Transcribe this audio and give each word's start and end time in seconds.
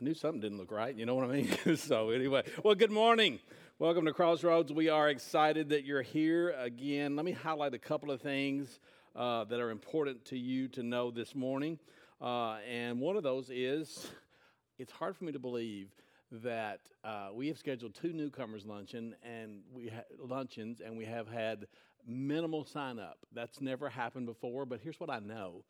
knew 0.00 0.14
something 0.14 0.40
didn't 0.40 0.58
look 0.58 0.70
right. 0.70 0.94
You 0.94 1.04
know 1.04 1.14
what 1.14 1.28
I 1.28 1.32
mean? 1.32 1.76
so, 1.76 2.10
anyway, 2.10 2.42
well, 2.64 2.74
good 2.74 2.90
morning. 2.90 3.38
Welcome 3.78 4.06
to 4.06 4.14
Crossroads. 4.14 4.72
We 4.72 4.88
are 4.88 5.10
excited 5.10 5.68
that 5.70 5.84
you're 5.84 6.00
here 6.00 6.54
again. 6.58 7.16
Let 7.16 7.26
me 7.26 7.32
highlight 7.32 7.74
a 7.74 7.78
couple 7.78 8.10
of 8.10 8.22
things 8.22 8.80
uh, 9.14 9.44
that 9.44 9.60
are 9.60 9.70
important 9.70 10.24
to 10.26 10.38
you 10.38 10.68
to 10.68 10.82
know 10.82 11.10
this 11.10 11.34
morning. 11.34 11.78
Uh, 12.20 12.56
and 12.70 12.98
one 12.98 13.16
of 13.16 13.22
those 13.22 13.50
is 13.50 14.10
it's 14.78 14.92
hard 14.92 15.16
for 15.16 15.24
me 15.24 15.32
to 15.32 15.38
believe 15.38 15.88
that 16.32 16.80
uh, 17.04 17.28
we 17.34 17.48
have 17.48 17.58
scheduled 17.58 17.94
two 17.94 18.14
newcomers 18.14 18.64
luncheon 18.64 19.14
and 19.22 19.60
we 19.74 19.88
ha- 19.88 20.04
luncheons 20.18 20.80
and 20.80 20.96
we 20.96 21.04
have 21.04 21.28
had 21.28 21.66
minimal 22.06 22.64
sign 22.64 22.98
up. 22.98 23.18
That's 23.34 23.60
never 23.60 23.90
happened 23.90 24.26
before, 24.26 24.64
but 24.64 24.80
here's 24.80 24.98
what 24.98 25.10
I 25.10 25.18
know. 25.18 25.62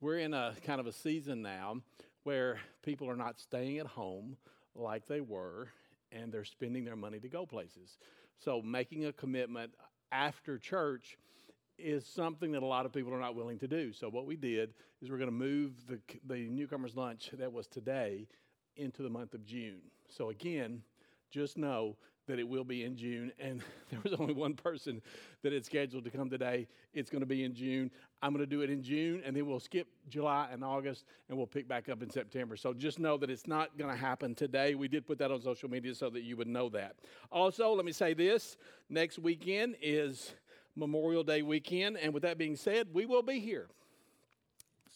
We're 0.00 0.18
in 0.18 0.34
a 0.34 0.54
kind 0.64 0.80
of 0.80 0.86
a 0.86 0.92
season 0.92 1.42
now 1.42 1.78
where 2.24 2.58
people 2.82 3.08
are 3.08 3.16
not 3.16 3.38
staying 3.40 3.78
at 3.78 3.86
home 3.86 4.36
like 4.74 5.06
they 5.06 5.20
were 5.20 5.68
and 6.10 6.32
they're 6.32 6.44
spending 6.44 6.84
their 6.84 6.96
money 6.96 7.18
to 7.18 7.28
go 7.28 7.46
places. 7.46 7.98
So 8.38 8.60
making 8.62 9.06
a 9.06 9.12
commitment 9.12 9.72
after 10.10 10.58
church 10.58 11.16
is 11.78 12.06
something 12.06 12.52
that 12.52 12.62
a 12.62 12.66
lot 12.66 12.86
of 12.86 12.92
people 12.92 13.12
are 13.14 13.20
not 13.20 13.34
willing 13.34 13.58
to 13.58 13.68
do. 13.68 13.92
So 13.92 14.08
what 14.08 14.26
we 14.26 14.36
did 14.36 14.74
is 15.00 15.10
we're 15.10 15.18
going 15.18 15.30
to 15.30 15.36
move 15.36 15.72
the 15.88 15.98
the 16.26 16.48
newcomers 16.48 16.96
lunch 16.96 17.30
that 17.32 17.52
was 17.52 17.66
today 17.66 18.28
into 18.76 19.02
the 19.02 19.10
month 19.10 19.34
of 19.34 19.44
June. 19.44 19.80
So 20.08 20.30
again, 20.30 20.82
just 21.30 21.56
know 21.56 21.96
that 22.26 22.38
it 22.38 22.48
will 22.48 22.64
be 22.64 22.84
in 22.84 22.96
June. 22.96 23.32
And 23.38 23.62
there 23.90 24.00
was 24.02 24.14
only 24.14 24.34
one 24.34 24.54
person 24.54 25.02
that 25.42 25.52
had 25.52 25.64
scheduled 25.64 26.04
to 26.04 26.10
come 26.10 26.30
today. 26.30 26.68
It's 26.94 27.10
going 27.10 27.20
to 27.20 27.26
be 27.26 27.44
in 27.44 27.54
June. 27.54 27.90
I'm 28.22 28.32
going 28.32 28.44
to 28.44 28.50
do 28.50 28.60
it 28.62 28.70
in 28.70 28.82
June, 28.82 29.22
and 29.24 29.34
then 29.36 29.46
we'll 29.46 29.60
skip 29.60 29.88
July 30.08 30.48
and 30.52 30.62
August, 30.62 31.04
and 31.28 31.36
we'll 31.36 31.46
pick 31.46 31.66
back 31.66 31.88
up 31.88 32.02
in 32.02 32.10
September. 32.10 32.56
So 32.56 32.72
just 32.72 32.98
know 32.98 33.16
that 33.16 33.30
it's 33.30 33.46
not 33.46 33.76
going 33.76 33.90
to 33.90 33.96
happen 33.96 34.34
today. 34.34 34.74
We 34.74 34.88
did 34.88 35.06
put 35.06 35.18
that 35.18 35.30
on 35.30 35.40
social 35.42 35.68
media 35.68 35.94
so 35.94 36.10
that 36.10 36.22
you 36.22 36.36
would 36.36 36.48
know 36.48 36.68
that. 36.70 36.96
Also, 37.30 37.72
let 37.72 37.84
me 37.84 37.92
say 37.92 38.14
this 38.14 38.56
next 38.88 39.18
weekend 39.18 39.76
is 39.82 40.32
Memorial 40.76 41.24
Day 41.24 41.42
weekend. 41.42 41.98
And 41.98 42.14
with 42.14 42.22
that 42.22 42.38
being 42.38 42.56
said, 42.56 42.88
we 42.92 43.06
will 43.06 43.22
be 43.22 43.40
here. 43.40 43.68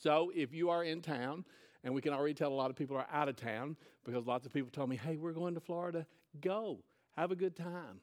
So 0.02 0.30
if 0.34 0.54
you 0.54 0.70
are 0.70 0.84
in 0.84 1.00
town, 1.00 1.44
and 1.82 1.94
we 1.94 2.00
can 2.02 2.12
already 2.12 2.34
tell 2.34 2.52
a 2.52 2.54
lot 2.54 2.68
of 2.68 2.76
people 2.76 2.96
are 2.96 3.06
out 3.12 3.28
of 3.28 3.36
town 3.36 3.76
because 4.04 4.26
lots 4.26 4.44
of 4.44 4.52
people 4.52 4.70
told 4.70 4.88
me, 4.88 4.96
hey, 4.96 5.16
we're 5.16 5.32
going 5.32 5.54
to 5.54 5.60
Florida. 5.60 6.04
Go. 6.40 6.78
Have 7.16 7.30
a 7.30 7.36
good 7.36 7.56
time. 7.56 8.00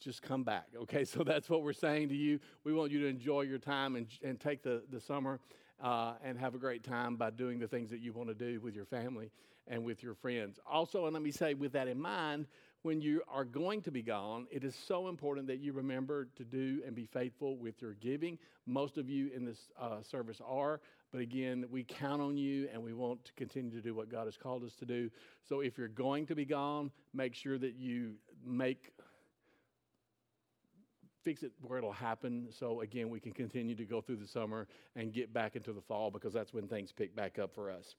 Just 0.00 0.22
come 0.22 0.42
back. 0.42 0.68
Okay, 0.74 1.04
so 1.04 1.22
that's 1.22 1.50
what 1.50 1.62
we're 1.62 1.74
saying 1.74 2.08
to 2.08 2.16
you. 2.16 2.40
We 2.64 2.72
want 2.72 2.92
you 2.92 3.00
to 3.00 3.06
enjoy 3.06 3.42
your 3.42 3.58
time 3.58 3.96
and, 3.96 4.06
and 4.24 4.40
take 4.40 4.62
the, 4.62 4.82
the 4.90 5.00
summer 5.00 5.40
uh, 5.82 6.14
and 6.24 6.38
have 6.38 6.54
a 6.54 6.58
great 6.58 6.82
time 6.82 7.16
by 7.16 7.30
doing 7.30 7.58
the 7.58 7.68
things 7.68 7.90
that 7.90 8.00
you 8.00 8.12
want 8.12 8.28
to 8.28 8.34
do 8.34 8.58
with 8.60 8.74
your 8.74 8.86
family 8.86 9.30
and 9.66 9.84
with 9.84 10.02
your 10.02 10.14
friends. 10.14 10.58
Also, 10.66 11.04
and 11.04 11.12
let 11.12 11.22
me 11.22 11.30
say, 11.30 11.52
with 11.52 11.72
that 11.72 11.88
in 11.88 12.00
mind, 12.00 12.46
when 12.82 13.02
you 13.02 13.22
are 13.28 13.44
going 13.44 13.82
to 13.82 13.90
be 13.90 14.02
gone, 14.02 14.46
it 14.50 14.64
is 14.64 14.74
so 14.74 15.08
important 15.08 15.46
that 15.48 15.58
you 15.58 15.72
remember 15.72 16.28
to 16.36 16.44
do 16.44 16.80
and 16.86 16.94
be 16.94 17.04
faithful 17.04 17.56
with 17.56 17.82
your 17.82 17.94
giving. 17.94 18.38
Most 18.66 18.96
of 18.96 19.10
you 19.10 19.30
in 19.34 19.44
this 19.44 19.68
uh, 19.78 20.00
service 20.00 20.40
are, 20.46 20.80
but 21.10 21.20
again, 21.20 21.64
we 21.70 21.84
count 21.84 22.20
on 22.22 22.36
you 22.36 22.68
and 22.72 22.82
we 22.82 22.92
want 22.92 23.24
to 23.24 23.32
continue 23.32 23.70
to 23.72 23.80
do 23.80 23.94
what 23.94 24.10
God 24.10 24.26
has 24.26 24.36
called 24.36 24.62
us 24.62 24.74
to 24.76 24.84
do. 24.84 25.10
So 25.48 25.60
if 25.60 25.76
you're 25.76 25.88
going 25.88 26.26
to 26.26 26.34
be 26.34 26.44
gone, 26.44 26.90
make 27.14 27.34
sure 27.34 27.58
that 27.58 27.76
you 27.76 28.14
make 28.44 28.92
fix 31.28 31.42
it 31.42 31.52
where 31.60 31.78
it'll 31.78 31.92
happen. 31.92 32.48
So 32.50 32.80
again 32.80 33.10
we 33.10 33.20
can 33.20 33.32
continue 33.32 33.74
to 33.74 33.84
go 33.84 34.00
through 34.00 34.16
the 34.16 34.26
summer 34.26 34.66
and 34.96 35.12
get 35.12 35.32
back 35.32 35.56
into 35.56 35.72
the 35.72 35.80
fall 35.80 36.10
because 36.10 36.32
that's 36.32 36.54
when 36.54 36.66
things 36.68 36.90
pick 36.90 37.14
back 37.14 37.38
up 37.38 37.54
for 37.54 37.70
us. 37.70 37.94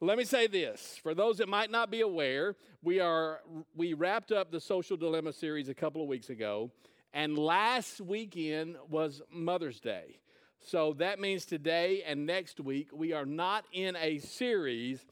Let 0.00 0.16
me 0.16 0.24
say 0.24 0.46
this. 0.46 0.98
For 1.02 1.14
those 1.14 1.38
that 1.38 1.48
might 1.48 1.70
not 1.70 1.90
be 1.90 2.00
aware 2.00 2.56
we 2.82 3.00
are 3.00 3.40
we 3.74 3.92
wrapped 3.92 4.32
up 4.32 4.50
the 4.50 4.60
social 4.60 4.96
dilemma 4.96 5.32
series 5.32 5.68
a 5.68 5.74
couple 5.74 6.00
of 6.00 6.08
weeks 6.08 6.30
ago 6.30 6.70
and 7.12 7.36
last 7.36 8.00
weekend 8.00 8.76
was 8.88 9.20
mother's 9.30 9.80
day. 9.80 10.20
So 10.60 10.94
that 10.94 11.18
means 11.20 11.44
today 11.44 12.02
and 12.06 12.24
next 12.24 12.60
week 12.60 12.88
we 12.94 13.12
are 13.12 13.26
not 13.26 13.66
in 13.72 13.94
a 13.96 14.18
series 14.18 15.04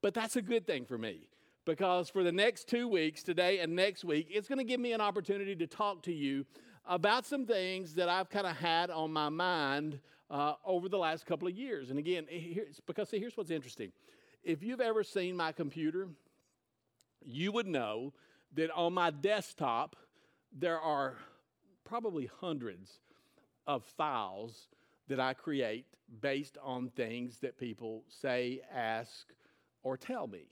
but 0.00 0.12
that's 0.12 0.34
a 0.34 0.42
good 0.42 0.66
thing 0.66 0.86
for 0.86 0.98
me 0.98 1.28
because 1.64 2.08
for 2.08 2.22
the 2.22 2.32
next 2.32 2.68
two 2.68 2.88
weeks, 2.88 3.22
today 3.22 3.60
and 3.60 3.74
next 3.74 4.04
week, 4.04 4.28
it's 4.30 4.48
going 4.48 4.58
to 4.58 4.64
give 4.64 4.80
me 4.80 4.92
an 4.92 5.00
opportunity 5.00 5.54
to 5.56 5.66
talk 5.66 6.02
to 6.02 6.12
you 6.12 6.44
about 6.86 7.24
some 7.26 7.46
things 7.46 7.94
that 7.94 8.08
I've 8.08 8.28
kind 8.28 8.46
of 8.46 8.56
had 8.56 8.90
on 8.90 9.12
my 9.12 9.28
mind 9.28 10.00
uh, 10.30 10.54
over 10.64 10.88
the 10.88 10.98
last 10.98 11.26
couple 11.26 11.46
of 11.46 11.54
years. 11.54 11.90
And 11.90 11.98
again, 11.98 12.26
here's, 12.28 12.80
because 12.80 13.10
see, 13.10 13.18
here's 13.18 13.36
what's 13.36 13.50
interesting. 13.50 13.92
If 14.42 14.62
you've 14.62 14.80
ever 14.80 15.04
seen 15.04 15.36
my 15.36 15.52
computer, 15.52 16.08
you 17.24 17.52
would 17.52 17.66
know 17.66 18.12
that 18.54 18.70
on 18.72 18.92
my 18.92 19.10
desktop, 19.10 19.94
there 20.52 20.80
are 20.80 21.16
probably 21.84 22.28
hundreds 22.40 22.98
of 23.66 23.84
files 23.84 24.68
that 25.08 25.20
I 25.20 25.34
create 25.34 25.86
based 26.20 26.58
on 26.62 26.88
things 26.90 27.38
that 27.38 27.56
people 27.56 28.02
say, 28.08 28.60
ask, 28.74 29.28
or 29.82 29.96
tell 29.96 30.26
me. 30.26 30.46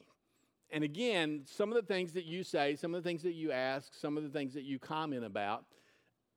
And 0.72 0.84
again, 0.84 1.42
some 1.46 1.70
of 1.70 1.74
the 1.74 1.82
things 1.82 2.12
that 2.12 2.24
you 2.24 2.44
say, 2.44 2.76
some 2.76 2.94
of 2.94 3.02
the 3.02 3.08
things 3.08 3.22
that 3.22 3.34
you 3.34 3.50
ask, 3.50 3.92
some 3.94 4.16
of 4.16 4.22
the 4.22 4.28
things 4.28 4.54
that 4.54 4.64
you 4.64 4.78
comment 4.78 5.24
about 5.24 5.64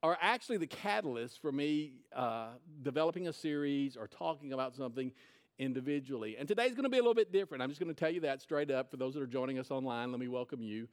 are 0.01 0.17
actually 0.19 0.57
the 0.57 0.67
catalyst 0.67 1.41
for 1.41 1.51
me 1.51 1.93
uh, 2.15 2.49
developing 2.81 3.27
a 3.27 3.33
series 3.33 3.95
or 3.95 4.07
talking 4.07 4.51
about 4.51 4.75
something 4.75 5.11
individually. 5.59 6.35
And 6.37 6.47
today's 6.47 6.71
going 6.71 6.83
to 6.83 6.89
be 6.89 6.97
a 6.97 7.01
little 7.01 7.13
bit 7.13 7.31
different. 7.31 7.61
I'm 7.63 7.69
just 7.69 7.79
going 7.79 7.93
to 7.93 7.99
tell 7.99 8.09
you 8.09 8.21
that 8.21 8.41
straight 8.41 8.71
up. 8.71 8.91
For 8.91 8.97
those 8.97 9.13
that 9.13 9.21
are 9.21 9.27
joining 9.27 9.59
us 9.59 9.71
online, 9.71 10.11
let 10.11 10.19
me 10.19 10.27
welcome 10.27 10.61
you. 10.61 10.87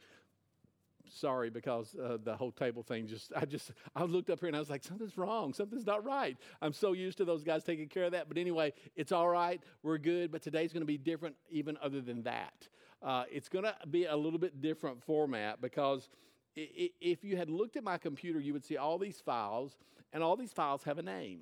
Sorry, 1.13 1.51
because 1.51 1.97
uh, 1.97 2.19
the 2.23 2.37
whole 2.37 2.53
table 2.53 2.85
thing 2.85 3.09
just, 3.09 3.33
I 3.35 3.47
just, 3.47 3.73
I 3.97 4.05
looked 4.05 4.31
up 4.31 4.39
here 4.39 4.47
and 4.47 4.55
I 4.55 4.61
was 4.61 4.71
like, 4.71 4.85
something's 4.85 5.19
wrong. 5.19 5.55
Something's 5.55 5.87
not 5.87 6.05
right. 6.05 6.37
I'm 6.63 6.73
so 6.73 6.93
used 6.93 7.19
to 7.19 7.25
those 7.25 7.43
guys 7.43 7.65
taking 7.65 7.89
care 7.89 8.05
of 8.05 8.13
that. 8.13 8.29
But 8.29 8.39
anyway, 8.39 8.75
it's 8.95 9.11
all 9.11 9.29
right. 9.29 9.61
We're 9.83 9.99
good. 9.99 10.31
But 10.31 10.43
today's 10.43 10.73
going 10.73 10.83
to 10.83 10.87
be 10.87 10.99
different, 10.99 11.35
even 11.51 11.77
other 11.83 12.01
than 12.01 12.23
that. 12.25 12.69
Uh, 13.03 13.25
it's 13.31 13.49
going 13.49 13.65
to 13.65 13.75
be 13.91 14.05
a 14.05 14.17
little 14.17 14.39
bit 14.39 14.61
different 14.61 15.03
format 15.03 15.61
because 15.61 16.09
if 16.55 17.25
you 17.25 17.37
had 17.37 17.49
looked 17.49 17.77
at 17.77 17.85
my 17.85 17.97
computer, 17.97 18.41
you 18.41 18.53
would 18.53 18.65
see 18.65 18.77
all 18.77 18.99
these 18.99 19.21
files, 19.21 19.79
and 20.13 20.23
all 20.23 20.37
these 20.37 20.53
files 20.53 20.83
have 20.85 20.99
a 20.99 21.03
name. 21.03 21.41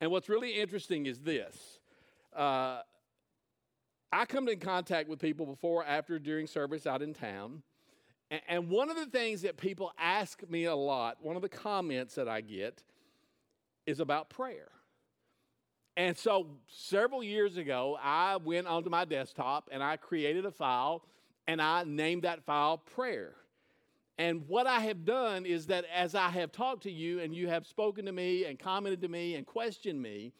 And 0.00 0.10
what's 0.10 0.28
really 0.28 0.52
interesting 0.52 1.06
is 1.06 1.20
this 1.20 1.78
uh, 2.34 2.80
I 4.12 4.24
come 4.24 4.48
in 4.48 4.58
contact 4.58 5.08
with 5.08 5.18
people 5.18 5.46
before, 5.46 5.84
after, 5.84 6.18
during 6.18 6.46
service 6.46 6.86
out 6.86 7.02
in 7.02 7.14
town. 7.14 7.62
And 8.46 8.68
one 8.68 8.90
of 8.90 8.96
the 8.96 9.06
things 9.06 9.42
that 9.42 9.56
people 9.56 9.90
ask 9.98 10.42
me 10.50 10.64
a 10.64 10.74
lot, 10.74 11.16
one 11.22 11.36
of 11.36 11.40
the 11.40 11.48
comments 11.48 12.14
that 12.16 12.28
I 12.28 12.42
get, 12.42 12.82
is 13.86 14.00
about 14.00 14.28
prayer. 14.28 14.68
And 15.98 16.16
so 16.16 16.46
several 16.68 17.24
years 17.24 17.56
ago, 17.56 17.98
I 18.00 18.36
went 18.36 18.68
onto 18.68 18.88
my 18.88 19.04
desktop 19.04 19.68
and 19.72 19.82
I 19.82 19.96
created 19.96 20.46
a 20.46 20.52
file 20.52 21.04
and 21.48 21.60
I 21.60 21.82
named 21.84 22.22
that 22.22 22.44
file 22.44 22.78
prayer. 22.78 23.34
And 24.16 24.46
what 24.46 24.68
I 24.68 24.78
have 24.78 25.04
done 25.04 25.44
is 25.44 25.66
that 25.66 25.84
as 25.92 26.14
I 26.14 26.28
have 26.28 26.52
talked 26.52 26.84
to 26.84 26.90
you 26.90 27.18
and 27.18 27.34
you 27.34 27.48
have 27.48 27.66
spoken 27.66 28.06
to 28.06 28.12
me 28.12 28.44
and 28.44 28.60
commented 28.60 29.00
to 29.02 29.08
me 29.08 29.34
and 29.34 29.44
questioned 29.44 30.00
me, 30.00 30.32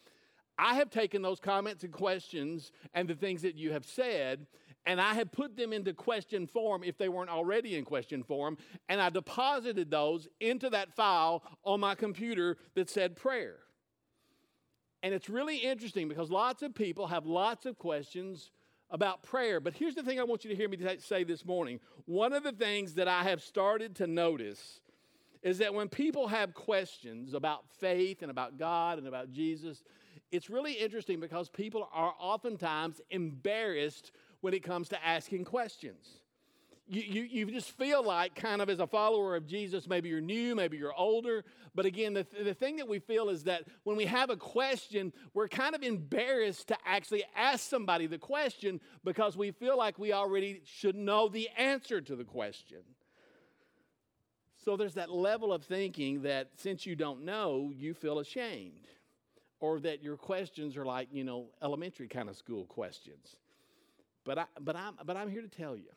I 0.56 0.75
have 0.75 0.90
taken 0.90 1.22
those 1.22 1.40
comments 1.40 1.82
and 1.82 1.93
questions 1.93 2.70
and 2.94 3.08
the 3.08 3.16
things 3.16 3.43
that 3.43 3.56
you 3.56 3.72
have 3.72 3.84
said, 3.84 4.46
and 4.87 5.00
I 5.00 5.14
have 5.14 5.32
put 5.32 5.56
them 5.56 5.72
into 5.72 5.93
question 5.93 6.46
form 6.46 6.84
if 6.84 6.99
they 6.99 7.08
weren't 7.08 7.31
already 7.31 7.76
in 7.76 7.84
question 7.84 8.22
form, 8.22 8.58
and 8.88 9.00
I 9.00 9.10
deposited 9.10 9.90
those 9.90 10.28
into 10.38 10.70
that 10.70 10.94
file 10.94 11.43
on 11.64 11.81
my 11.81 11.96
computer 11.96 12.58
that 12.75 12.88
said 12.88 13.16
prayer. 13.16 13.56
And 15.02 15.14
it's 15.14 15.28
really 15.28 15.58
interesting 15.58 16.08
because 16.08 16.30
lots 16.30 16.62
of 16.62 16.74
people 16.74 17.06
have 17.06 17.26
lots 17.26 17.66
of 17.66 17.78
questions 17.78 18.50
about 18.90 19.22
prayer. 19.22 19.60
But 19.60 19.74
here's 19.74 19.94
the 19.94 20.02
thing 20.02 20.18
I 20.18 20.24
want 20.24 20.44
you 20.44 20.50
to 20.50 20.56
hear 20.56 20.68
me 20.68 20.78
say 20.98 21.24
this 21.24 21.44
morning. 21.44 21.80
One 22.06 22.32
of 22.32 22.42
the 22.42 22.52
things 22.52 22.94
that 22.94 23.06
I 23.06 23.22
have 23.24 23.42
started 23.42 23.96
to 23.96 24.06
notice 24.06 24.80
is 25.42 25.58
that 25.58 25.72
when 25.72 25.88
people 25.88 26.28
have 26.28 26.52
questions 26.54 27.34
about 27.34 27.64
faith 27.78 28.22
and 28.22 28.30
about 28.30 28.58
God 28.58 28.98
and 28.98 29.06
about 29.06 29.30
Jesus, 29.30 29.84
it's 30.32 30.50
really 30.50 30.72
interesting 30.72 31.20
because 31.20 31.48
people 31.48 31.88
are 31.92 32.12
oftentimes 32.18 33.00
embarrassed 33.10 34.10
when 34.40 34.52
it 34.52 34.62
comes 34.62 34.88
to 34.88 35.06
asking 35.06 35.44
questions 35.44 36.22
you, 36.88 37.02
you, 37.02 37.23
you 37.23 37.50
just 37.52 37.70
feel 37.76 38.02
like, 38.05 38.35
kind 38.35 38.62
of 38.62 38.69
as 38.69 38.81
a 38.81 38.87
follower 38.87 39.37
of 39.37 39.46
Jesus, 39.46 39.87
maybe 39.87 40.08
you're 40.08 40.20
new, 40.20 40.55
maybe 40.55 40.76
you're 40.76 40.94
older. 40.94 41.44
But 41.75 41.87
again, 41.87 42.14
the, 42.14 42.26
the 42.43 42.55
thing 42.55 42.76
that 42.76 42.88
we 42.88 42.99
feel 42.99 43.29
is 43.29 43.44
that 43.44 43.64
when 43.85 43.96
we 43.96 44.06
have 44.06 44.31
a 44.31 44.37
question, 44.37 45.12
we're 45.35 45.49
kind 45.49 45.75
of 45.75 45.82
embarrassed 45.82 46.69
to 46.69 46.76
actually 46.85 47.25
ask 47.37 47.69
somebody 47.69 48.06
the 48.06 48.19
question 48.19 48.81
because 49.05 49.37
we 49.37 49.50
feel 49.50 49.76
like 49.76 49.99
we 49.99 50.12
already 50.12 50.62
should 50.64 50.96
know 50.96 51.29
the 51.29 51.49
answer 51.56 52.00
to 52.00 52.17
the 52.17 52.25
question. 52.25 52.79
So 54.64 54.76
there's 54.76 54.94
that 54.94 55.11
level 55.11 55.52
of 55.52 55.64
thinking 55.64 56.23
that 56.23 56.50
since 56.56 56.87
you 56.87 56.96
don't 56.96 57.25
know, 57.25 57.73
you 57.76 57.94
feel 57.94 58.19
ashamed. 58.19 58.88
Or 59.61 59.81
that 59.81 60.05
your 60.05 60.17
questions 60.17 60.76
are 60.76 60.87
like, 60.87 61.08
you 61.11 61.25
know, 61.25 61.46
elementary 61.61 62.06
kind 62.06 62.29
of 62.29 62.37
school 62.37 62.64
questions. 62.67 63.34
But, 64.25 64.38
I, 64.38 64.44
but, 64.61 64.76
I'm, 64.76 64.94
but 65.05 65.17
I'm 65.17 65.29
here 65.29 65.43
to 65.43 65.49
tell 65.49 65.76
you 65.76 65.91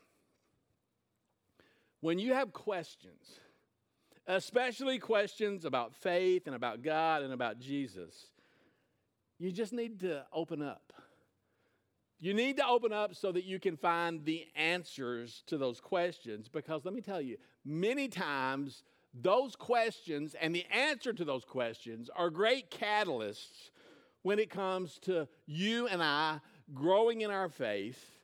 when 2.01 2.19
you 2.19 2.33
have 2.33 2.51
questions, 2.51 3.39
especially 4.27 4.99
questions 4.99 5.65
about 5.65 5.95
faith 5.95 6.47
and 6.47 6.55
about 6.55 6.81
God 6.81 7.21
and 7.21 7.31
about 7.31 7.59
Jesus, 7.59 8.27
you 9.39 9.51
just 9.51 9.71
need 9.71 9.99
to 10.01 10.25
open 10.33 10.61
up. 10.61 10.93
You 12.19 12.35
need 12.35 12.57
to 12.57 12.67
open 12.67 12.93
up 12.93 13.15
so 13.15 13.31
that 13.31 13.45
you 13.45 13.59
can 13.59 13.77
find 13.77 14.23
the 14.25 14.45
answers 14.55 15.41
to 15.47 15.57
those 15.57 15.79
questions 15.79 16.47
because 16.47 16.85
let 16.85 16.93
me 16.93 17.01
tell 17.01 17.21
you, 17.21 17.37
many 17.65 18.07
times 18.07 18.83
those 19.13 19.55
questions 19.55 20.35
and 20.39 20.53
the 20.53 20.65
answer 20.71 21.13
to 21.13 21.25
those 21.25 21.43
questions 21.43 22.09
are 22.15 22.29
great 22.29 22.69
catalysts 22.69 23.71
when 24.21 24.37
it 24.37 24.49
comes 24.49 24.99
to 24.99 25.27
you 25.47 25.87
and 25.87 26.01
I 26.03 26.39
growing 26.73 27.21
in 27.21 27.31
our 27.31 27.49
faith 27.49 28.20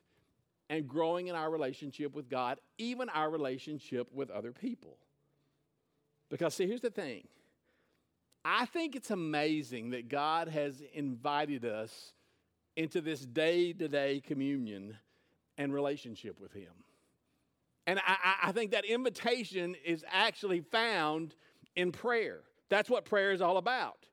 and 0.70 0.86
growing 0.86 1.28
in 1.28 1.34
our 1.34 1.50
relationship 1.50 2.14
with 2.14 2.28
God, 2.28 2.60
even 2.76 3.08
our 3.08 3.30
relationship 3.30 4.08
with 4.12 4.30
other 4.30 4.52
people. 4.52 4.98
Because, 6.30 6.54
see, 6.54 6.66
here's 6.66 6.80
the 6.80 6.90
thing 6.90 7.26
I 8.44 8.66
think 8.66 8.96
it's 8.96 9.10
amazing 9.10 9.90
that 9.90 10.08
God 10.08 10.48
has 10.48 10.82
invited 10.92 11.64
us 11.64 12.12
into 12.76 13.00
this 13.00 13.20
day 13.20 13.72
to 13.72 13.88
day 13.88 14.22
communion 14.24 14.96
and 15.56 15.72
relationship 15.72 16.40
with 16.40 16.52
Him. 16.52 16.72
And 17.86 17.98
I, 18.06 18.34
I, 18.44 18.52
think 18.52 18.72
that 18.72 18.84
invitation 18.84 19.74
is 19.84 20.04
actually 20.12 20.60
found 20.60 21.34
in 21.74 21.90
prayer. 21.90 22.40
That's 22.68 22.90
what 22.90 23.06
prayer 23.06 23.32
is 23.32 23.40
all 23.40 23.56
about. 23.56 24.06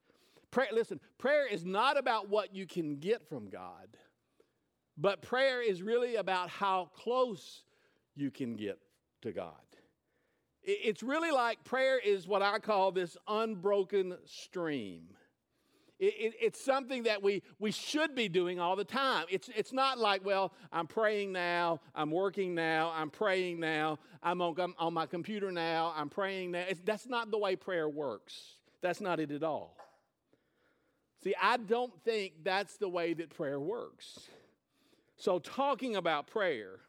Prayer, 0.50 0.70
listen, 0.72 1.02
prayer 1.18 1.46
is 1.46 1.66
not 1.66 1.98
about 1.98 2.30
what 2.30 2.56
you 2.56 2.66
can 2.66 2.96
get 2.96 3.28
from 3.28 3.50
God, 3.50 3.98
but 4.98 5.22
prayer 5.22 5.62
is 5.62 5.82
really 5.82 6.16
about 6.16 6.50
how 6.50 6.90
close 6.94 7.64
you 8.16 8.32
can 8.32 8.56
get 8.56 8.80
to 9.22 9.32
God. 9.32 9.54
It's 10.64 11.04
really 11.04 11.32
like 11.32 11.64
prayer 11.64 12.00
is 12.00 12.28
what 12.28 12.42
I 12.42 12.58
call 12.58 12.92
this 12.92 13.18
unbroken 13.28 14.18
stream. 14.26 15.04
It, 16.00 16.14
it, 16.18 16.34
it's 16.42 16.60
something 16.64 17.04
that 17.04 17.22
we, 17.24 17.44
we 17.60 17.72
should 17.72 18.16
be 18.16 18.28
doing 18.28 18.60
all 18.60 18.76
the 18.76 18.84
time. 18.84 19.26
It's, 19.30 19.50
it's 19.56 19.72
not 19.72 19.98
like, 19.98 20.26
well, 20.26 20.52
I'm 20.72 20.88
praying 20.88 21.32
now, 21.32 21.80
I'm 21.94 22.12
working 22.12 22.54
now, 22.54 22.92
I'm 22.96 23.10
praying 23.10 23.60
now, 23.60 24.00
I'm 24.22 24.42
on, 24.42 24.60
I'm 24.60 24.76
on 24.78 24.94
my 24.94 25.06
computer 25.06 25.52
now, 25.52 25.94
I'm 25.96 26.10
praying 26.10 26.52
now. 26.52 26.66
It's, 26.68 26.82
that's 26.84 27.08
not 27.08 27.32
the 27.32 27.38
way 27.38 27.56
prayer 27.56 27.88
works. 27.88 28.56
That's 28.82 29.00
not 29.00 29.20
it 29.20 29.32
at 29.32 29.44
all. 29.44 29.78
See, 31.24 31.34
I 31.42 31.58
don't 31.58 31.94
think 32.04 32.44
that's 32.44 32.78
the 32.78 32.90
way 32.90 33.14
that 33.14 33.30
prayer 33.30 33.60
works. 33.60 34.20
So, 35.18 35.40
talking 35.40 35.96
about 35.96 36.28
prayer, 36.28 36.80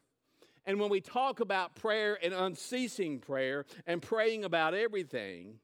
and 0.65 0.79
when 0.79 0.89
we 0.89 0.99
talk 0.99 1.39
about 1.39 1.75
prayer 1.75 2.17
and 2.21 2.33
unceasing 2.33 3.19
prayer 3.19 3.65
and 3.85 4.01
praying 4.01 4.43
about 4.43 4.73
everything, 4.73 5.59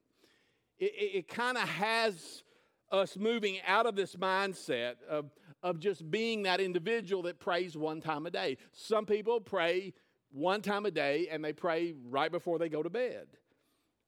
it, 0.78 0.92
it, 0.94 1.16
it 1.18 1.28
kind 1.28 1.58
of 1.58 1.68
has 1.68 2.42
us 2.90 3.16
moving 3.16 3.58
out 3.66 3.86
of 3.86 3.96
this 3.96 4.16
mindset 4.16 4.94
of, 5.08 5.30
of 5.62 5.78
just 5.78 6.10
being 6.10 6.44
that 6.44 6.60
individual 6.60 7.22
that 7.24 7.38
prays 7.38 7.76
one 7.76 8.00
time 8.00 8.24
a 8.26 8.30
day. 8.30 8.56
Some 8.72 9.04
people 9.04 9.40
pray 9.40 9.92
one 10.30 10.62
time 10.62 10.86
a 10.86 10.90
day 10.90 11.28
and 11.30 11.44
they 11.44 11.52
pray 11.52 11.94
right 12.08 12.30
before 12.30 12.58
they 12.58 12.68
go 12.68 12.82
to 12.82 12.90
bed. 12.90 13.26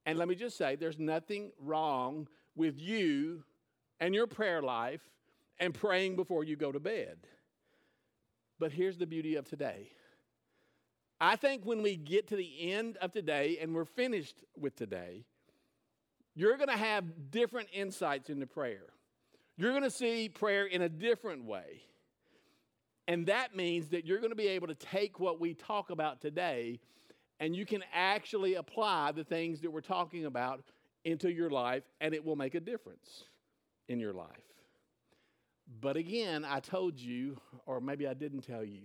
And 0.06 0.18
let 0.18 0.28
me 0.28 0.34
just 0.34 0.56
say, 0.56 0.76
there's 0.76 0.98
nothing 0.98 1.50
wrong 1.60 2.28
with 2.54 2.80
you 2.80 3.42
and 4.00 4.14
your 4.14 4.26
prayer 4.26 4.62
life 4.62 5.02
and 5.58 5.74
praying 5.74 6.16
before 6.16 6.44
you 6.44 6.56
go 6.56 6.70
to 6.70 6.80
bed. 6.80 7.18
But 8.58 8.72
here's 8.72 8.96
the 8.96 9.06
beauty 9.06 9.36
of 9.36 9.48
today. 9.48 9.88
I 11.20 11.36
think 11.36 11.64
when 11.64 11.82
we 11.82 11.96
get 11.96 12.28
to 12.28 12.36
the 12.36 12.72
end 12.72 12.96
of 12.98 13.12
today 13.12 13.58
and 13.60 13.74
we're 13.74 13.84
finished 13.84 14.42
with 14.58 14.76
today, 14.76 15.24
you're 16.34 16.56
going 16.56 16.68
to 16.68 16.76
have 16.76 17.30
different 17.30 17.68
insights 17.72 18.28
into 18.28 18.46
prayer. 18.46 18.84
You're 19.56 19.70
going 19.70 19.82
to 19.82 19.90
see 19.90 20.28
prayer 20.28 20.66
in 20.66 20.82
a 20.82 20.88
different 20.88 21.44
way. 21.44 21.82
And 23.08 23.26
that 23.26 23.56
means 23.56 23.88
that 23.88 24.04
you're 24.04 24.18
going 24.18 24.30
to 24.30 24.36
be 24.36 24.48
able 24.48 24.66
to 24.66 24.74
take 24.74 25.18
what 25.18 25.40
we 25.40 25.54
talk 25.54 25.90
about 25.90 26.20
today 26.20 26.80
and 27.40 27.54
you 27.54 27.66
can 27.66 27.82
actually 27.92 28.54
apply 28.54 29.12
the 29.12 29.24
things 29.24 29.60
that 29.60 29.70
we're 29.70 29.80
talking 29.80 30.24
about 30.24 30.62
into 31.04 31.30
your 31.30 31.50
life, 31.50 31.84
and 32.00 32.14
it 32.14 32.24
will 32.24 32.36
make 32.36 32.54
a 32.54 32.60
difference 32.60 33.24
in 33.88 34.00
your 34.00 34.12
life. 34.12 34.28
But 35.66 35.96
again, 35.96 36.44
I 36.44 36.60
told 36.60 36.98
you, 36.98 37.40
or 37.66 37.80
maybe 37.80 38.06
I 38.06 38.14
didn't 38.14 38.42
tell 38.42 38.64
you, 38.64 38.82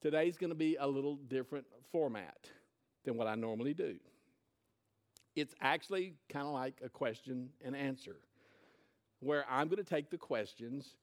today's 0.00 0.36
going 0.36 0.50
to 0.50 0.56
be 0.56 0.76
a 0.76 0.86
little 0.86 1.16
different 1.16 1.66
format 1.92 2.48
than 3.04 3.16
what 3.16 3.26
I 3.26 3.34
normally 3.34 3.74
do. 3.74 3.96
It's 5.34 5.54
actually 5.60 6.14
kind 6.30 6.46
of 6.46 6.54
like 6.54 6.80
a 6.82 6.88
question 6.88 7.50
and 7.62 7.76
answer, 7.76 8.16
where 9.20 9.44
I'm 9.50 9.68
going 9.68 9.82
to 9.82 9.84
take 9.84 10.10
the 10.10 10.16
questions 10.16 10.94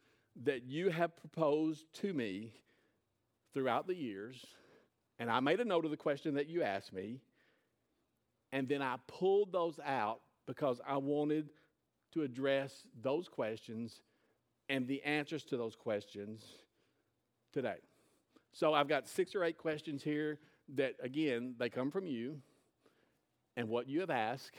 that 0.43 0.63
you 0.63 0.89
have 0.89 1.15
proposed 1.15 1.85
to 2.01 2.11
me 2.11 2.53
throughout 3.53 3.85
the 3.85 3.95
years, 3.95 4.43
and 5.19 5.29
I 5.29 5.39
made 5.39 5.59
a 5.59 5.65
note 5.65 5.85
of 5.85 5.91
the 5.91 5.97
question 5.97 6.33
that 6.35 6.49
you 6.49 6.63
asked 6.63 6.91
me, 6.91 7.19
and 8.51 8.67
then 8.67 8.81
I 8.81 8.95
pulled 9.07 9.51
those 9.51 9.79
out 9.85 10.21
because 10.47 10.81
I 10.87 10.97
wanted 10.97 11.49
to 12.13 12.23
address 12.23 12.87
those 13.01 13.27
questions 13.27 14.01
and 14.73 14.87
the 14.87 15.03
answers 15.03 15.43
to 15.43 15.55
those 15.55 15.75
questions 15.75 16.41
today. 17.53 17.77
So 18.53 18.73
I've 18.73 18.87
got 18.87 19.07
six 19.07 19.35
or 19.35 19.43
eight 19.43 19.59
questions 19.59 20.01
here 20.01 20.39
that, 20.73 20.95
again, 20.99 21.53
they 21.59 21.69
come 21.69 21.91
from 21.91 22.07
you 22.07 22.41
and 23.55 23.69
what 23.69 23.87
you 23.87 23.99
have 23.99 24.09
asked, 24.09 24.55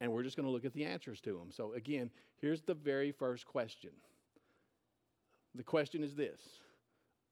and 0.00 0.12
we're 0.12 0.22
just 0.22 0.36
going 0.36 0.46
to 0.46 0.52
look 0.52 0.64
at 0.64 0.72
the 0.74 0.84
answers 0.84 1.20
to 1.22 1.32
them. 1.32 1.50
So, 1.50 1.72
again, 1.72 2.08
here's 2.40 2.62
the 2.62 2.74
very 2.74 3.10
first 3.10 3.46
question. 3.46 3.90
The 5.56 5.64
question 5.64 6.04
is 6.04 6.14
this 6.14 6.40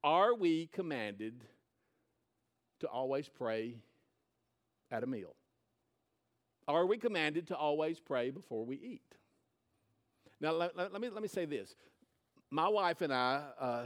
Are 0.02 0.34
we 0.34 0.66
commanded 0.72 1.44
to 2.80 2.88
always 2.88 3.28
pray 3.28 3.76
at 4.90 5.04
a 5.04 5.06
meal? 5.06 5.36
Are 6.66 6.86
we 6.86 6.98
commanded 6.98 7.46
to 7.48 7.56
always 7.56 8.00
pray 8.00 8.30
before 8.30 8.64
we 8.64 8.78
eat? 8.78 9.14
Now, 10.44 10.52
let, 10.52 10.76
let, 10.76 11.00
me, 11.00 11.08
let 11.08 11.22
me 11.22 11.28
say 11.28 11.46
this. 11.46 11.74
My 12.50 12.68
wife 12.68 13.00
and 13.00 13.10
I 13.10 13.44
uh, 13.58 13.84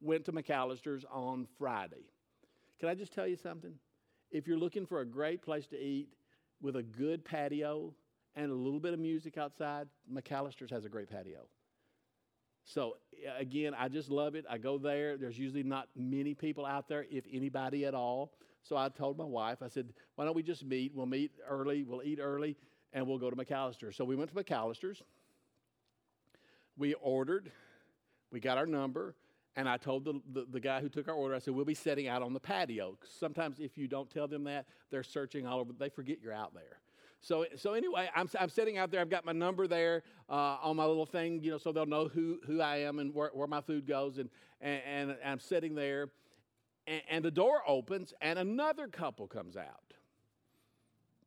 went 0.00 0.24
to 0.26 0.32
McAlister's 0.32 1.04
on 1.10 1.48
Friday. 1.58 2.06
Can 2.78 2.88
I 2.88 2.94
just 2.94 3.12
tell 3.12 3.26
you 3.26 3.34
something? 3.34 3.72
If 4.30 4.46
you're 4.46 4.56
looking 4.56 4.86
for 4.86 5.00
a 5.00 5.04
great 5.04 5.42
place 5.42 5.66
to 5.66 5.76
eat 5.76 6.10
with 6.62 6.76
a 6.76 6.84
good 6.84 7.24
patio 7.24 7.92
and 8.36 8.52
a 8.52 8.54
little 8.54 8.78
bit 8.78 8.94
of 8.94 9.00
music 9.00 9.36
outside, 9.36 9.88
McAlister's 10.08 10.70
has 10.70 10.84
a 10.84 10.88
great 10.88 11.10
patio. 11.10 11.48
So, 12.64 12.98
again, 13.36 13.74
I 13.76 13.88
just 13.88 14.10
love 14.10 14.36
it. 14.36 14.44
I 14.48 14.58
go 14.58 14.78
there. 14.78 15.16
There's 15.16 15.40
usually 15.40 15.64
not 15.64 15.88
many 15.96 16.34
people 16.34 16.64
out 16.64 16.86
there, 16.86 17.04
if 17.10 17.24
anybody 17.32 17.84
at 17.84 17.94
all. 17.94 18.30
So 18.62 18.76
I 18.76 18.90
told 18.90 19.18
my 19.18 19.24
wife, 19.24 19.58
I 19.60 19.66
said, 19.66 19.92
why 20.14 20.24
don't 20.24 20.36
we 20.36 20.44
just 20.44 20.64
meet? 20.64 20.92
We'll 20.94 21.06
meet 21.06 21.32
early, 21.48 21.82
we'll 21.82 22.04
eat 22.04 22.20
early, 22.22 22.56
and 22.92 23.08
we'll 23.08 23.18
go 23.18 23.28
to 23.28 23.34
McAlister's. 23.34 23.96
So 23.96 24.04
we 24.04 24.14
went 24.14 24.32
to 24.32 24.36
McAlister's. 24.40 25.02
We 26.76 26.94
ordered, 26.94 27.50
we 28.30 28.40
got 28.40 28.58
our 28.58 28.66
number, 28.66 29.14
and 29.56 29.68
I 29.68 29.76
told 29.76 30.04
the, 30.04 30.20
the, 30.32 30.46
the, 30.50 30.60
guy 30.60 30.80
who 30.80 30.88
took 30.88 31.08
our 31.08 31.14
order, 31.14 31.34
I 31.34 31.38
said, 31.40 31.54
we'll 31.54 31.64
be 31.64 31.74
setting 31.74 32.08
out 32.08 32.22
on 32.22 32.32
the 32.32 32.40
patio. 32.40 32.96
Sometimes 33.18 33.58
if 33.58 33.76
you 33.76 33.88
don't 33.88 34.08
tell 34.08 34.28
them 34.28 34.44
that, 34.44 34.66
they're 34.90 35.02
searching 35.02 35.46
all 35.46 35.58
over, 35.60 35.72
they 35.72 35.88
forget 35.88 36.18
you're 36.22 36.32
out 36.32 36.54
there. 36.54 36.80
So, 37.20 37.44
so 37.56 37.74
anyway, 37.74 38.08
I'm, 38.14 38.30
I'm 38.38 38.48
sitting 38.48 38.78
out 38.78 38.90
there. 38.90 39.00
I've 39.00 39.10
got 39.10 39.26
my 39.26 39.32
number 39.32 39.66
there 39.66 40.02
uh, 40.28 40.56
on 40.62 40.76
my 40.76 40.86
little 40.86 41.04
thing, 41.04 41.42
you 41.42 41.50
know, 41.50 41.58
so 41.58 41.72
they'll 41.72 41.84
know 41.84 42.08
who, 42.08 42.38
who 42.46 42.60
I 42.62 42.78
am 42.78 42.98
and 42.98 43.14
where, 43.14 43.30
where 43.34 43.46
my 43.46 43.60
food 43.60 43.86
goes. 43.86 44.18
And, 44.18 44.30
and, 44.60 44.80
and 44.86 45.16
I'm 45.24 45.40
sitting 45.40 45.74
there, 45.74 46.08
and, 46.86 47.02
and 47.10 47.24
the 47.24 47.30
door 47.30 47.62
opens, 47.66 48.14
and 48.22 48.38
another 48.38 48.88
couple 48.88 49.26
comes 49.26 49.56
out. 49.56 49.94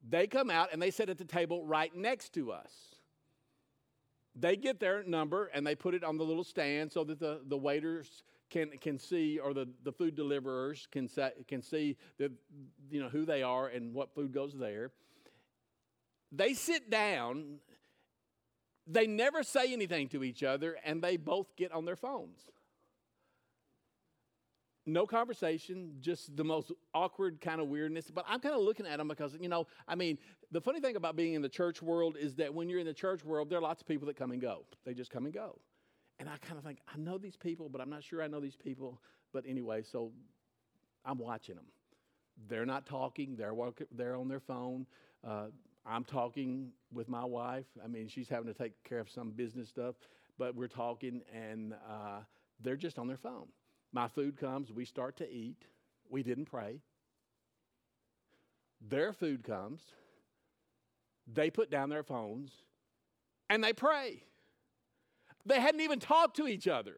They 0.10 0.26
come 0.26 0.50
out, 0.50 0.70
and 0.74 0.82
they 0.82 0.92
sit 0.92 1.10
at 1.10 1.18
the 1.18 1.26
table 1.26 1.64
right 1.66 1.96
next 1.96 2.34
to 2.34 2.52
us 2.52 2.72
they 4.36 4.56
get 4.56 4.80
their 4.80 5.04
number 5.04 5.46
and 5.54 5.66
they 5.66 5.76
put 5.76 5.94
it 5.94 6.04
on 6.04 6.18
the 6.18 6.24
little 6.24 6.44
stand 6.44 6.92
so 6.92 7.04
that 7.04 7.20
the, 7.20 7.42
the 7.48 7.58
waiters 7.58 8.24
can, 8.50 8.70
can 8.82 8.98
see 8.98 9.40
or 9.40 9.54
the, 9.54 9.68
the 9.84 9.92
food 9.92 10.16
deliverers 10.16 10.88
can, 10.92 11.10
can 11.48 11.62
see 11.62 11.98
that, 12.18 12.32
you 12.90 13.02
know, 13.02 13.10
who 13.10 13.26
they 13.26 13.44
are 13.44 13.68
and 13.68 13.94
what 13.94 14.14
food 14.14 14.34
goes 14.34 14.54
there. 14.58 14.92
They 16.32 16.54
sit 16.54 16.90
down, 16.90 17.60
they 18.88 19.06
never 19.06 19.44
say 19.44 19.72
anything 19.72 20.10
to 20.10 20.24
each 20.24 20.44
other, 20.44 20.78
and 20.84 21.02
they 21.02 21.18
both 21.18 21.56
get 21.56 21.72
on 21.72 21.86
their 21.86 21.96
phones 21.96 22.46
no 24.86 25.06
conversation, 25.06 25.94
just 26.02 26.36
the 26.36 26.44
most 26.44 26.72
awkward 26.94 27.40
kind 27.40 27.62
of 27.62 27.68
weirdness. 27.68 28.12
But 28.12 28.26
I'm 28.28 28.40
kind 28.40 28.56
of 28.56 28.62
looking 28.62 28.86
at 28.86 28.98
them 28.98 29.08
because, 29.08 29.38
you 29.40 29.50
know, 29.50 29.68
I 29.88 29.96
mean, 29.96 30.18
the 30.52 30.62
funny 30.62 30.80
thing 30.80 30.96
about 30.96 31.16
being 31.16 31.34
in 31.34 31.42
the 31.42 31.50
church 31.50 31.82
world 31.82 32.18
is 32.20 32.36
that 32.36 32.54
when 32.54 32.70
you're 32.70 32.80
in 32.80 32.86
the 32.86 32.94
church 32.94 33.24
world, 33.24 33.50
there 33.50 33.60
are 33.60 33.62
lots 33.62 33.82
of 33.82 33.88
people 33.88 34.08
that 34.08 34.18
come 34.18 34.32
and 34.32 34.42
go. 34.42 34.66
They 34.86 34.94
just 34.94 35.12
come 35.12 35.26
and 35.26 35.34
go. 35.34 35.60
And 36.20 36.30
I 36.30 36.38
kind 36.38 36.58
of 36.58 36.64
think, 36.64 36.80
I 36.94 36.98
know 36.98 37.18
these 37.18 37.36
people, 37.36 37.70
but 37.70 37.82
I'm 37.82 37.90
not 37.90 38.04
sure 38.04 38.22
I 38.22 38.28
know 38.28 38.40
these 38.40 38.56
people. 38.56 39.00
but 39.34 39.44
anyway, 39.48 39.82
so 39.84 40.12
I'm 41.04 41.18
watching 41.18 41.56
them. 41.56 41.66
They're 42.48 42.66
not 42.66 42.86
talking. 42.86 43.36
They're 43.36 43.54
work, 43.54 43.82
they're 43.92 44.16
on 44.16 44.28
their 44.28 44.40
phone. 44.40 44.86
Uh, 45.28 45.48
I'm 45.86 46.04
talking 46.04 46.70
with 46.94 47.10
my 47.10 47.26
wife. 47.26 47.66
I 47.84 47.88
mean, 47.88 48.08
she's 48.08 48.30
having 48.30 48.48
to 48.48 48.58
take 48.58 48.72
care 48.84 49.00
of 49.00 49.10
some 49.10 49.32
business 49.32 49.68
stuff, 49.68 49.96
but 50.38 50.56
we're 50.56 50.68
talking, 50.68 51.22
and 51.34 51.74
uh, 51.74 52.20
they're 52.62 52.78
just 52.78 52.98
on 52.98 53.08
their 53.08 53.18
phone. 53.18 53.48
My 53.94 54.10
food 54.10 54.38
comes. 54.38 54.72
We 54.72 54.84
start 54.84 55.16
to 55.18 55.32
eat. 55.32 55.64
We 56.10 56.24
didn't 56.24 56.46
pray. 56.46 56.80
Their 58.82 59.14
food 59.14 59.44
comes. 59.44 59.82
They 61.32 61.50
put 61.50 61.72
down 61.72 61.90
their 61.90 62.04
phones, 62.04 62.52
and 63.50 63.64
they 63.64 63.72
pray. 63.72 64.24
They 65.46 65.62
hadn't 65.62 65.82
even 65.82 66.00
talked 66.00 66.36
to 66.38 66.48
each 66.48 66.68
other 66.68 66.98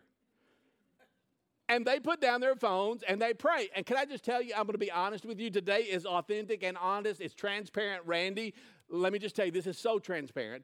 and 1.67 1.85
they 1.85 1.99
put 1.99 2.21
down 2.21 2.41
their 2.41 2.55
phones 2.55 3.03
and 3.03 3.21
they 3.21 3.33
pray. 3.33 3.69
And 3.75 3.85
can 3.85 3.97
I 3.97 4.05
just 4.05 4.23
tell 4.23 4.41
you, 4.41 4.53
I'm 4.55 4.63
going 4.63 4.73
to 4.73 4.77
be 4.77 4.91
honest 4.91 5.25
with 5.25 5.39
you. 5.39 5.49
Today 5.49 5.81
is 5.81 6.05
authentic 6.05 6.63
and 6.63 6.77
honest. 6.77 7.21
It's 7.21 7.33
transparent. 7.33 8.03
Randy, 8.05 8.53
let 8.89 9.11
me 9.11 9.19
just 9.19 9.35
tell 9.35 9.45
you, 9.45 9.51
this 9.51 9.67
is 9.67 9.77
so 9.77 9.99
transparent. 9.99 10.63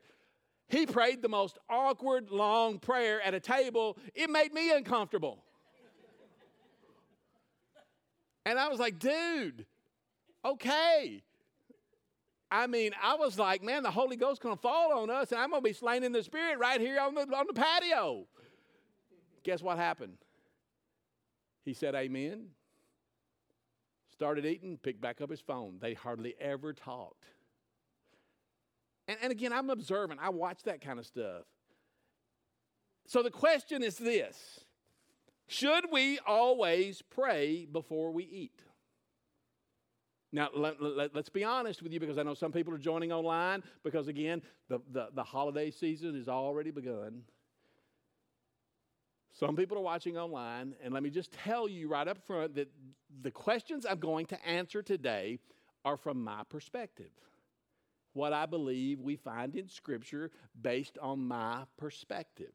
He 0.70 0.86
prayed 0.86 1.22
the 1.22 1.30
most 1.30 1.58
awkward, 1.70 2.30
long 2.30 2.80
prayer 2.80 3.22
at 3.22 3.34
a 3.34 3.40
table. 3.40 3.98
It 4.14 4.30
made 4.30 4.54
me 4.54 4.72
uncomfortable. 4.72 5.44
And 8.46 8.60
I 8.60 8.68
was 8.68 8.80
like, 8.80 9.00
dude, 9.00 9.66
okay. 10.44 11.24
I 12.50 12.68
mean, 12.68 12.92
I 13.02 13.16
was 13.16 13.40
like, 13.40 13.64
man, 13.64 13.84
the 13.84 13.92
Holy 13.92 14.18
Ghost 14.18 14.42
to 14.56 14.62
fall 14.62 14.92
on 14.94 15.10
us, 15.10 15.32
and 15.32 15.40
I'm 15.40 15.50
to 15.64 15.68
be 15.68 15.74
slain 15.74 16.04
in 16.04 16.12
the 16.12 16.22
Spirit 16.22 16.60
right 16.60 16.82
here 16.82 17.00
on 17.00 17.16
the, 17.16 17.22
on 17.22 17.48
the 17.48 17.54
patio. 17.54 18.26
Guess 19.44 19.62
what 19.62 19.78
happened? 19.78 20.18
He 21.64 21.74
said, 21.74 21.96
Amen. 21.96 22.48
Started 24.12 24.46
eating, 24.46 24.78
picked 24.78 25.02
back 25.02 25.22
up 25.22 25.32
his 25.32 25.40
phone. 25.40 25.78
They 25.80 25.94
hardly 25.94 26.36
ever 26.40 26.74
talked. 26.74 27.26
And, 29.08 29.18
and 29.24 29.32
again, 29.32 29.54
I'm 29.54 29.70
observant. 29.70 30.20
I 30.22 30.30
watch 30.30 30.64
that 30.64 30.82
kind 30.82 31.00
of 31.00 31.06
stuff. 31.06 31.44
So 33.08 33.24
the 33.24 33.32
question 33.32 33.82
is 33.84 33.98
this 33.98 34.66
Should 35.52 35.92
we 35.92 36.18
always 36.26 37.02
pray 37.02 37.68
before 37.70 38.12
we 38.12 38.24
eat? 38.24 38.64
Now, 40.32 40.48
let, 40.56 40.82
us 40.82 41.10
let, 41.14 41.34
be 41.34 41.44
honest 41.44 41.84
with 41.84 41.92
you 41.92 42.00
because 42.00 42.18
I 42.18 42.24
know 42.24 42.36
some 42.36 42.54
people 42.54 42.74
are 42.74 42.78
joining 42.78 43.12
online 43.12 43.62
because, 43.84 44.08
again, 44.08 44.42
the, 44.70 44.80
the, 44.94 45.10
the 45.14 45.24
holiday 45.24 45.70
season 45.70 46.16
has 46.16 46.30
already 46.30 46.72
begun. 46.72 47.24
Some 49.38 49.58
people 49.58 49.78
are 49.78 49.82
watching 49.82 50.18
online, 50.18 50.74
and 50.82 50.94
let 50.94 51.04
me 51.04 51.10
just 51.10 51.34
tell 51.34 51.68
you 51.68 51.90
right 51.90 52.08
up 52.08 52.26
front 52.26 52.56
that 52.56 52.72
the 53.22 53.32
questions 53.32 53.86
I'm 53.86 54.00
going 54.00 54.28
to 54.28 54.48
answer 54.48 54.82
today 54.82 55.40
are 55.84 55.98
from 55.98 56.24
my 56.24 56.44
perspective. 56.48 57.12
What 58.14 58.32
I 58.32 58.46
believe 58.46 59.02
we 59.02 59.18
find 59.18 59.54
in 59.58 59.68
Scripture 59.68 60.32
based 60.62 60.98
on 61.02 61.28
my 61.28 61.64
perspective. 61.76 62.54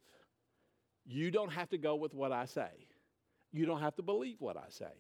You 1.07 1.31
don't 1.31 1.53
have 1.53 1.69
to 1.71 1.79
go 1.79 1.95
with 1.95 2.15
what 2.15 2.33
I 2.33 2.47
say, 2.47 2.89
you 3.53 3.65
don't 3.65 3.81
have 3.81 3.95
to 3.97 4.03
believe 4.03 4.37
what 4.41 4.57
I 4.57 4.69
say. 4.69 4.93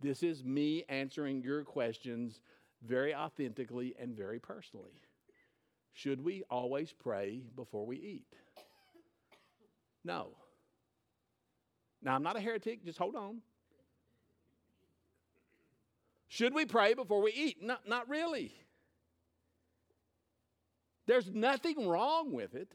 This 0.00 0.22
is 0.22 0.44
me 0.44 0.84
answering 0.88 1.42
your 1.42 1.64
questions 1.64 2.40
very 2.86 3.14
authentically 3.14 3.94
and 3.98 4.14
very 4.14 4.38
personally. 4.38 5.00
Should 5.94 6.22
we 6.22 6.44
always 6.50 6.92
pray 6.92 7.42
before 7.56 7.86
we 7.86 7.96
eat? 7.96 8.26
No. 10.04 10.36
Now, 12.02 12.14
I'm 12.14 12.22
not 12.22 12.36
a 12.36 12.40
heretic, 12.40 12.84
just 12.84 12.98
hold 12.98 13.16
on. 13.16 13.40
Should 16.28 16.54
we 16.54 16.66
pray 16.66 16.92
before 16.92 17.22
we 17.22 17.32
eat? 17.32 17.62
Not, 17.62 17.88
not 17.88 18.08
really. 18.10 18.54
There's 21.06 21.30
nothing 21.32 21.88
wrong 21.88 22.32
with 22.32 22.54
it. 22.54 22.72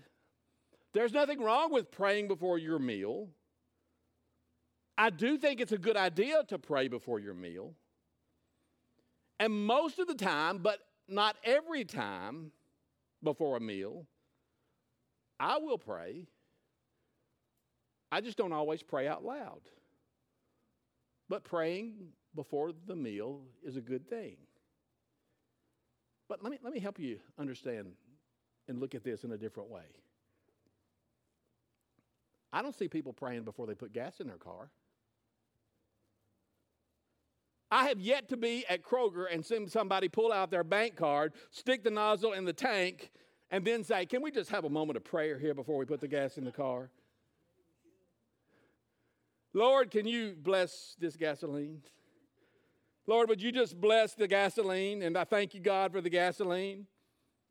There's 0.93 1.13
nothing 1.13 1.41
wrong 1.41 1.71
with 1.71 1.91
praying 1.91 2.27
before 2.27 2.57
your 2.57 2.79
meal. 2.79 3.29
I 4.98 5.10
do 5.10 5.38
think 5.38 5.62
it's 5.62 5.71
a 5.71 5.77
good 5.77 5.98
idea 5.98 6.43
to 6.50 6.60
pray 6.60 6.88
before 6.88 7.19
your 7.19 7.33
meal. 7.33 7.74
And 9.39 9.65
most 9.65 10.00
of 10.00 10.07
the 10.07 10.15
time, 10.15 10.60
but 10.60 10.79
not 11.07 11.38
every 11.43 11.86
time 11.86 12.51
before 13.24 13.57
a 13.57 13.60
meal, 13.60 14.05
I 15.39 15.57
will 15.57 15.77
pray 15.77 16.27
I 18.12 18.19
just 18.19 18.38
don't 18.38 18.51
always 18.51 18.83
pray 18.83 19.07
out 19.07 19.24
loud. 19.24 19.62
But 21.29 21.45
praying 21.45 22.10
before 22.36 22.74
the 22.86 22.95
meal 22.95 23.41
is 23.63 23.77
a 23.77 23.81
good 23.81 24.10
thing. 24.10 24.36
But 26.27 26.43
let 26.43 26.51
me, 26.51 26.60
let 26.62 26.74
me 26.74 26.79
help 26.79 27.00
you 27.00 27.19
understand 27.39 27.93
and 28.67 28.79
look 28.79 28.95
at 28.95 29.03
this 29.03 29.24
in 29.24 29.31
a 29.31 29.38
different 29.38 29.69
way. 29.69 29.86
I 32.53 32.62
don't 32.62 32.77
see 32.77 32.88
people 32.88 33.13
praying 33.13 33.43
before 33.43 33.67
they 33.67 33.75
put 33.75 33.93
gas 33.93 34.20
in 34.20 34.27
their 34.27 34.38
car. 34.38 34.70
I 37.72 37.88
have 37.88 38.00
yet 38.00 38.27
to 38.29 38.38
be 38.38 38.65
at 38.70 38.84
Kroger 38.84 39.25
and 39.31 39.46
see 39.46 39.65
somebody 39.67 40.10
pull 40.10 40.34
out 40.34 40.51
their 40.51 40.65
bank 40.65 40.98
card, 40.98 41.34
stick 41.51 41.84
the 41.84 41.91
nozzle 41.91 42.34
in 42.34 42.43
the 42.43 42.51
tank, 42.51 43.12
and 43.50 43.63
then 43.63 43.86
say, 43.86 44.05
Can 44.05 44.22
we 44.22 44.31
just 44.31 44.50
have 44.50 44.65
a 44.65 44.70
moment 44.70 44.98
of 44.98 45.05
prayer 45.05 45.39
here 45.39 45.53
before 45.53 45.77
we 45.77 45.86
put 45.86 46.01
the 46.01 46.08
gas 46.08 46.38
in 46.38 46.43
the 46.43 46.51
car? 46.51 46.89
Lord, 49.53 49.91
can 49.91 50.05
you 50.05 50.36
bless 50.38 50.96
this 51.00 51.15
gasoline? 51.15 51.81
Lord, 53.08 53.29
would 53.29 53.41
you 53.41 53.51
just 53.51 53.79
bless 53.79 54.13
the 54.13 54.27
gasoline? 54.27 55.01
And 55.01 55.17
I 55.17 55.24
thank 55.24 55.53
you, 55.53 55.60
God, 55.60 55.91
for 55.91 56.01
the 56.01 56.10
gasoline. 56.10 56.88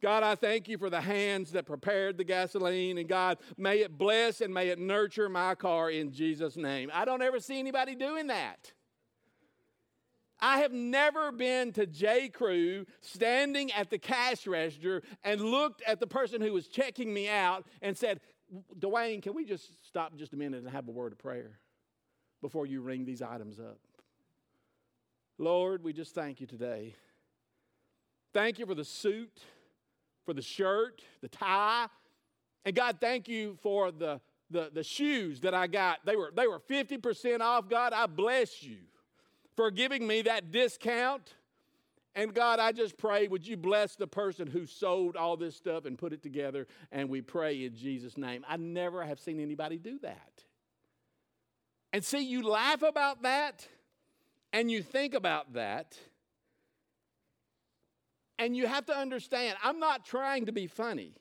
God, 0.02 0.22
I 0.22 0.34
thank 0.34 0.68
you 0.68 0.78
for 0.78 0.88
the 0.88 1.00
hands 1.00 1.52
that 1.52 1.66
prepared 1.66 2.16
the 2.16 2.24
gasoline. 2.24 2.98
And 2.98 3.08
God, 3.08 3.38
may 3.56 3.80
it 3.80 3.98
bless 3.98 4.40
and 4.40 4.52
may 4.52 4.68
it 4.68 4.78
nurture 4.78 5.28
my 5.28 5.54
car 5.54 5.90
in 5.90 6.12
Jesus' 6.12 6.56
name. 6.56 6.90
I 6.92 7.04
don't 7.04 7.22
ever 7.22 7.40
see 7.40 7.58
anybody 7.58 7.94
doing 7.94 8.28
that. 8.28 8.72
I 10.42 10.60
have 10.60 10.72
never 10.72 11.32
been 11.32 11.72
to 11.72 11.86
J. 11.86 12.30
Crew 12.30 12.86
standing 13.02 13.70
at 13.72 13.90
the 13.90 13.98
cash 13.98 14.46
register 14.46 15.02
and 15.22 15.40
looked 15.40 15.82
at 15.86 16.00
the 16.00 16.06
person 16.06 16.40
who 16.40 16.54
was 16.54 16.66
checking 16.66 17.12
me 17.12 17.28
out 17.28 17.66
and 17.82 17.96
said, 17.96 18.20
Dwayne, 18.78 19.22
can 19.22 19.34
we 19.34 19.44
just 19.44 19.86
stop 19.86 20.16
just 20.16 20.32
a 20.32 20.36
minute 20.36 20.62
and 20.62 20.70
have 20.70 20.88
a 20.88 20.92
word 20.92 21.12
of 21.12 21.18
prayer? 21.18 21.60
before 22.40 22.66
you 22.66 22.80
ring 22.80 23.04
these 23.04 23.22
items 23.22 23.58
up. 23.58 23.78
Lord, 25.38 25.82
we 25.82 25.92
just 25.92 26.14
thank 26.14 26.40
you 26.40 26.46
today. 26.46 26.94
Thank 28.32 28.58
you 28.58 28.66
for 28.66 28.74
the 28.74 28.84
suit, 28.84 29.40
for 30.24 30.34
the 30.34 30.42
shirt, 30.42 31.02
the 31.20 31.28
tie. 31.28 31.86
And 32.64 32.74
God, 32.74 32.98
thank 33.00 33.28
you 33.28 33.56
for 33.62 33.90
the, 33.90 34.20
the, 34.50 34.70
the 34.72 34.82
shoes 34.82 35.40
that 35.40 35.54
I 35.54 35.66
got. 35.66 36.04
They 36.04 36.16
were, 36.16 36.32
they 36.34 36.46
were 36.46 36.60
50% 36.60 37.40
off. 37.40 37.68
God, 37.68 37.92
I 37.92 38.06
bless 38.06 38.62
you 38.62 38.78
for 39.56 39.70
giving 39.70 40.06
me 40.06 40.22
that 40.22 40.50
discount. 40.50 41.34
And 42.14 42.34
God, 42.34 42.58
I 42.58 42.72
just 42.72 42.96
pray, 42.96 43.28
would 43.28 43.46
you 43.46 43.56
bless 43.56 43.94
the 43.94 44.06
person 44.06 44.48
who 44.48 44.66
sold 44.66 45.16
all 45.16 45.36
this 45.36 45.54
stuff 45.54 45.84
and 45.84 45.96
put 45.96 46.12
it 46.12 46.22
together? 46.22 46.66
And 46.90 47.08
we 47.08 47.20
pray 47.20 47.64
in 47.64 47.76
Jesus' 47.76 48.16
name. 48.16 48.44
I 48.48 48.56
never 48.56 49.04
have 49.04 49.20
seen 49.20 49.38
anybody 49.38 49.78
do 49.78 49.98
that. 50.00 50.44
And 51.92 52.04
see, 52.04 52.24
you 52.24 52.42
laugh 52.42 52.82
about 52.82 53.22
that 53.22 53.66
and 54.52 54.70
you 54.70 54.82
think 54.82 55.14
about 55.14 55.54
that. 55.54 55.96
And 58.40 58.56
you 58.56 58.66
have 58.66 58.86
to 58.86 58.96
understand, 58.96 59.58
I'm 59.62 59.78
not 59.78 60.06
trying 60.06 60.46
to 60.46 60.52
be 60.52 60.66
funny. 60.66 61.12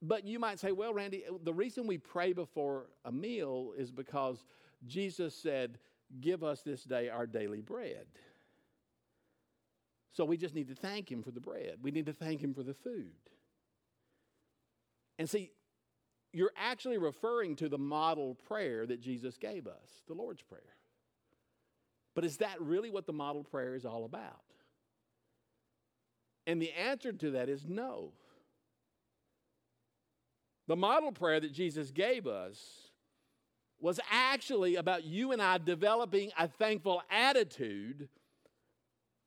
But 0.00 0.24
you 0.24 0.38
might 0.38 0.60
say, 0.60 0.70
well, 0.70 0.94
Randy, 0.94 1.24
the 1.42 1.52
reason 1.52 1.88
we 1.88 1.98
pray 1.98 2.32
before 2.32 2.86
a 3.04 3.10
meal 3.10 3.72
is 3.76 3.90
because 3.90 4.44
Jesus 4.86 5.34
said, 5.34 5.78
Give 6.20 6.44
us 6.44 6.60
this 6.60 6.84
day 6.84 7.08
our 7.08 7.26
daily 7.26 7.62
bread. 7.62 8.04
So 10.12 10.26
we 10.26 10.36
just 10.36 10.54
need 10.54 10.68
to 10.68 10.74
thank 10.74 11.10
Him 11.10 11.22
for 11.22 11.30
the 11.30 11.40
bread. 11.40 11.78
We 11.80 11.90
need 11.90 12.04
to 12.04 12.12
thank 12.12 12.42
Him 12.42 12.52
for 12.52 12.62
the 12.62 12.74
food. 12.74 13.12
And 15.18 15.28
see, 15.28 15.52
you're 16.34 16.52
actually 16.54 16.98
referring 16.98 17.56
to 17.56 17.70
the 17.70 17.78
model 17.78 18.34
prayer 18.46 18.84
that 18.86 19.00
Jesus 19.00 19.38
gave 19.38 19.66
us, 19.66 20.02
the 20.06 20.12
Lord's 20.12 20.42
Prayer. 20.42 20.76
But 22.14 22.26
is 22.26 22.36
that 22.38 22.60
really 22.60 22.90
what 22.90 23.06
the 23.06 23.14
model 23.14 23.42
prayer 23.42 23.74
is 23.74 23.86
all 23.86 24.04
about? 24.04 24.42
And 26.46 26.60
the 26.60 26.72
answer 26.72 27.12
to 27.12 27.30
that 27.32 27.48
is 27.48 27.64
no. 27.66 28.12
The 30.68 30.76
model 30.76 31.12
prayer 31.12 31.40
that 31.40 31.52
Jesus 31.52 31.90
gave 31.90 32.26
us 32.26 32.58
was 33.80 33.98
actually 34.10 34.76
about 34.76 35.04
you 35.04 35.32
and 35.32 35.42
I 35.42 35.58
developing 35.58 36.30
a 36.38 36.46
thankful 36.46 37.02
attitude 37.10 38.08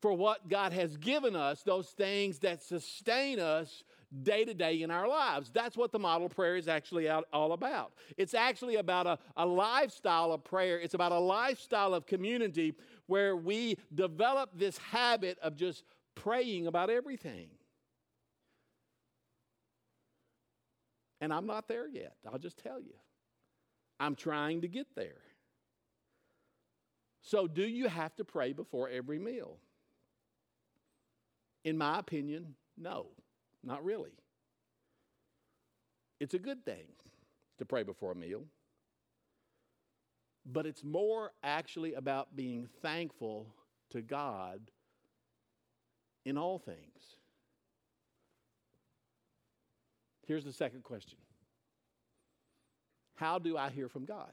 for 0.00 0.12
what 0.12 0.48
God 0.48 0.72
has 0.72 0.96
given 0.96 1.36
us, 1.36 1.62
those 1.62 1.88
things 1.88 2.38
that 2.40 2.62
sustain 2.62 3.38
us 3.38 3.82
day 4.22 4.44
to 4.44 4.54
day 4.54 4.82
in 4.82 4.90
our 4.90 5.08
lives. 5.08 5.50
That's 5.52 5.76
what 5.76 5.92
the 5.92 5.98
model 5.98 6.28
prayer 6.28 6.56
is 6.56 6.68
actually 6.68 7.08
all 7.08 7.52
about. 7.52 7.92
It's 8.16 8.34
actually 8.34 8.76
about 8.76 9.06
a, 9.06 9.18
a 9.36 9.44
lifestyle 9.44 10.32
of 10.32 10.44
prayer, 10.44 10.78
it's 10.78 10.94
about 10.94 11.12
a 11.12 11.18
lifestyle 11.18 11.92
of 11.92 12.06
community 12.06 12.74
where 13.06 13.36
we 13.36 13.76
develop 13.94 14.50
this 14.54 14.78
habit 14.78 15.38
of 15.42 15.56
just 15.56 15.84
praying 16.16 16.66
about 16.66 16.90
everything. 16.90 17.48
And 21.20 21.32
I'm 21.32 21.46
not 21.46 21.68
there 21.68 21.86
yet, 21.86 22.16
I'll 22.30 22.38
just 22.38 22.58
tell 22.58 22.80
you. 22.80 22.94
I'm 24.00 24.16
trying 24.16 24.62
to 24.62 24.68
get 24.68 24.88
there. 24.94 25.22
So, 27.22 27.46
do 27.46 27.62
you 27.62 27.88
have 27.88 28.14
to 28.16 28.24
pray 28.24 28.52
before 28.52 28.88
every 28.88 29.18
meal? 29.18 29.56
In 31.64 31.76
my 31.76 31.98
opinion, 31.98 32.54
no, 32.76 33.06
not 33.64 33.84
really. 33.84 34.12
It's 36.20 36.34
a 36.34 36.38
good 36.38 36.64
thing 36.64 36.86
to 37.58 37.64
pray 37.64 37.82
before 37.82 38.12
a 38.12 38.14
meal, 38.14 38.44
but 40.44 40.66
it's 40.66 40.84
more 40.84 41.32
actually 41.42 41.94
about 41.94 42.36
being 42.36 42.68
thankful 42.80 43.48
to 43.90 44.02
God 44.02 44.60
in 46.26 46.36
all 46.36 46.58
things. 46.58 46.76
Here's 50.26 50.44
the 50.44 50.52
second 50.52 50.82
question 50.82 51.18
How 53.14 53.38
do 53.38 53.56
I 53.56 53.70
hear 53.70 53.88
from 53.88 54.04
God? 54.04 54.32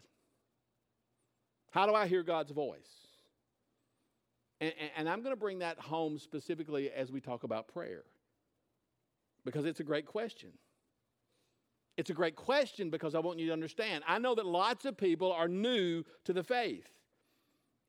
How 1.72 1.86
do 1.86 1.94
I 1.94 2.08
hear 2.08 2.24
God's 2.24 2.52
voice? 2.52 2.90
And, 4.60 4.74
and, 4.96 5.10
I'm 5.10 5.22
going 5.24 5.36
to 5.36 5.40
bring 5.40 5.60
that 5.60 5.78
home 5.78 6.18
specifically 6.18 6.90
as 6.90 7.12
we 7.12 7.20
talk 7.20 7.44
about 7.44 7.68
prayer 7.68 8.04
because 9.44 9.66
it's 9.66 9.82
a 9.82 9.84
great 9.84 10.06
question. 10.06 10.50
It's 11.98 12.10
a 12.10 12.14
great 12.14 12.36
question 12.36 12.90
because 12.90 13.14
I 13.14 13.20
want 13.20 13.40
you 13.40 13.48
to 13.48 13.54
understand. 13.54 14.06
I 14.08 14.20
know 14.20 14.36
that 14.36 14.46
lots 14.46 14.86
of 14.86 14.96
people 14.96 15.34
are 15.34 15.50
new 15.50 16.04
to 16.24 16.34
the 16.34 16.44
faith. 16.44 16.88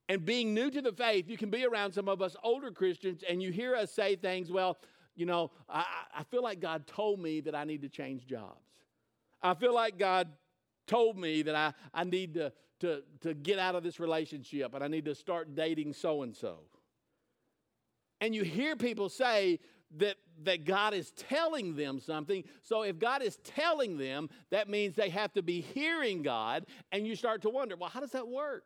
And 0.09 0.25
being 0.25 0.53
new 0.53 0.71
to 0.71 0.83
the 0.83 0.93
faith, 0.93 1.29
you 1.29 1.37
can 1.37 1.51
be 1.51 1.64
around 1.64 1.93
some 1.93 2.09
of 2.09 2.21
us 2.21 2.37
older 2.43 2.71
Christians 2.71 3.23
and 3.29 3.43
you 3.43 3.51
hear 3.51 3.75
us 3.75 3.90
say 3.90 4.17
things, 4.17 4.51
well, 4.51 4.77
you 5.17 5.27
know, 5.27 5.51
I, 5.69 5.85
I 6.14 6.25
feel 6.25 6.43
like 6.43 6.61
God 6.61 6.87
told 6.87 7.21
me 7.21 7.40
that 7.40 7.55
I 7.55 7.64
need 7.64 7.83
to 7.83 7.88
change 7.88 8.27
jobs. 8.27 8.61
I 9.43 9.55
feel 9.55 9.75
like 9.75 9.99
God 9.99 10.29
told 10.87 11.17
me 11.17 11.43
that 11.43 11.55
I, 11.55 11.73
I 11.95 12.05
need 12.05 12.35
to 12.35 12.53
to, 12.81 13.03
to 13.23 13.35
get 13.35 13.59
out 13.59 13.75
of 13.75 13.83
this 13.83 13.99
relationship 13.99 14.75
and 14.75 14.85
I 14.85 14.88
need 14.88 15.07
to 15.07 15.14
start 15.14 15.55
dating 15.55 15.95
so 15.95 16.23
and 16.23 16.37
so. 16.37 16.59
And 18.21 18.35
you 18.35 18.43
hear 18.43 18.77
people 18.77 19.09
say 19.09 19.59
that, 19.97 20.17
that 20.43 20.64
God 20.64 20.95
is 20.95 21.11
telling 21.12 21.77
them 21.77 22.01
something. 22.01 22.45
So 22.62 22.83
if 22.83 22.99
God 22.99 23.23
is 23.23 23.38
telling 23.45 23.97
them, 23.97 24.29
that 24.51 24.69
means 24.69 24.97
they 24.97 25.09
have 25.11 25.33
to 25.35 25.43
be 25.43 25.61
hearing 25.61 26.23
God. 26.23 26.67
And 26.93 27.07
you 27.07 27.17
start 27.17 27.43
to 27.43 27.51
wonder, 27.51 27.77
well, 27.77 27.90
how 27.90 28.01
does 28.01 28.12
that 28.12 28.29
work? 28.29 28.64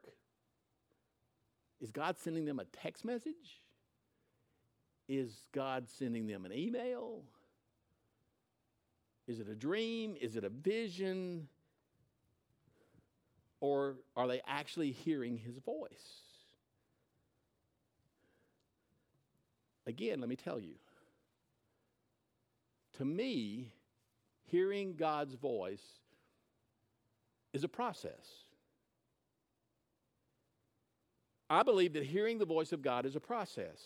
Is 1.80 1.90
God 1.90 2.18
sending 2.18 2.44
them 2.44 2.58
a 2.58 2.64
text 2.64 3.04
message? 3.04 3.62
Is 5.08 5.46
God 5.52 5.88
sending 5.88 6.26
them 6.26 6.44
an 6.44 6.52
email? 6.52 7.22
Is 9.26 9.40
it 9.40 9.48
a 9.48 9.54
dream? 9.54 10.16
Is 10.20 10.36
it 10.36 10.44
a 10.44 10.48
vision? 10.48 11.48
or 13.60 13.96
are 14.16 14.28
they 14.28 14.40
actually 14.46 14.92
hearing 14.92 15.36
his 15.36 15.58
voice? 15.58 16.22
Again, 19.86 20.20
let 20.20 20.28
me 20.28 20.36
tell 20.36 20.60
you. 20.60 20.74
To 22.98 23.04
me, 23.04 23.72
hearing 24.44 24.96
God's 24.96 25.34
voice 25.34 25.84
is 27.52 27.64
a 27.64 27.68
process. 27.68 28.26
I 31.50 31.62
believe 31.62 31.94
that 31.94 32.04
hearing 32.04 32.38
the 32.38 32.44
voice 32.44 32.72
of 32.72 32.82
God 32.82 33.06
is 33.06 33.16
a 33.16 33.20
process. 33.20 33.80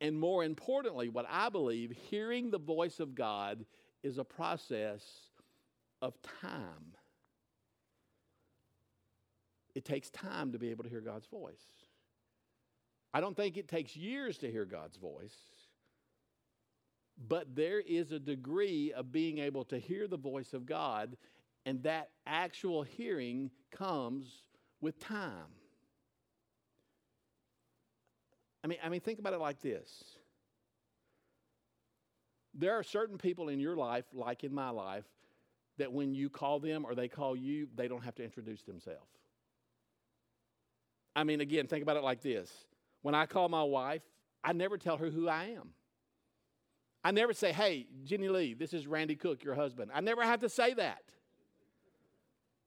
And 0.00 0.18
more 0.18 0.44
importantly, 0.44 1.08
what 1.08 1.26
I 1.30 1.48
believe, 1.48 1.92
hearing 2.10 2.50
the 2.50 2.58
voice 2.58 3.00
of 3.00 3.14
God 3.14 3.64
is 4.02 4.18
a 4.18 4.24
process 4.24 5.02
of 6.02 6.14
time. 6.40 6.96
It 9.74 9.84
takes 9.84 10.10
time 10.10 10.52
to 10.52 10.58
be 10.58 10.70
able 10.70 10.84
to 10.84 10.90
hear 10.90 11.00
God's 11.00 11.26
voice. 11.26 11.62
I 13.14 13.20
don't 13.20 13.36
think 13.36 13.56
it 13.56 13.68
takes 13.68 13.96
years 13.96 14.38
to 14.38 14.50
hear 14.50 14.64
God's 14.64 14.96
voice, 14.96 15.36
but 17.28 17.54
there 17.54 17.80
is 17.80 18.10
a 18.10 18.18
degree 18.18 18.92
of 18.92 19.12
being 19.12 19.38
able 19.38 19.64
to 19.66 19.78
hear 19.78 20.08
the 20.08 20.16
voice 20.16 20.52
of 20.52 20.66
God, 20.66 21.16
and 21.64 21.82
that 21.84 22.10
actual 22.26 22.82
hearing 22.82 23.50
comes 23.70 24.42
with 24.80 24.98
time. 24.98 25.61
I 28.64 28.68
mean, 28.68 28.78
I 28.82 28.88
mean, 28.88 29.00
think 29.00 29.18
about 29.18 29.32
it 29.32 29.40
like 29.40 29.60
this. 29.60 30.04
There 32.54 32.74
are 32.74 32.82
certain 32.82 33.18
people 33.18 33.48
in 33.48 33.58
your 33.58 33.76
life, 33.76 34.04
like 34.12 34.44
in 34.44 34.54
my 34.54 34.70
life, 34.70 35.04
that 35.78 35.92
when 35.92 36.14
you 36.14 36.28
call 36.28 36.60
them 36.60 36.84
or 36.84 36.94
they 36.94 37.08
call 37.08 37.34
you, 37.34 37.68
they 37.74 37.88
don't 37.88 38.04
have 38.04 38.14
to 38.16 38.24
introduce 38.24 38.62
themselves. 38.62 39.08
I 41.16 41.24
mean, 41.24 41.40
again, 41.40 41.66
think 41.66 41.82
about 41.82 41.96
it 41.96 42.02
like 42.02 42.22
this. 42.22 42.50
When 43.02 43.14
I 43.14 43.26
call 43.26 43.48
my 43.48 43.62
wife, 43.62 44.02
I 44.44 44.52
never 44.52 44.78
tell 44.78 44.96
her 44.98 45.10
who 45.10 45.28
I 45.28 45.54
am. 45.56 45.70
I 47.04 47.10
never 47.10 47.32
say, 47.32 47.52
hey, 47.52 47.86
Jenny 48.04 48.28
Lee, 48.28 48.54
this 48.54 48.72
is 48.72 48.86
Randy 48.86 49.16
Cook, 49.16 49.42
your 49.42 49.54
husband. 49.54 49.90
I 49.92 50.00
never 50.00 50.22
have 50.22 50.40
to 50.40 50.48
say 50.48 50.74
that. 50.74 51.02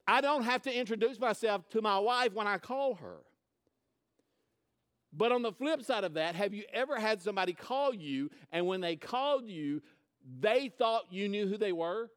I 0.08 0.22
don't 0.22 0.44
have 0.44 0.62
to 0.64 0.78
introduce 0.78 1.20
myself 1.20 1.68
to 1.70 1.82
my 1.82 1.98
wife 1.98 2.34
when 2.34 2.48
I 2.48 2.58
call 2.58 2.96
her. 2.96 3.18
But 5.18 5.32
on 5.32 5.42
the 5.42 5.52
flip 5.52 5.82
side 5.84 6.04
of 6.04 6.16
that, 6.16 6.36
have 6.36 6.54
you 6.54 6.64
ever 6.74 7.00
had 7.00 7.22
somebody 7.22 7.54
call 7.54 7.94
you 7.94 8.30
and 8.52 8.68
when 8.68 8.82
they 8.82 8.96
called 8.96 9.48
you, 9.48 9.82
they 10.40 10.70
thought 10.70 11.06
you 11.12 11.30
knew 11.30 11.48
who 11.48 11.58
they 11.58 11.72
were? 11.72 12.10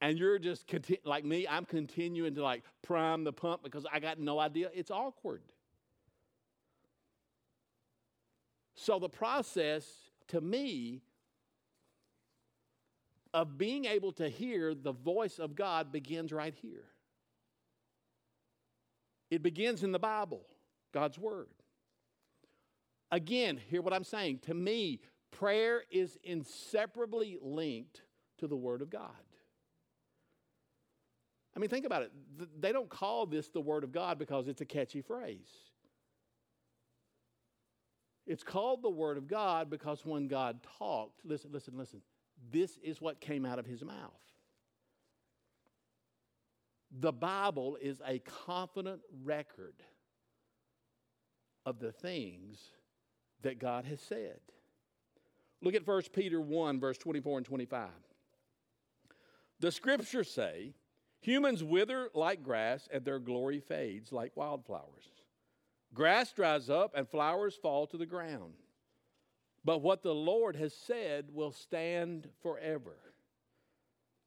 and 0.00 0.18
you're 0.18 0.38
just 0.38 0.66
conti- 0.66 1.00
like 1.04 1.24
me, 1.24 1.46
I'm 1.48 1.64
continuing 1.64 2.34
to 2.34 2.42
like 2.42 2.62
prime 2.82 3.24
the 3.24 3.32
pump 3.32 3.62
because 3.62 3.86
I 3.90 4.00
got 4.00 4.18
no 4.18 4.38
idea. 4.38 4.70
It's 4.74 4.90
awkward. 4.90 5.42
So 8.74 8.98
the 8.98 9.08
process 9.08 9.86
to 10.28 10.40
me 10.40 11.00
of 13.32 13.56
being 13.56 13.86
able 13.86 14.12
to 14.12 14.28
hear 14.28 14.74
the 14.74 14.92
voice 14.92 15.38
of 15.38 15.54
God 15.56 15.92
begins 15.92 16.32
right 16.32 16.54
here. 16.60 16.84
It 19.30 19.42
begins 19.42 19.82
in 19.82 19.92
the 19.92 19.98
Bible, 19.98 20.46
God's 20.96 21.18
Word. 21.18 21.48
Again, 23.10 23.60
hear 23.68 23.82
what 23.82 23.92
I'm 23.92 24.02
saying. 24.02 24.38
To 24.46 24.54
me, 24.54 25.00
prayer 25.30 25.82
is 25.90 26.18
inseparably 26.24 27.36
linked 27.42 28.00
to 28.38 28.46
the 28.46 28.56
Word 28.56 28.80
of 28.80 28.88
God. 28.88 29.10
I 31.54 31.58
mean, 31.58 31.68
think 31.68 31.84
about 31.84 32.00
it. 32.00 32.12
They 32.58 32.72
don't 32.72 32.88
call 32.88 33.26
this 33.26 33.48
the 33.48 33.60
Word 33.60 33.84
of 33.84 33.92
God 33.92 34.18
because 34.18 34.48
it's 34.48 34.62
a 34.62 34.64
catchy 34.64 35.02
phrase. 35.02 35.50
It's 38.26 38.42
called 38.42 38.80
the 38.80 38.88
Word 38.88 39.18
of 39.18 39.28
God 39.28 39.68
because 39.68 40.00
when 40.02 40.28
God 40.28 40.60
talked, 40.78 41.20
listen, 41.26 41.50
listen, 41.52 41.74
listen, 41.76 42.00
this 42.50 42.78
is 42.82 43.02
what 43.02 43.20
came 43.20 43.44
out 43.44 43.58
of 43.58 43.66
his 43.66 43.84
mouth. 43.84 44.22
The 47.00 47.12
Bible 47.12 47.76
is 47.82 48.00
a 48.06 48.20
confident 48.46 49.02
record 49.22 49.74
of 51.66 51.80
the 51.80 51.92
things 51.92 52.60
that 53.42 53.58
God 53.58 53.84
has 53.84 54.00
said. 54.00 54.40
Look 55.60 55.74
at 55.74 55.86
1 55.86 56.02
Peter 56.12 56.40
1, 56.40 56.80
verse 56.80 56.96
24 56.96 57.38
and 57.38 57.46
25. 57.46 57.88
The 59.60 59.72
scriptures 59.72 60.30
say, 60.30 60.74
Humans 61.20 61.64
wither 61.64 62.08
like 62.14 62.42
grass, 62.42 62.88
and 62.92 63.04
their 63.04 63.18
glory 63.18 63.58
fades 63.58 64.12
like 64.12 64.36
wildflowers. 64.36 65.10
Grass 65.92 66.32
dries 66.32 66.70
up, 66.70 66.92
and 66.94 67.08
flowers 67.08 67.56
fall 67.56 67.86
to 67.88 67.96
the 67.96 68.06
ground. 68.06 68.54
But 69.64 69.82
what 69.82 70.02
the 70.02 70.14
Lord 70.14 70.54
has 70.56 70.72
said 70.72 71.30
will 71.32 71.50
stand 71.50 72.28
forever. 72.42 72.96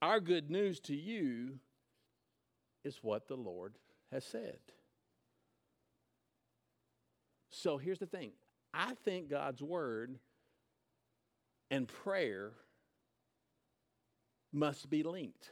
Our 0.01 0.19
good 0.19 0.49
news 0.49 0.79
to 0.81 0.95
you 0.95 1.59
is 2.83 2.99
what 3.01 3.27
the 3.27 3.37
Lord 3.37 3.75
has 4.11 4.25
said. 4.25 4.59
So 7.49 7.77
here's 7.77 7.99
the 7.99 8.05
thing 8.05 8.31
I 8.73 8.93
think 9.05 9.29
God's 9.29 9.61
word 9.61 10.17
and 11.71 11.87
prayer 11.87 12.51
must 14.51 14.89
be 14.89 15.03
linked 15.03 15.51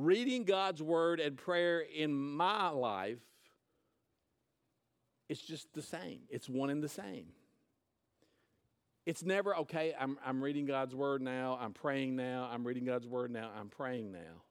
reading 0.00 0.44
God's 0.44 0.82
word 0.82 1.20
and 1.20 1.36
prayer 1.36 1.80
in 1.80 2.12
my 2.12 2.68
life, 2.68 3.18
it's 5.28 5.40
just 5.40 5.72
the 5.74 5.82
same. 5.82 6.20
It's 6.30 6.48
one 6.48 6.70
and 6.70 6.82
the 6.82 6.88
same. 6.88 7.26
It's 9.06 9.22
never, 9.22 9.56
okay, 9.56 9.94
I'm, 9.98 10.18
I'm 10.24 10.42
reading 10.42 10.66
God's 10.66 10.94
word 10.94 11.22
now, 11.22 11.58
I'm 11.60 11.72
praying 11.72 12.16
now, 12.16 12.48
I'm 12.52 12.66
reading 12.66 12.84
God's 12.84 13.06
word 13.06 13.30
now, 13.30 13.50
I'm 13.58 13.68
praying 13.68 14.12
now. 14.12 14.42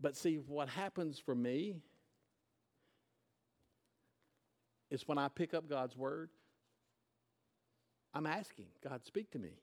But 0.00 0.16
see, 0.16 0.36
what 0.36 0.68
happens 0.68 1.18
for 1.18 1.34
me 1.34 1.76
is 4.90 5.06
when 5.06 5.18
I 5.18 5.28
pick 5.28 5.54
up 5.54 5.68
God's 5.68 5.96
word, 5.96 6.30
I'm 8.14 8.26
asking, 8.26 8.66
God, 8.82 9.04
speak 9.04 9.30
to 9.32 9.38
me. 9.38 9.60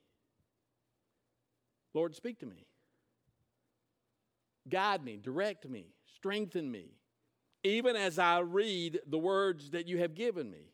Lord, 1.94 2.14
speak 2.14 2.38
to 2.40 2.46
me. 2.46 2.66
Guide 4.68 5.04
me, 5.04 5.18
direct 5.22 5.68
me, 5.68 5.86
strengthen 6.16 6.70
me, 6.70 6.90
even 7.62 7.96
as 7.96 8.18
I 8.18 8.40
read 8.40 9.00
the 9.06 9.18
words 9.18 9.70
that 9.70 9.86
you 9.86 9.98
have 9.98 10.14
given 10.14 10.50
me. 10.50 10.72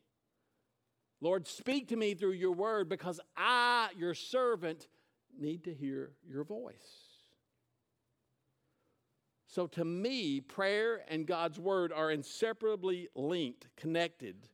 Lord, 1.21 1.47
speak 1.47 1.88
to 1.88 1.97
me 1.97 2.15
through 2.15 2.33
your 2.33 2.53
word 2.53 2.88
because 2.88 3.21
I, 3.37 3.91
your 3.97 4.15
servant, 4.15 4.88
need 5.38 5.65
to 5.65 5.75
hear 5.75 6.12
your 6.29 6.45
voice. 6.45 7.12
So, 9.53 9.67
to 9.67 9.85
me, 9.85 10.41
prayer 10.41 11.03
and 11.09 11.27
God's 11.27 11.61
word 11.61 11.93
are 11.93 12.11
inseparably 12.11 13.09
linked, 13.15 13.67
connected 13.77 14.49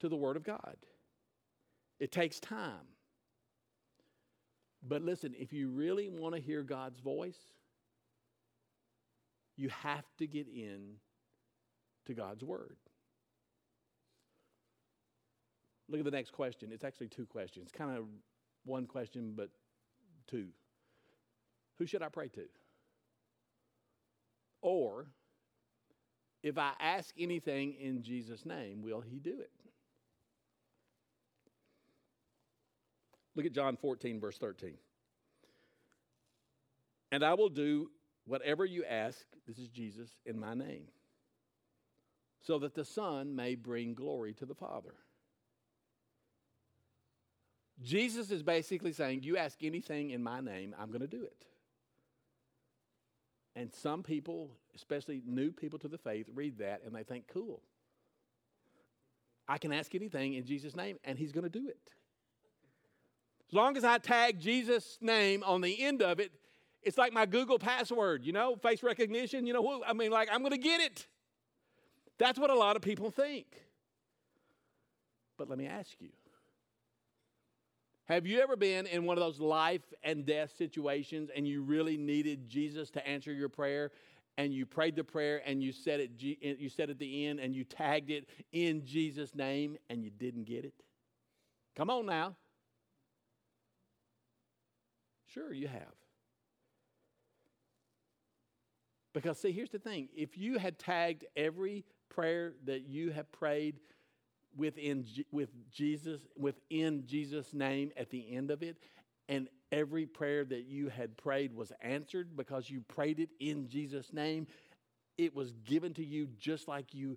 to 0.00 0.10
the 0.10 0.16
word 0.16 0.36
of 0.36 0.44
God. 0.44 0.76
It 1.98 2.12
takes 2.12 2.38
time. 2.38 2.84
But 4.86 5.00
listen, 5.00 5.32
if 5.38 5.50
you 5.50 5.70
really 5.70 6.10
want 6.10 6.34
to 6.34 6.42
hear 6.42 6.62
God's 6.62 7.00
voice, 7.00 7.38
you 9.56 9.70
have 9.70 10.04
to 10.18 10.26
get 10.26 10.46
in 10.46 10.96
to 12.04 12.12
God's 12.12 12.44
word. 12.44 12.76
Look 15.88 16.00
at 16.00 16.04
the 16.04 16.10
next 16.10 16.32
question. 16.32 16.68
It's 16.70 16.84
actually 16.84 17.08
two 17.08 17.24
questions. 17.24 17.70
Kind 17.72 17.96
of 17.96 18.04
one 18.66 18.84
question, 18.84 19.32
but 19.34 19.48
two. 20.26 20.48
Who 21.78 21.86
should 21.86 22.02
I 22.02 22.10
pray 22.10 22.28
to? 22.28 22.42
Or, 24.62 25.06
if 26.42 26.56
I 26.56 26.72
ask 26.80 27.14
anything 27.18 27.74
in 27.74 28.02
Jesus' 28.02 28.46
name, 28.46 28.82
will 28.82 29.00
he 29.00 29.18
do 29.18 29.40
it? 29.40 29.50
Look 33.34 33.46
at 33.46 33.52
John 33.52 33.76
14, 33.76 34.20
verse 34.20 34.38
13. 34.38 34.74
And 37.10 37.24
I 37.24 37.34
will 37.34 37.48
do 37.48 37.90
whatever 38.24 38.64
you 38.64 38.84
ask, 38.84 39.18
this 39.46 39.58
is 39.58 39.68
Jesus, 39.68 40.10
in 40.24 40.38
my 40.38 40.54
name, 40.54 40.84
so 42.40 42.58
that 42.60 42.74
the 42.74 42.84
Son 42.84 43.34
may 43.34 43.54
bring 43.54 43.94
glory 43.94 44.32
to 44.34 44.46
the 44.46 44.54
Father. 44.54 44.94
Jesus 47.82 48.30
is 48.30 48.42
basically 48.42 48.92
saying, 48.92 49.22
You 49.22 49.36
ask 49.36 49.62
anything 49.62 50.10
in 50.10 50.22
my 50.22 50.40
name, 50.40 50.74
I'm 50.78 50.88
going 50.88 51.00
to 51.00 51.06
do 51.06 51.24
it. 51.24 51.46
And 53.54 53.72
some 53.72 54.02
people, 54.02 54.50
especially 54.74 55.22
new 55.26 55.52
people 55.52 55.78
to 55.80 55.88
the 55.88 55.98
faith, 55.98 56.26
read 56.34 56.58
that 56.58 56.82
and 56.84 56.94
they 56.94 57.02
think, 57.02 57.24
Cool. 57.32 57.60
I 59.48 59.58
can 59.58 59.72
ask 59.72 59.94
anything 59.94 60.34
in 60.34 60.44
Jesus' 60.44 60.76
name, 60.76 60.98
and 61.04 61.18
He's 61.18 61.32
going 61.32 61.44
to 61.44 61.50
do 61.50 61.68
it. 61.68 61.78
As 63.50 63.54
long 63.54 63.76
as 63.76 63.84
I 63.84 63.98
tag 63.98 64.40
Jesus' 64.40 64.96
name 65.00 65.42
on 65.44 65.60
the 65.60 65.82
end 65.82 66.00
of 66.00 66.20
it, 66.20 66.32
it's 66.82 66.96
like 66.96 67.12
my 67.12 67.26
Google 67.26 67.58
password, 67.58 68.24
you 68.24 68.32
know, 68.32 68.56
face 68.56 68.82
recognition. 68.82 69.46
You 69.46 69.52
know, 69.52 69.82
I 69.86 69.92
mean, 69.92 70.10
like, 70.10 70.28
I'm 70.32 70.40
going 70.40 70.52
to 70.52 70.58
get 70.58 70.80
it. 70.80 71.06
That's 72.18 72.38
what 72.38 72.50
a 72.50 72.54
lot 72.54 72.76
of 72.76 72.82
people 72.82 73.10
think. 73.10 73.46
But 75.36 75.48
let 75.48 75.58
me 75.58 75.66
ask 75.66 75.90
you 76.00 76.08
have 78.14 78.26
you 78.26 78.40
ever 78.40 78.56
been 78.56 78.86
in 78.86 79.04
one 79.04 79.16
of 79.16 79.22
those 79.22 79.40
life 79.40 79.82
and 80.02 80.26
death 80.26 80.52
situations 80.56 81.30
and 81.34 81.46
you 81.46 81.62
really 81.62 81.96
needed 81.96 82.48
Jesus 82.48 82.90
to 82.90 83.06
answer 83.06 83.32
your 83.32 83.48
prayer 83.48 83.90
and 84.38 84.52
you 84.52 84.66
prayed 84.66 84.96
the 84.96 85.04
prayer 85.04 85.42
and 85.46 85.62
you 85.62 85.72
said 85.72 86.00
it 86.00 86.10
you 86.18 86.68
said 86.68 86.90
at 86.90 86.98
the 86.98 87.26
end 87.26 87.38
and 87.38 87.54
you 87.54 87.64
tagged 87.64 88.10
it 88.10 88.28
in 88.52 88.84
Jesus 88.84 89.34
name 89.34 89.76
and 89.90 90.02
you 90.02 90.10
didn't 90.10 90.44
get 90.44 90.64
it? 90.64 90.74
Come 91.76 91.90
on 91.90 92.06
now. 92.06 92.36
Sure 95.32 95.52
you 95.52 95.68
have. 95.68 95.94
Because 99.14 99.38
see 99.38 99.52
here's 99.52 99.70
the 99.70 99.78
thing, 99.78 100.08
if 100.14 100.36
you 100.36 100.58
had 100.58 100.78
tagged 100.78 101.24
every 101.36 101.84
prayer 102.08 102.54
that 102.64 102.86
you 102.86 103.10
have 103.10 103.30
prayed 103.32 103.80
within 104.56 105.06
with 105.30 105.50
Jesus 105.70 106.20
within 106.36 107.04
Jesus 107.06 107.52
name 107.54 107.90
at 107.96 108.10
the 108.10 108.34
end 108.34 108.50
of 108.50 108.62
it 108.62 108.76
and 109.28 109.48
every 109.72 110.06
prayer 110.06 110.44
that 110.44 110.66
you 110.66 110.88
had 110.88 111.16
prayed 111.16 111.54
was 111.54 111.72
answered 111.80 112.36
because 112.36 112.68
you 112.68 112.82
prayed 112.82 113.18
it 113.18 113.30
in 113.40 113.68
Jesus 113.68 114.12
name. 114.12 114.46
It 115.16 115.34
was 115.34 115.52
given 115.64 115.94
to 115.94 116.04
you 116.04 116.28
just 116.38 116.68
like 116.68 116.94
you 116.94 117.16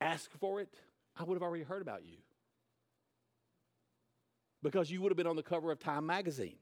asked 0.00 0.32
for 0.40 0.60
it. 0.60 0.68
I 1.16 1.22
would 1.22 1.34
have 1.34 1.42
already 1.42 1.64
heard 1.64 1.82
about 1.82 2.04
you. 2.04 2.16
Because 4.62 4.90
you 4.90 5.00
would 5.02 5.12
have 5.12 5.16
been 5.16 5.26
on 5.26 5.36
the 5.36 5.42
cover 5.42 5.70
of 5.70 5.78
Time 5.78 6.06
magazine. 6.06 6.56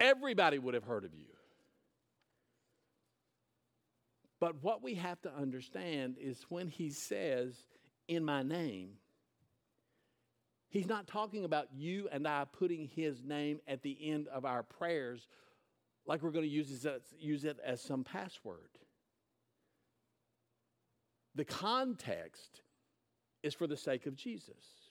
Everybody 0.00 0.58
would 0.58 0.74
have 0.74 0.84
heard 0.84 1.04
of 1.04 1.14
you. 1.14 1.26
But 4.40 4.62
what 4.62 4.82
we 4.82 4.96
have 4.96 5.22
to 5.22 5.32
understand 5.32 6.16
is 6.20 6.44
when 6.48 6.66
he 6.66 6.90
says 6.90 7.54
in 8.08 8.24
my 8.24 8.42
name. 8.42 8.90
He's 10.68 10.88
not 10.88 11.06
talking 11.06 11.44
about 11.44 11.68
you 11.74 12.08
and 12.10 12.26
I 12.26 12.46
putting 12.50 12.86
his 12.86 13.22
name 13.22 13.60
at 13.68 13.82
the 13.82 13.96
end 14.00 14.28
of 14.28 14.44
our 14.44 14.62
prayers 14.62 15.28
like 16.06 16.22
we're 16.22 16.30
going 16.30 16.44
to 16.44 16.50
use 16.50 16.84
it, 16.84 17.02
use 17.18 17.44
it 17.44 17.58
as 17.64 17.80
some 17.80 18.04
password. 18.04 18.78
The 21.34 21.44
context 21.44 22.62
is 23.42 23.54
for 23.54 23.66
the 23.66 23.76
sake 23.76 24.06
of 24.06 24.16
Jesus, 24.16 24.90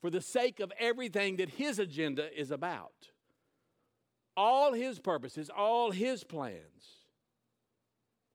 for 0.00 0.10
the 0.10 0.20
sake 0.20 0.60
of 0.60 0.72
everything 0.78 1.36
that 1.36 1.50
his 1.50 1.78
agenda 1.78 2.28
is 2.38 2.50
about, 2.50 3.10
all 4.36 4.72
his 4.72 4.98
purposes, 4.98 5.50
all 5.54 5.90
his 5.90 6.24
plans. 6.24 7.04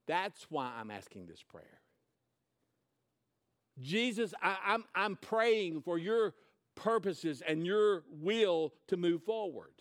That's 0.08 0.46
why 0.50 0.74
I'm 0.80 0.92
asking 0.92 1.28
this 1.28 1.44
prayer. 1.44 1.81
Jesus, 3.80 4.34
I, 4.42 4.58
I'm, 4.66 4.84
I'm 4.94 5.16
praying 5.16 5.82
for 5.82 5.98
your 5.98 6.34
purposes 6.76 7.42
and 7.48 7.66
your 7.66 8.04
will 8.10 8.74
to 8.88 8.98
move 8.98 9.24
forward. 9.24 9.72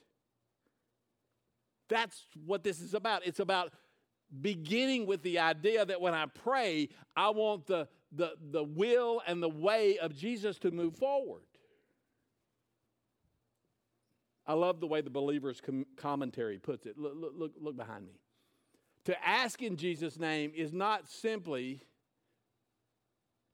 That's 1.88 2.26
what 2.46 2.62
this 2.62 2.80
is 2.80 2.94
about. 2.94 3.26
It's 3.26 3.40
about 3.40 3.72
beginning 4.40 5.06
with 5.06 5.22
the 5.22 5.40
idea 5.40 5.84
that 5.84 6.00
when 6.00 6.14
I 6.14 6.26
pray, 6.26 6.88
I 7.16 7.30
want 7.30 7.66
the, 7.66 7.88
the, 8.12 8.34
the 8.50 8.62
will 8.62 9.22
and 9.26 9.42
the 9.42 9.48
way 9.48 9.98
of 9.98 10.14
Jesus 10.14 10.58
to 10.60 10.70
move 10.70 10.96
forward. 10.96 11.42
I 14.46 14.54
love 14.54 14.80
the 14.80 14.86
way 14.86 15.00
the 15.00 15.10
believer's 15.10 15.60
com- 15.60 15.86
commentary 15.96 16.58
puts 16.58 16.86
it. 16.86 16.96
Look, 16.96 17.14
look, 17.16 17.52
look 17.60 17.76
behind 17.76 18.06
me. 18.06 18.14
To 19.04 19.28
ask 19.28 19.62
in 19.62 19.76
Jesus' 19.76 20.18
name 20.18 20.52
is 20.54 20.72
not 20.72 21.08
simply 21.08 21.82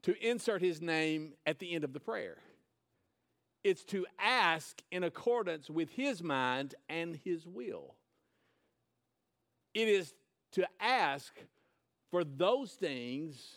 to 0.06 0.14
insert 0.24 0.62
his 0.62 0.80
name 0.80 1.32
at 1.46 1.58
the 1.58 1.74
end 1.74 1.82
of 1.82 1.92
the 1.92 1.98
prayer. 1.98 2.36
It's 3.64 3.82
to 3.86 4.06
ask 4.20 4.80
in 4.92 5.02
accordance 5.02 5.68
with 5.68 5.90
his 5.90 6.22
mind 6.22 6.76
and 6.88 7.18
his 7.24 7.44
will. 7.44 7.96
It 9.74 9.88
is 9.88 10.14
to 10.52 10.64
ask 10.78 11.36
for 12.12 12.22
those 12.22 12.70
things 12.70 13.56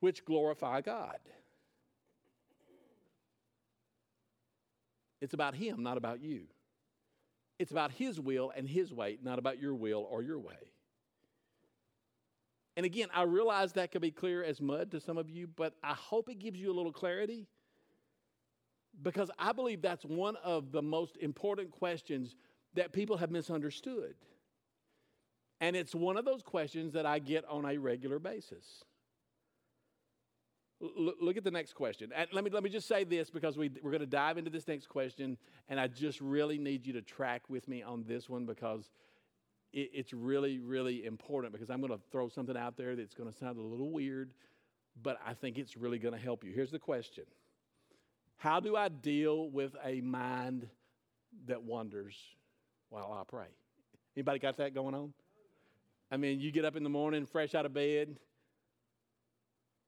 which 0.00 0.24
glorify 0.24 0.80
God. 0.80 1.18
It's 5.20 5.34
about 5.34 5.54
him, 5.54 5.84
not 5.84 5.98
about 5.98 6.20
you. 6.20 6.48
It's 7.60 7.70
about 7.70 7.92
his 7.92 8.18
will 8.18 8.52
and 8.56 8.68
his 8.68 8.92
way, 8.92 9.18
not 9.22 9.38
about 9.38 9.60
your 9.60 9.76
will 9.76 10.04
or 10.10 10.20
your 10.20 10.40
way. 10.40 10.71
And 12.76 12.86
again, 12.86 13.08
I 13.14 13.22
realize 13.22 13.72
that 13.74 13.92
could 13.92 14.00
be 14.00 14.10
clear 14.10 14.42
as 14.42 14.60
mud 14.60 14.90
to 14.92 15.00
some 15.00 15.18
of 15.18 15.28
you, 15.28 15.46
but 15.46 15.74
I 15.82 15.92
hope 15.92 16.28
it 16.28 16.38
gives 16.38 16.58
you 16.58 16.72
a 16.72 16.74
little 16.74 16.92
clarity 16.92 17.46
because 19.02 19.30
I 19.38 19.52
believe 19.52 19.82
that's 19.82 20.04
one 20.04 20.36
of 20.36 20.72
the 20.72 20.82
most 20.82 21.16
important 21.18 21.70
questions 21.70 22.34
that 22.74 22.92
people 22.92 23.16
have 23.18 23.30
misunderstood. 23.30 24.14
And 25.60 25.76
it's 25.76 25.94
one 25.94 26.16
of 26.16 26.24
those 26.24 26.42
questions 26.42 26.92
that 26.94 27.06
I 27.06 27.18
get 27.18 27.44
on 27.48 27.64
a 27.64 27.76
regular 27.76 28.18
basis. 28.18 28.84
L- 30.82 31.14
look 31.20 31.36
at 31.36 31.44
the 31.44 31.50
next 31.50 31.74
question. 31.74 32.10
And 32.14 32.28
let 32.32 32.42
me, 32.42 32.50
let 32.50 32.62
me 32.62 32.70
just 32.70 32.88
say 32.88 33.04
this 33.04 33.30
because 33.30 33.56
we, 33.56 33.70
we're 33.82 33.92
going 33.92 34.00
to 34.00 34.06
dive 34.06 34.38
into 34.38 34.50
this 34.50 34.66
next 34.66 34.88
question, 34.88 35.36
and 35.68 35.78
I 35.78 35.86
just 35.86 36.20
really 36.20 36.58
need 36.58 36.86
you 36.86 36.92
to 36.94 37.02
track 37.02 37.42
with 37.48 37.68
me 37.68 37.82
on 37.82 38.04
this 38.06 38.28
one 38.28 38.44
because 38.44 38.90
it, 39.72 39.90
it's 39.92 40.12
really, 40.12 40.58
really 40.58 41.04
important 41.04 41.52
because 41.52 41.70
I'm 41.70 41.80
going 41.80 41.92
to 41.92 42.00
throw 42.10 42.28
something 42.28 42.56
out 42.56 42.76
there 42.76 42.96
that's 42.96 43.14
going 43.14 43.30
to 43.30 43.36
sound 43.36 43.58
a 43.58 43.62
little 43.62 43.90
weird, 43.90 44.32
but 45.02 45.18
I 45.26 45.34
think 45.34 45.58
it's 45.58 45.76
really 45.76 45.98
going 45.98 46.14
to 46.14 46.20
help 46.20 46.44
you. 46.44 46.52
Here's 46.52 46.70
the 46.70 46.78
question 46.78 47.24
How 48.36 48.60
do 48.60 48.76
I 48.76 48.88
deal 48.88 49.50
with 49.50 49.74
a 49.84 50.00
mind 50.00 50.68
that 51.46 51.62
wanders 51.62 52.16
while 52.90 53.12
I 53.12 53.22
pray? 53.26 53.48
Anybody 54.16 54.38
got 54.38 54.58
that 54.58 54.74
going 54.74 54.94
on? 54.94 55.12
I 56.10 56.18
mean, 56.18 56.40
you 56.40 56.52
get 56.52 56.66
up 56.66 56.76
in 56.76 56.82
the 56.82 56.90
morning, 56.90 57.24
fresh 57.24 57.54
out 57.54 57.64
of 57.64 57.72
bed, 57.72 58.16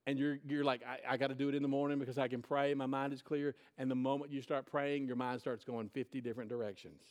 and 0.07 0.19
you're, 0.19 0.39
you're 0.47 0.65
like, 0.65 0.81
I, 0.87 1.15
I 1.15 1.17
got 1.19 1.27
to 1.29 1.35
do 1.35 1.51
it 1.51 1.55
in 1.55 1.63
the 1.63 1.69
morning 1.69 1.99
because 1.99 2.19
I 2.19 2.29
can 2.29 2.41
pray. 2.41 2.73
My 2.73 2.87
mind 2.87 3.13
is 3.13 3.21
clear. 3.21 3.55
And 3.77 3.91
the 3.91 3.95
moment 3.95 4.31
you 4.31 4.41
start 4.41 4.65
praying, 4.65 5.07
your 5.07 5.17
mind 5.17 5.41
starts 5.41 5.65
going 5.65 5.91
50 5.91 6.23
different 6.23 6.49
directions. 6.49 7.03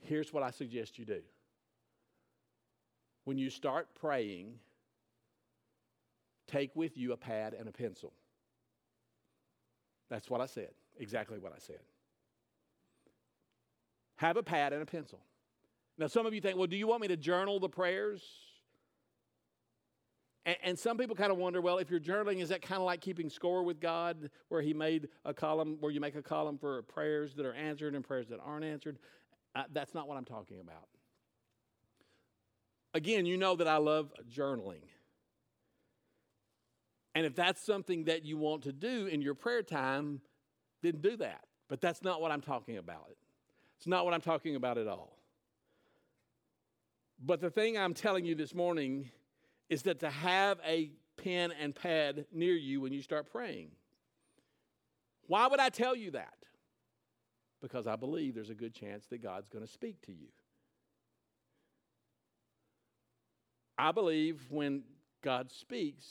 Here's 0.00 0.32
what 0.32 0.42
I 0.42 0.50
suggest 0.50 0.98
you 0.98 1.04
do 1.04 1.20
when 3.24 3.36
you 3.36 3.50
start 3.50 3.88
praying, 3.94 4.54
take 6.46 6.74
with 6.74 6.96
you 6.96 7.12
a 7.12 7.16
pad 7.16 7.52
and 7.52 7.68
a 7.68 7.72
pencil. 7.72 8.12
That's 10.08 10.30
what 10.30 10.40
I 10.40 10.46
said, 10.46 10.70
exactly 10.98 11.38
what 11.38 11.52
I 11.52 11.58
said. 11.58 11.80
Have 14.16 14.38
a 14.38 14.42
pad 14.42 14.72
and 14.72 14.82
a 14.82 14.86
pencil. 14.86 15.20
Now, 15.98 16.06
some 16.06 16.24
of 16.24 16.32
you 16.32 16.40
think, 16.40 16.56
well, 16.56 16.66
do 16.66 16.76
you 16.76 16.86
want 16.86 17.02
me 17.02 17.08
to 17.08 17.16
journal 17.16 17.60
the 17.60 17.68
prayers? 17.68 18.22
And, 20.46 20.56
and 20.62 20.78
some 20.78 20.96
people 20.96 21.14
kind 21.14 21.30
of 21.30 21.36
wonder, 21.36 21.60
well, 21.60 21.76
if 21.76 21.90
you're 21.90 22.00
journaling, 22.00 22.40
is 22.40 22.48
that 22.48 22.62
kind 22.62 22.80
of 22.80 22.86
like 22.86 23.02
keeping 23.02 23.28
score 23.28 23.62
with 23.62 23.78
God, 23.78 24.30
where 24.48 24.62
He 24.62 24.72
made 24.72 25.08
a 25.26 25.34
column, 25.34 25.76
where 25.80 25.92
you 25.92 26.00
make 26.00 26.14
a 26.14 26.22
column 26.22 26.56
for 26.56 26.80
prayers 26.82 27.34
that 27.34 27.44
are 27.44 27.54
answered 27.54 27.94
and 27.94 28.02
prayers 28.02 28.28
that 28.28 28.40
aren't 28.42 28.64
answered? 28.64 28.98
That's 29.72 29.94
not 29.94 30.08
what 30.08 30.16
I'm 30.16 30.24
talking 30.24 30.60
about. 30.60 30.88
Again, 32.94 33.26
you 33.26 33.36
know 33.36 33.56
that 33.56 33.68
I 33.68 33.76
love 33.76 34.12
journaling. 34.32 34.82
And 37.14 37.26
if 37.26 37.34
that's 37.34 37.60
something 37.60 38.04
that 38.04 38.24
you 38.24 38.36
want 38.36 38.62
to 38.62 38.72
do 38.72 39.06
in 39.06 39.20
your 39.20 39.34
prayer 39.34 39.62
time, 39.62 40.20
then 40.82 40.96
do 41.00 41.16
that. 41.16 41.44
But 41.68 41.80
that's 41.80 42.02
not 42.02 42.20
what 42.20 42.30
I'm 42.30 42.40
talking 42.40 42.76
about. 42.76 43.10
It's 43.76 43.86
not 43.86 44.04
what 44.04 44.14
I'm 44.14 44.20
talking 44.20 44.56
about 44.56 44.78
at 44.78 44.86
all. 44.86 45.18
But 47.24 47.40
the 47.40 47.50
thing 47.50 47.76
I'm 47.76 47.94
telling 47.94 48.24
you 48.24 48.34
this 48.34 48.54
morning 48.54 49.10
is 49.68 49.82
that 49.82 50.00
to 50.00 50.10
have 50.10 50.60
a 50.66 50.92
pen 51.16 51.52
and 51.60 51.74
pad 51.74 52.26
near 52.32 52.54
you 52.54 52.80
when 52.80 52.92
you 52.92 53.02
start 53.02 53.30
praying. 53.30 53.72
Why 55.26 55.46
would 55.46 55.60
I 55.60 55.68
tell 55.68 55.94
you 55.94 56.12
that? 56.12 56.34
Because 57.60 57.86
I 57.86 57.96
believe 57.96 58.34
there's 58.34 58.50
a 58.50 58.54
good 58.54 58.74
chance 58.74 59.06
that 59.06 59.22
God's 59.22 59.48
going 59.48 59.64
to 59.64 59.70
speak 59.70 60.00
to 60.06 60.12
you. 60.12 60.28
I 63.76 63.92
believe 63.92 64.40
when 64.50 64.82
God 65.22 65.50
speaks, 65.50 66.04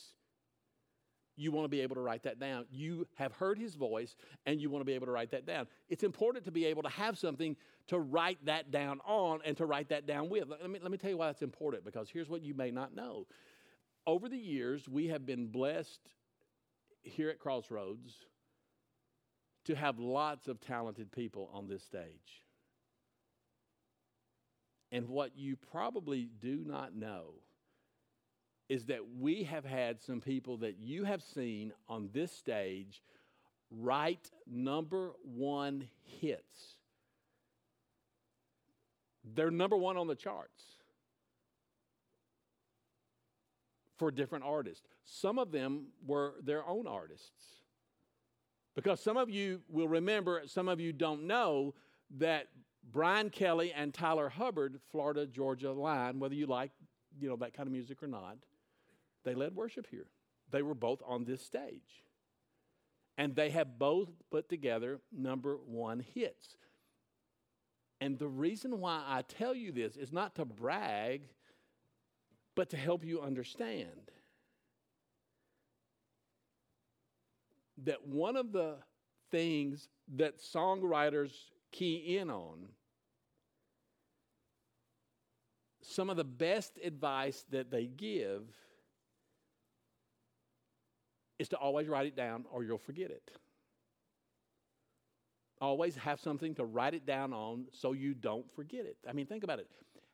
you 1.38 1.52
want 1.52 1.66
to 1.66 1.70
be 1.70 1.82
able 1.82 1.96
to 1.96 2.02
write 2.02 2.24
that 2.24 2.40
down. 2.40 2.66
You 2.72 3.08
have 3.16 3.32
heard 3.34 3.60
his 3.60 3.76
voice 3.76 4.16
and 4.46 4.60
you 4.60 4.70
want 4.70 4.82
to 4.82 4.86
be 4.86 4.94
able 4.94 5.06
to 5.06 5.12
write 5.12 5.32
that 5.32 5.46
down. 5.46 5.68
It's 5.88 6.04
important 6.04 6.44
to 6.46 6.52
be 6.52 6.66
able 6.66 6.82
to 6.82 6.90
have 6.90 7.18
something 7.18 7.56
to 7.88 8.00
write 8.00 8.44
that 8.46 8.72
down 8.72 9.00
on 9.06 9.40
and 9.46 9.56
to 9.58 9.66
write 9.66 9.90
that 9.90 10.08
down 10.08 10.30
with. 10.30 10.50
Let 10.50 10.70
me, 10.70 10.80
let 10.82 10.92
me 10.92 10.98
tell 10.98 11.12
you 11.12 11.18
why 11.18 11.28
that's 11.28 11.44
important 11.44 11.86
because 11.86 12.10
here's 12.10 12.28
what 12.28 12.42
you 12.42 12.56
may 12.56 12.72
not 12.72 12.96
know. 12.96 13.28
Over 14.08 14.28
the 14.28 14.38
years, 14.38 14.90
we 14.90 15.08
have 15.08 15.26
been 15.26 15.48
blessed 15.48 16.00
here 17.04 17.30
at 17.30 17.40
Crossroads 17.40 18.14
to 19.68 19.76
have 19.76 20.00
lots 20.00 20.48
of 20.48 20.62
talented 20.62 21.12
people 21.12 21.50
on 21.54 21.68
this 21.68 21.84
stage. 21.84 22.44
And 24.94 25.10
what 25.10 25.32
you 25.36 25.58
probably 25.72 26.30
do 26.40 26.64
not 26.66 26.96
know 26.96 27.34
is 28.70 28.86
that 28.86 29.02
we 29.20 29.44
have 29.44 29.66
had 29.66 30.02
some 30.02 30.22
people 30.22 30.58
that 30.58 30.78
you 30.80 31.04
have 31.04 31.22
seen 31.22 31.74
on 31.90 32.10
this 32.14 32.32
stage 32.32 33.04
write 33.70 34.32
number 34.50 35.12
one 35.24 35.90
hits. 36.22 36.78
They're 39.36 39.52
number 39.52 39.76
one 39.76 39.98
on 39.98 40.08
the 40.08 40.16
charts 40.16 40.64
for 43.98 44.12
different 44.12 44.46
artists. 44.46 44.88
Some 45.04 45.38
of 45.38 45.52
them 45.52 45.88
were 46.06 46.36
their 46.42 46.66
own 46.66 46.88
artists. 46.88 47.57
Because 48.78 49.00
some 49.00 49.18
of 49.18 49.28
you 49.28 49.62
will 49.70 49.88
remember, 49.88 50.44
some 50.46 50.70
of 50.70 50.80
you 50.80 50.94
don't 50.94 51.24
know 51.24 51.74
that 52.20 52.50
Brian 52.92 53.32
Kelley 53.32 53.74
and 53.74 53.92
Tyler 53.92 54.30
Hubbard, 54.30 54.80
Florida 54.92 55.26
Georgia 55.26 55.72
line, 55.72 56.20
whether 56.20 56.36
you 56.36 56.46
like 56.46 56.70
you 57.20 57.28
know 57.28 57.36
that 57.38 57.56
kind 57.56 57.66
of 57.66 57.74
music 57.74 58.04
or 58.04 58.08
not, 58.08 58.38
they 59.26 59.34
led 59.34 59.56
worship 59.56 59.88
here. 59.90 60.06
They 60.52 60.62
were 60.62 60.76
both 60.76 61.02
on 61.08 61.26
this 61.26 61.42
stage. 61.42 62.04
And 63.18 63.36
they 63.36 63.50
have 63.50 63.80
both 63.80 64.10
put 64.30 64.48
together 64.48 65.00
number 65.12 65.58
one 65.66 66.06
hits. 66.14 66.56
And 68.00 68.20
the 68.20 68.28
reason 68.28 68.80
why 68.80 69.04
I 69.08 69.24
tell 69.24 69.56
you 69.56 69.72
this 69.72 69.98
is 69.98 70.14
not 70.14 70.36
to 70.36 70.46
brag, 70.46 71.24
but 72.54 72.70
to 72.70 72.78
help 72.78 73.04
you 73.04 73.22
understand 73.22 74.12
that 77.84 78.06
one 78.08 78.36
of 78.36 78.52
the 78.52 78.76
things 79.32 79.90
that 80.16 80.40
songwriters 80.40 81.32
key 81.72 82.18
in 82.18 82.30
on, 82.30 82.70
some 85.82 86.10
of 86.10 86.18
the 86.18 86.24
best 86.24 86.78
advice 86.84 87.46
that 87.50 87.72
they 87.72 87.86
give 87.86 88.44
is 91.40 91.50
to 91.50 91.58
always 91.58 91.88
write 91.88 92.08
it 92.08 92.16
down 92.16 92.46
or 92.52 92.64
you'll 92.64 92.78
forget 92.78 93.12
it. 93.12 93.32
Always 95.60 95.96
have 95.96 96.20
something 96.20 96.54
to 96.56 96.66
write 96.66 96.94
it 96.94 97.06
down 97.06 97.34
on 97.34 97.66
so 97.72 97.94
you 97.94 98.14
don't 98.14 98.46
forget 98.56 98.86
it. 98.86 98.98
I 99.08 99.14
mean, 99.14 99.26
think 99.26 99.44
about 99.44 99.60
it. 99.60 99.68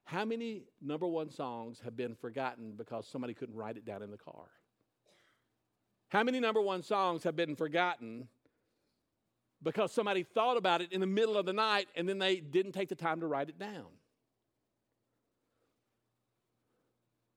How 0.05 0.25
many 0.25 0.63
number 0.81 1.07
one 1.07 1.29
songs 1.29 1.81
have 1.83 1.95
been 1.95 2.15
forgotten 2.15 2.73
because 2.77 3.07
somebody 3.07 3.33
couldn't 3.33 3.55
write 3.55 3.77
it 3.77 3.85
down 3.85 4.03
in 4.03 4.11
the 4.11 4.17
car? 4.17 4.45
How 6.13 6.23
many 6.23 6.39
number 6.39 6.61
one 6.61 6.81
songs 6.83 7.23
have 7.23 7.35
been 7.35 7.57
forgotten 7.57 8.29
because 9.61 9.91
somebody 9.91 10.23
thought 10.23 10.55
about 10.55 10.81
it 10.81 10.93
in 10.93 11.01
the 11.01 11.07
middle 11.07 11.35
of 11.35 11.45
the 11.45 11.53
night 11.53 11.89
and 11.95 12.07
then 12.07 12.19
they 12.19 12.37
didn't 12.37 12.71
take 12.71 12.87
the 12.87 12.95
time 12.95 13.19
to 13.19 13.27
write 13.27 13.49
it 13.49 13.59
down? 13.59 13.87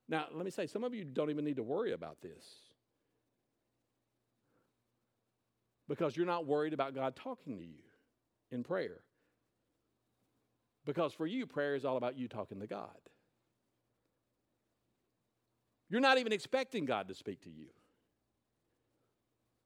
Now, 0.07 0.27
let 0.31 0.45
me 0.45 0.51
say, 0.51 0.67
some 0.67 0.85
of 0.85 0.93
you 0.93 1.03
don't 1.03 1.29
even 1.29 1.43
need 1.43 1.57
to 1.57 1.63
worry 1.63 1.91
about 1.91 2.21
this. 2.21 2.45
because 5.87 6.17
you're 6.17 6.25
not 6.25 6.45
worried 6.45 6.73
about 6.73 6.93
God 6.93 7.15
talking 7.15 7.57
to 7.57 7.63
you 7.63 7.83
in 8.51 8.63
prayer. 8.63 8.99
Because 10.85 11.13
for 11.13 11.25
you, 11.25 11.45
prayer 11.45 11.75
is 11.75 11.85
all 11.85 11.97
about 11.97 12.17
you 12.17 12.27
talking 12.27 12.59
to 12.59 12.67
God. 12.67 12.89
You're 15.89 16.01
not 16.01 16.17
even 16.17 16.33
expecting 16.33 16.85
God 16.85 17.07
to 17.07 17.15
speak 17.15 17.41
to 17.41 17.49
you. 17.49 17.67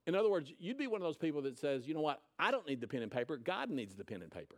In 0.07 0.15
other 0.15 0.29
words, 0.29 0.51
you'd 0.59 0.77
be 0.77 0.87
one 0.87 1.01
of 1.01 1.05
those 1.05 1.17
people 1.17 1.43
that 1.43 1.57
says, 1.59 1.87
you 1.87 1.93
know 1.93 2.01
what, 2.01 2.21
I 2.39 2.51
don't 2.51 2.67
need 2.67 2.81
the 2.81 2.87
pen 2.87 3.03
and 3.03 3.11
paper, 3.11 3.37
God 3.37 3.69
needs 3.69 3.95
the 3.95 4.03
pen 4.03 4.21
and 4.21 4.31
paper. 4.31 4.55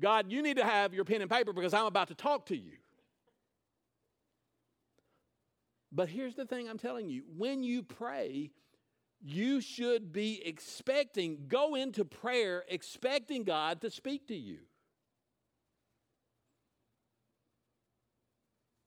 God, 0.00 0.30
you 0.30 0.42
need 0.42 0.56
to 0.56 0.64
have 0.64 0.94
your 0.94 1.04
pen 1.04 1.20
and 1.20 1.30
paper 1.30 1.52
because 1.52 1.74
I'm 1.74 1.86
about 1.86 2.08
to 2.08 2.14
talk 2.14 2.46
to 2.46 2.56
you. 2.56 2.72
But 5.92 6.08
here's 6.08 6.34
the 6.34 6.46
thing 6.46 6.68
I'm 6.68 6.78
telling 6.78 7.08
you 7.08 7.24
when 7.36 7.62
you 7.62 7.82
pray, 7.82 8.52
you 9.20 9.60
should 9.60 10.12
be 10.12 10.40
expecting, 10.46 11.46
go 11.48 11.74
into 11.74 12.04
prayer 12.04 12.64
expecting 12.68 13.44
God 13.44 13.80
to 13.82 13.90
speak 13.90 14.28
to 14.28 14.36
you. 14.36 14.58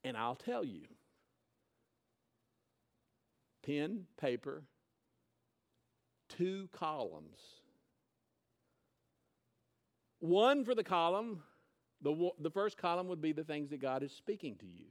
And 0.03 0.17
I'll 0.17 0.35
tell 0.35 0.65
you 0.65 0.81
pen, 3.65 4.05
paper, 4.19 4.63
two 6.29 6.69
columns. 6.71 7.39
One 10.19 10.63
for 10.63 10.75
the 10.75 10.83
column, 10.83 11.43
the, 12.01 12.31
the 12.39 12.51
first 12.51 12.77
column 12.77 13.07
would 13.07 13.21
be 13.21 13.31
the 13.31 13.43
things 13.43 13.69
that 13.71 13.81
God 13.81 14.03
is 14.03 14.11
speaking 14.11 14.55
to 14.57 14.65
you. 14.65 14.85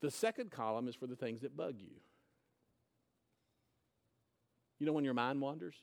The 0.00 0.10
second 0.10 0.50
column 0.50 0.88
is 0.88 0.94
for 0.94 1.06
the 1.06 1.16
things 1.16 1.42
that 1.42 1.56
bug 1.56 1.74
you. 1.78 2.00
You 4.78 4.86
know 4.86 4.92
when 4.92 5.04
your 5.04 5.14
mind 5.14 5.40
wanders? 5.40 5.74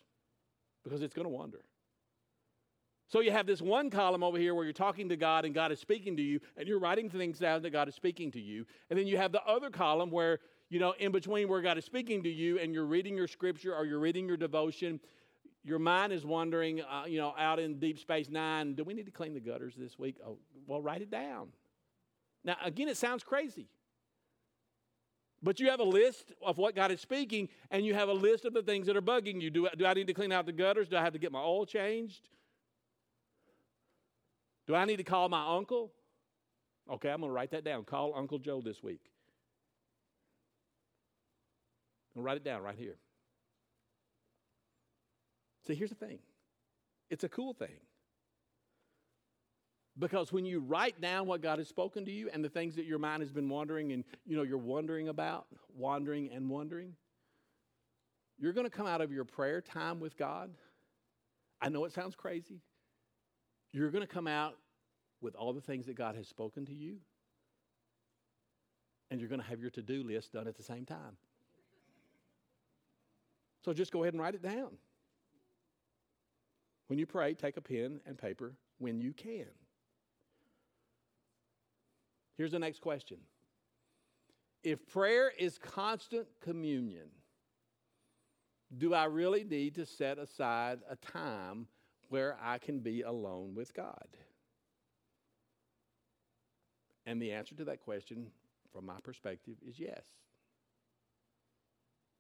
Because 0.84 1.02
it's 1.04 1.14
going 1.14 1.26
to 1.26 1.30
wander. 1.30 1.62
So 3.10 3.22
you 3.22 3.32
have 3.32 3.46
this 3.46 3.62
one 3.62 3.90
column 3.90 4.22
over 4.22 4.38
here 4.38 4.54
where 4.54 4.66
you're 4.66 4.74
talking 4.74 5.08
to 5.10 5.16
God 5.16 5.46
and 5.46 5.54
God 5.54 5.72
is 5.72 5.80
speaking 5.80 6.18
to 6.18 6.22
you, 6.22 6.40
and 6.58 6.68
you're 6.68 6.80
writing 6.80 7.10
things 7.10 7.40
down 7.40 7.62
that 7.62 7.70
God 7.70 7.88
is 7.88 7.96
speaking 7.96 8.32
to 8.32 8.40
you. 8.40 8.66
And 8.90 9.00
then 9.00 9.08
you 9.08 9.16
have 9.18 9.32
the 9.32 9.44
other 9.44 9.70
column 9.70 10.12
where, 10.12 10.40
you 10.70 10.80
know, 10.80 10.94
in 11.00 11.14
between 11.14 11.48
where 11.48 11.62
God 11.62 11.78
is 11.78 11.86
speaking 11.86 12.22
to 12.24 12.30
you 12.30 12.60
and 12.60 12.74
you're 12.74 12.86
reading 12.86 13.16
your 13.16 13.28
scripture 13.28 13.74
or 13.74 13.86
you're 13.86 14.00
reading 14.00 14.28
your 14.28 14.36
devotion, 14.36 15.00
your 15.64 15.80
mind 15.80 16.12
is 16.12 16.26
wondering, 16.26 16.82
uh, 16.82 17.04
you 17.08 17.18
know, 17.18 17.34
out 17.38 17.60
in 17.60 17.80
Deep 17.80 17.98
Space 17.98 18.30
Nine. 18.30 18.74
Do 18.74 18.84
we 18.84 18.94
need 18.94 19.06
to 19.06 19.12
clean 19.12 19.34
the 19.34 19.40
gutters 19.40 19.74
this 19.78 19.98
week? 19.98 20.18
Oh, 20.26 20.38
well, 20.66 20.82
write 20.82 21.02
it 21.02 21.10
down. 21.10 21.50
Now, 22.44 22.58
again, 22.64 22.90
it 22.90 22.98
sounds 22.98 23.24
crazy. 23.24 23.68
But 25.42 25.60
you 25.60 25.70
have 25.70 25.80
a 25.80 25.86
list 25.86 26.34
of 26.46 26.58
what 26.58 26.76
God 26.76 26.92
is 26.92 27.00
speaking, 27.00 27.48
and 27.70 27.86
you 27.86 27.94
have 27.94 28.10
a 28.10 28.14
list 28.14 28.44
of 28.44 28.54
the 28.54 28.64
things 28.64 28.88
that 28.88 28.98
are 28.98 29.02
bugging 29.02 29.40
you. 29.40 29.50
Do, 29.50 29.70
do 29.78 29.86
I 29.86 29.94
need 29.94 30.08
to 30.08 30.14
clean 30.14 30.32
out 30.32 30.46
the 30.46 30.52
gutters? 30.52 30.90
Do 30.90 30.98
I 30.98 31.04
have 31.04 31.14
to 31.14 31.20
get 31.20 31.32
my 31.32 31.40
oil 31.40 31.66
changed? 31.66 32.28
Do 34.68 34.76
I 34.76 34.86
need 34.86 34.98
to 34.98 35.04
call 35.04 35.30
my 35.30 35.56
uncle? 35.56 35.92
Okay, 36.90 37.10
I'm 37.10 37.22
going 37.22 37.30
to 37.30 37.34
write 37.34 37.52
that 37.52 37.64
down. 37.64 37.84
Call 37.86 38.14
Uncle 38.16 38.38
Joe 38.38 38.62
this 38.62 38.84
week. 38.84 39.02
And 42.16 42.24
write 42.24 42.38
it 42.38 42.44
down 42.44 42.62
right 42.62 42.78
here. 42.78 42.98
See, 45.66 45.76
here's 45.76 45.90
the 45.90 45.96
thing 45.96 46.20
it's 47.10 47.24
a 47.24 47.30
cool 47.30 47.54
thing. 47.54 47.80
Because 50.00 50.32
when 50.32 50.46
you 50.46 50.60
write 50.60 51.02
down 51.02 51.26
what 51.26 51.42
God 51.42 51.58
has 51.58 51.68
spoken 51.68 52.06
to 52.06 52.12
you 52.12 52.30
and 52.32 52.44
the 52.44 52.50
things 52.50 52.76
that 52.76 52.86
your 52.86 53.00
mind 53.00 53.24
has 53.24 53.32
been 53.32 53.50
wondering 53.50 53.94
and 53.94 54.04
you 54.26 54.38
know 54.38 54.44
you're 54.44 54.58
wondering 54.58 55.08
about, 55.08 55.48
wandering 55.76 56.30
and 56.32 56.50
wondering, 56.50 56.94
you're 58.38 58.54
going 58.54 58.68
to 58.70 58.76
come 58.76 58.86
out 58.86 59.02
of 59.02 59.12
your 59.12 59.26
prayer 59.26 59.60
time 59.60 60.00
with 60.00 60.16
God. 60.16 60.52
I 61.60 61.70
know 61.70 61.86
it 61.86 61.94
sounds 61.94 62.16
crazy. 62.16 62.62
You're 63.72 63.92
going 63.92 64.06
to 64.06 64.08
come 64.08 64.28
out 64.28 64.56
with 65.22 65.36
all 65.36 65.54
the 65.54 65.62
things 65.62 65.86
that 65.88 65.96
God 65.96 66.16
has 66.16 66.28
spoken 66.28 66.66
to 66.66 66.74
you. 66.74 66.98
And 69.10 69.20
you're 69.20 69.30
going 69.30 69.42
to 69.42 69.48
have 69.48 69.62
your 69.62 69.70
to-do 69.72 70.04
list 70.04 70.34
done 70.34 70.48
at 70.48 70.56
the 70.56 70.64
same 70.64 70.86
time. 70.86 71.18
So 73.64 73.74
just 73.74 73.92
go 73.92 74.04
ahead 74.04 74.14
and 74.14 74.22
write 74.22 74.36
it 74.36 74.42
down. 74.42 74.78
When 76.88 77.00
you 77.00 77.06
pray, 77.06 77.34
take 77.34 77.58
a 77.58 77.62
pen 77.62 78.00
and 78.06 78.18
paper 78.18 78.54
when 78.80 79.02
you 79.02 79.14
can. 79.14 79.48
Here's 82.38 82.52
the 82.52 82.60
next 82.60 82.82
question 82.82 83.18
If 84.64 84.88
prayer 84.88 85.32
is 85.38 85.58
constant 85.58 86.28
communion, 86.42 87.10
do 88.78 88.94
I 88.94 89.06
really 89.06 89.44
need 89.44 89.76
to 89.76 89.86
set 89.86 90.18
aside 90.18 90.80
a 90.90 90.96
time 90.96 91.68
where 92.10 92.38
I 92.42 92.58
can 92.58 92.80
be 92.80 93.02
alone 93.02 93.54
with 93.56 93.74
God? 93.74 94.08
And 97.06 97.22
the 97.22 97.32
answer 97.32 97.56
to 97.56 97.66
that 97.66 97.80
question, 97.80 98.28
from 98.74 98.86
my 98.86 99.00
perspective, 99.04 99.56
is 99.66 99.80
yes. 99.80 100.04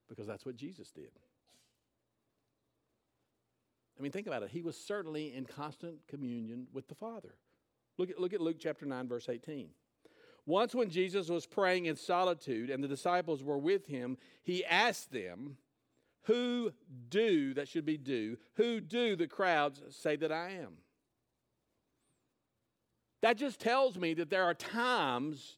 Because 0.07 0.27
that's 0.27 0.45
what 0.45 0.55
Jesus 0.55 0.91
did. 0.91 1.11
I 3.97 4.01
mean, 4.01 4.11
think 4.11 4.27
about 4.27 4.43
it. 4.43 4.49
He 4.49 4.61
was 4.61 4.77
certainly 4.77 5.33
in 5.33 5.45
constant 5.45 5.95
communion 6.07 6.67
with 6.71 6.87
the 6.87 6.95
Father. 6.95 7.35
Look 7.97 8.09
at, 8.11 8.19
look 8.19 8.33
at 8.33 8.41
Luke 8.41 8.57
chapter 8.59 8.85
9, 8.85 9.07
verse 9.07 9.27
18. 9.27 9.69
Once, 10.45 10.73
when 10.73 10.89
Jesus 10.89 11.29
was 11.29 11.45
praying 11.45 11.87
in 11.87 11.95
solitude 11.95 12.69
and 12.69 12.81
the 12.81 12.87
disciples 12.87 13.43
were 13.43 13.57
with 13.57 13.87
him, 13.87 14.17
he 14.43 14.63
asked 14.63 15.11
them, 15.11 15.57
Who 16.27 16.71
do, 17.09 17.53
that 17.53 17.69
should 17.69 17.85
be 17.85 17.97
do, 17.97 18.37
who 18.55 18.81
do 18.81 19.15
the 19.15 19.27
crowds 19.27 19.81
say 19.89 20.17
that 20.17 20.31
I 20.31 20.51
am? 20.61 20.73
That 23.21 23.37
just 23.37 23.59
tells 23.59 23.97
me 23.97 24.13
that 24.15 24.29
there 24.29 24.43
are 24.43 24.53
times 24.53 25.57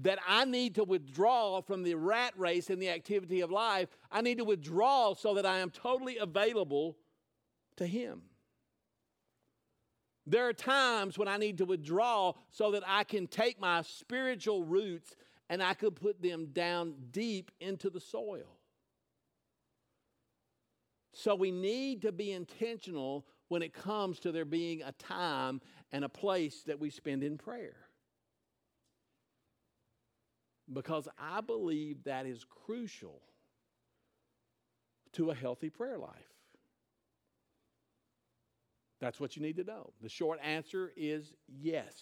that 0.00 0.20
I 0.26 0.44
need 0.44 0.76
to 0.76 0.84
withdraw 0.84 1.60
from 1.60 1.82
the 1.82 1.94
rat 1.94 2.32
race 2.36 2.70
and 2.70 2.80
the 2.80 2.88
activity 2.88 3.40
of 3.40 3.50
life. 3.50 3.88
I 4.10 4.22
need 4.22 4.38
to 4.38 4.44
withdraw 4.44 5.14
so 5.14 5.34
that 5.34 5.44
I 5.44 5.58
am 5.58 5.70
totally 5.70 6.18
available 6.18 6.96
to 7.76 7.86
Him. 7.86 8.22
There 10.24 10.48
are 10.48 10.54
times 10.54 11.18
when 11.18 11.26
I 11.26 11.36
need 11.36 11.58
to 11.58 11.64
withdraw 11.64 12.34
so 12.50 12.70
that 12.70 12.84
I 12.86 13.02
can 13.02 13.26
take 13.26 13.60
my 13.60 13.82
spiritual 13.82 14.62
roots 14.62 15.16
and 15.50 15.60
I 15.60 15.74
could 15.74 15.96
put 15.96 16.22
them 16.22 16.46
down 16.52 16.94
deep 17.10 17.50
into 17.60 17.90
the 17.90 18.00
soil. 18.00 18.56
So 21.22 21.36
we 21.36 21.52
need 21.52 22.02
to 22.02 22.10
be 22.10 22.32
intentional 22.32 23.24
when 23.46 23.62
it 23.62 23.72
comes 23.72 24.18
to 24.18 24.32
there 24.32 24.44
being 24.44 24.82
a 24.82 24.90
time 24.90 25.60
and 25.92 26.04
a 26.04 26.08
place 26.08 26.62
that 26.66 26.80
we 26.80 26.90
spend 26.90 27.22
in 27.22 27.38
prayer. 27.38 27.76
Because 30.72 31.06
I 31.16 31.40
believe 31.40 32.02
that 32.06 32.26
is 32.26 32.44
crucial 32.66 33.22
to 35.12 35.30
a 35.30 35.34
healthy 35.34 35.70
prayer 35.70 35.96
life. 35.96 36.10
That's 39.00 39.20
what 39.20 39.36
you 39.36 39.42
need 39.42 39.58
to 39.58 39.64
know. 39.64 39.92
The 40.02 40.08
short 40.08 40.40
answer 40.42 40.92
is 40.96 41.32
yes. 41.46 41.94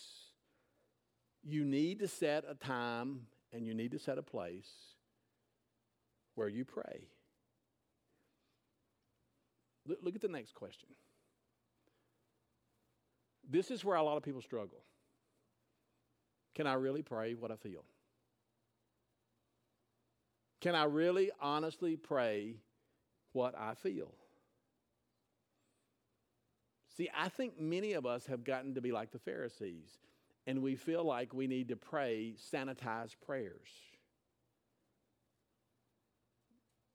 You 1.43 1.67
need 1.67 1.99
to 1.99 2.09
set 2.09 2.45
a 2.49 2.55
time 2.55 3.27
and 3.53 3.67
you 3.67 3.75
need 3.75 3.91
to 3.91 3.99
set 3.99 4.17
a 4.17 4.23
place 4.23 4.71
where 6.37 6.49
you 6.49 6.65
pray. 6.65 7.09
Look 10.03 10.15
at 10.15 10.21
the 10.21 10.29
next 10.29 10.55
question. 10.55 10.89
This 13.49 13.71
is 13.71 13.85
where 13.85 13.97
a 13.97 14.03
lot 14.03 14.17
of 14.17 14.23
people 14.23 14.43
struggle. 14.43 14.83
Can 16.55 16.67
I 16.67 16.75
really 16.75 17.03
pray 17.03 17.35
what 17.35 17.51
I 17.51 17.57
feel? 17.57 17.85
Can 20.61 20.75
I 20.75 20.85
really 20.85 21.31
honestly 21.41 21.97
pray 21.97 22.57
what 23.33 23.59
I 23.59 23.75
feel? 23.75 24.13
See, 26.97 27.09
I 27.17 27.29
think 27.29 27.59
many 27.59 27.95
of 27.95 28.05
us 28.05 28.27
have 28.27 28.45
gotten 28.45 28.75
to 28.75 28.81
be 28.81 28.93
like 28.93 29.11
the 29.11 29.19
Pharisees, 29.19 29.99
and 30.47 30.61
we 30.61 30.77
feel 30.77 31.03
like 31.03 31.33
we 31.33 31.47
need 31.47 31.69
to 31.69 31.77
pray 31.77 32.35
sanitized 32.53 33.17
prayers. 33.25 33.69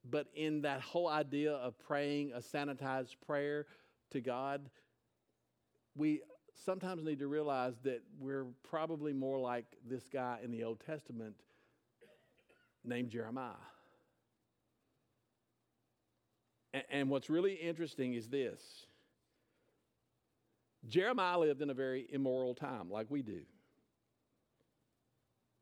But 0.10 0.28
in 0.36 0.62
that 0.62 0.82
whole 0.82 1.08
idea 1.08 1.54
of 1.54 1.78
praying 1.80 2.34
a 2.34 2.40
sanitized 2.40 3.16
prayer 3.26 3.66
to 4.12 4.22
God, 4.22 4.70
we 5.96 6.22
sometimes 6.64 7.04
need 7.04 7.20
to 7.20 7.28
realize 7.28 7.74
that 7.84 8.02
we're 8.20 8.46
probably 8.64 9.14
more 9.14 9.40
like 9.40 9.66
this 9.88 10.04
guy 10.12 10.40
in 10.44 10.52
the 10.52 10.64
Old 10.64 10.80
Testament 10.86 11.36
named 12.84 13.10
Jeremiah. 13.10 13.54
And, 16.92 17.10
what's 17.10 17.30
really 17.30 17.54
interesting 17.54 18.16
is 18.16 18.28
this 18.28 18.62
Jeremiah 20.88 21.40
lived 21.40 21.62
in 21.62 21.70
a 21.70 21.74
very 21.74 22.06
immoral 22.12 22.54
time, 22.54 22.92
like 22.92 23.08
we 23.10 23.22
do. 23.22 23.42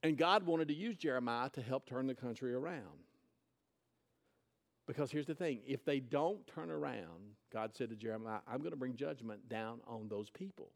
And 0.01 0.17
God 0.17 0.43
wanted 0.43 0.67
to 0.69 0.73
use 0.73 0.97
Jeremiah 0.97 1.49
to 1.51 1.61
help 1.61 1.85
turn 1.87 2.07
the 2.07 2.15
country 2.15 2.53
around. 2.53 3.05
Because 4.85 5.11
here's 5.11 5.25
the 5.25 5.35
thing 5.35 5.59
if 5.65 5.85
they 5.85 5.99
don't 5.99 6.45
turn 6.47 6.69
around, 6.69 7.35
God 7.51 7.71
said 7.73 7.89
to 7.89 7.95
Jeremiah, 7.95 8.39
I'm 8.47 8.59
going 8.59 8.71
to 8.71 8.77
bring 8.77 8.95
judgment 8.95 9.47
down 9.47 9.79
on 9.87 10.07
those 10.09 10.29
people. 10.29 10.71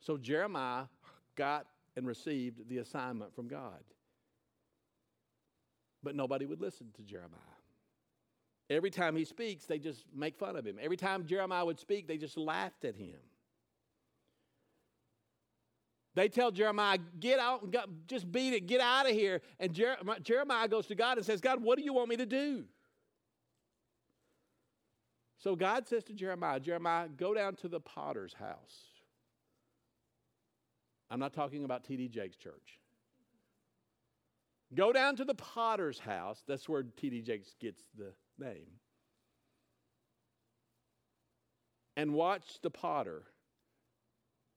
So 0.00 0.16
Jeremiah 0.16 0.84
got 1.36 1.66
and 1.96 2.06
received 2.06 2.68
the 2.68 2.78
assignment 2.78 3.34
from 3.34 3.48
God. 3.48 3.82
But 6.02 6.14
nobody 6.14 6.46
would 6.46 6.60
listen 6.60 6.88
to 6.96 7.02
Jeremiah. 7.02 7.38
Every 8.70 8.90
time 8.90 9.16
he 9.16 9.24
speaks, 9.24 9.66
they 9.66 9.78
just 9.78 10.04
make 10.14 10.36
fun 10.36 10.56
of 10.56 10.64
him. 10.64 10.78
Every 10.80 10.96
time 10.96 11.26
Jeremiah 11.26 11.64
would 11.64 11.78
speak, 11.78 12.06
they 12.06 12.16
just 12.16 12.38
laughed 12.38 12.84
at 12.84 12.94
him. 12.94 13.18
They 16.20 16.28
tell 16.28 16.50
Jeremiah, 16.50 16.98
get 17.18 17.38
out, 17.38 17.62
and 17.62 17.74
just 18.06 18.30
beat 18.30 18.52
it, 18.52 18.66
get 18.66 18.82
out 18.82 19.08
of 19.08 19.12
here. 19.12 19.40
And 19.58 19.72
Jeremiah 19.72 20.68
goes 20.68 20.86
to 20.88 20.94
God 20.94 21.16
and 21.16 21.24
says, 21.24 21.40
God, 21.40 21.62
what 21.62 21.78
do 21.78 21.82
you 21.82 21.94
want 21.94 22.10
me 22.10 22.16
to 22.18 22.26
do? 22.26 22.64
So 25.38 25.56
God 25.56 25.88
says 25.88 26.04
to 26.04 26.12
Jeremiah, 26.12 26.60
Jeremiah, 26.60 27.08
go 27.08 27.32
down 27.32 27.56
to 27.56 27.68
the 27.68 27.80
potter's 27.80 28.34
house. 28.34 28.76
I'm 31.10 31.20
not 31.20 31.32
talking 31.32 31.64
about 31.64 31.84
T.D. 31.84 32.08
Jakes' 32.08 32.36
church. 32.36 32.78
Go 34.74 34.92
down 34.92 35.16
to 35.16 35.24
the 35.24 35.34
potter's 35.34 36.00
house. 36.00 36.44
That's 36.46 36.68
where 36.68 36.82
T.D. 36.82 37.22
Jakes 37.22 37.54
gets 37.58 37.80
the 37.96 38.12
name. 38.38 38.68
And 41.96 42.12
watch 42.12 42.60
the 42.60 42.68
potter 42.68 43.22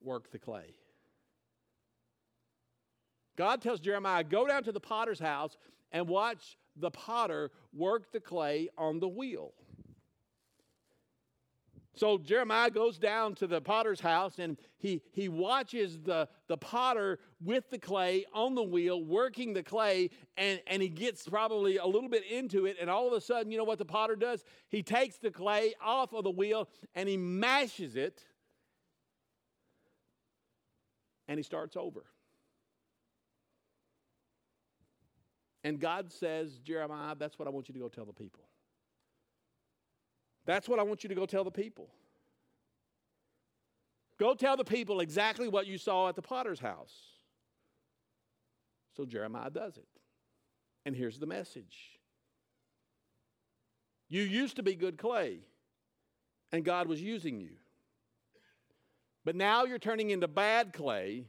work 0.02 0.30
the 0.30 0.38
clay. 0.38 0.74
God 3.36 3.60
tells 3.60 3.80
Jeremiah, 3.80 4.24
go 4.24 4.46
down 4.46 4.64
to 4.64 4.72
the 4.72 4.80
potter's 4.80 5.18
house 5.18 5.56
and 5.92 6.08
watch 6.08 6.56
the 6.76 6.90
potter 6.90 7.50
work 7.72 8.12
the 8.12 8.20
clay 8.20 8.68
on 8.76 9.00
the 9.00 9.08
wheel. 9.08 9.52
So 11.96 12.18
Jeremiah 12.18 12.70
goes 12.70 12.98
down 12.98 13.36
to 13.36 13.46
the 13.46 13.60
potter's 13.60 14.00
house 14.00 14.40
and 14.40 14.58
he, 14.78 15.00
he 15.12 15.28
watches 15.28 16.00
the, 16.00 16.28
the 16.48 16.56
potter 16.56 17.20
with 17.40 17.70
the 17.70 17.78
clay 17.78 18.24
on 18.34 18.56
the 18.56 18.64
wheel, 18.64 19.04
working 19.04 19.54
the 19.54 19.62
clay, 19.62 20.10
and, 20.36 20.60
and 20.66 20.82
he 20.82 20.88
gets 20.88 21.28
probably 21.28 21.76
a 21.76 21.86
little 21.86 22.08
bit 22.08 22.24
into 22.26 22.66
it. 22.66 22.78
And 22.80 22.90
all 22.90 23.06
of 23.06 23.12
a 23.12 23.20
sudden, 23.20 23.52
you 23.52 23.58
know 23.58 23.64
what 23.64 23.78
the 23.78 23.84
potter 23.84 24.16
does? 24.16 24.44
He 24.68 24.82
takes 24.82 25.18
the 25.18 25.30
clay 25.30 25.74
off 25.80 26.12
of 26.12 26.24
the 26.24 26.32
wheel 26.32 26.68
and 26.96 27.08
he 27.08 27.16
mashes 27.16 27.94
it 27.94 28.24
and 31.28 31.38
he 31.38 31.44
starts 31.44 31.76
over. 31.76 32.04
And 35.64 35.80
God 35.80 36.12
says, 36.12 36.58
Jeremiah, 36.58 37.16
that's 37.18 37.38
what 37.38 37.48
I 37.48 37.50
want 37.50 37.68
you 37.68 37.74
to 37.74 37.80
go 37.80 37.88
tell 37.88 38.04
the 38.04 38.12
people. 38.12 38.44
That's 40.44 40.68
what 40.68 40.78
I 40.78 40.82
want 40.82 41.02
you 41.02 41.08
to 41.08 41.14
go 41.14 41.24
tell 41.24 41.42
the 41.42 41.50
people. 41.50 41.88
Go 44.18 44.34
tell 44.34 44.56
the 44.56 44.64
people 44.64 45.00
exactly 45.00 45.48
what 45.48 45.66
you 45.66 45.78
saw 45.78 46.08
at 46.08 46.16
the 46.16 46.22
potter's 46.22 46.60
house. 46.60 46.94
So 48.96 49.04
Jeremiah 49.04 49.50
does 49.50 49.76
it. 49.76 49.88
And 50.84 50.94
here's 50.94 51.18
the 51.18 51.26
message 51.26 51.98
You 54.08 54.22
used 54.22 54.56
to 54.56 54.62
be 54.62 54.74
good 54.74 54.98
clay, 54.98 55.40
and 56.52 56.62
God 56.62 56.86
was 56.86 57.00
using 57.00 57.40
you. 57.40 57.56
But 59.24 59.34
now 59.34 59.64
you're 59.64 59.78
turning 59.78 60.10
into 60.10 60.28
bad 60.28 60.74
clay, 60.74 61.24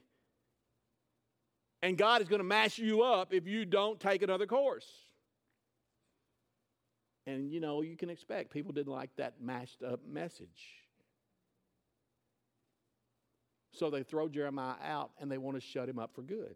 and 1.86 2.00
God 2.00 2.20
is 2.20 2.28
going 2.28 2.40
to 2.40 2.44
mash 2.44 2.80
you 2.80 3.04
up 3.04 3.32
if 3.32 3.46
you 3.46 3.64
don't 3.64 4.00
take 4.00 4.24
another 4.24 4.48
course. 4.48 4.88
And 7.28 7.52
you 7.52 7.60
know, 7.60 7.84
you 7.84 7.96
can 7.96 8.10
expect 8.10 8.52
people 8.52 8.72
didn't 8.72 8.92
like 8.92 9.12
that 9.18 9.36
mashed 9.40 9.84
up 9.84 10.00
message. 10.04 10.82
So 13.72 13.92
they 13.92 14.02
throw 14.02 14.28
Jeremiah 14.28 14.78
out 14.84 15.12
and 15.20 15.32
they 15.32 15.38
want 15.38 15.58
to 15.58 15.62
shut 15.62 15.88
him 15.88 16.00
up 16.00 16.16
for 16.16 16.24
good. 16.24 16.56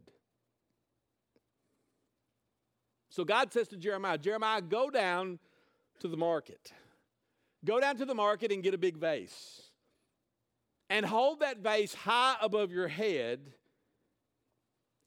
So 3.10 3.24
God 3.24 3.54
says 3.54 3.68
to 3.68 3.78
Jeremiah, 3.78 4.18
Jeremiah, 4.18 4.64
go 4.64 4.90
down 4.90 5.38
to 6.00 6.08
the 6.08 6.18
market. 6.18 6.74
Go 7.64 7.80
down 7.80 7.98
to 7.98 8.06
the 8.06 8.16
market 8.16 8.52
and 8.52 8.64
get 8.64 8.74
a 8.74 8.80
big 8.80 8.98
vase. 8.98 9.62
And 10.90 11.06
hold 11.06 11.42
that 11.42 11.60
vase 11.60 11.94
high 11.94 12.36
above 12.42 12.72
your 12.72 12.88
head 12.88 13.54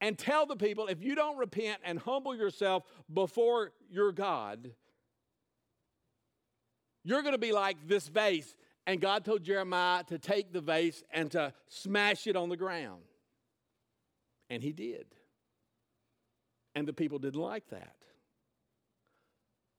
and 0.03 0.19
tell 0.19 0.47
the 0.47 0.57
people 0.57 0.89
if 0.89 1.01
you 1.01 1.15
don't 1.15 1.39
repent 1.39 1.81
and 1.85 1.99
humble 1.99 2.35
yourself 2.35 2.83
before 3.15 3.71
your 3.89 4.11
God, 4.11 4.73
you're 7.05 7.23
going 7.23 7.35
to 7.35 7.39
be 7.39 7.53
like 7.53 7.77
this 7.87 8.09
vase. 8.09 8.57
And 8.85 9.01
God 9.01 9.25
told 9.25 9.45
Jeremiah 9.45 10.03
to 10.09 10.19
take 10.19 10.53
the 10.53 10.61
vase 10.61 11.05
and 11.13 11.31
to 11.31 11.55
smash 11.69 12.27
it 12.27 12.35
on 12.35 12.49
the 12.49 12.57
ground. 12.57 13.03
And 14.51 14.61
he 14.61 14.73
did. 14.73 15.07
And 16.75 16.87
the 16.87 16.93
people 16.93 17.21
didn't 17.21 17.41
like 17.41 17.69
that. 17.71 17.95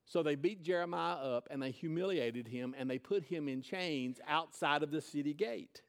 So 0.06 0.22
they 0.22 0.36
beat 0.36 0.62
Jeremiah 0.62 1.16
up 1.16 1.48
and 1.50 1.62
they 1.62 1.70
humiliated 1.70 2.48
him 2.48 2.74
and 2.78 2.88
they 2.88 2.98
put 2.98 3.24
him 3.24 3.46
in 3.46 3.60
chains 3.60 4.20
outside 4.26 4.82
of 4.82 4.90
the 4.90 5.02
city 5.02 5.34
gate. 5.34 5.82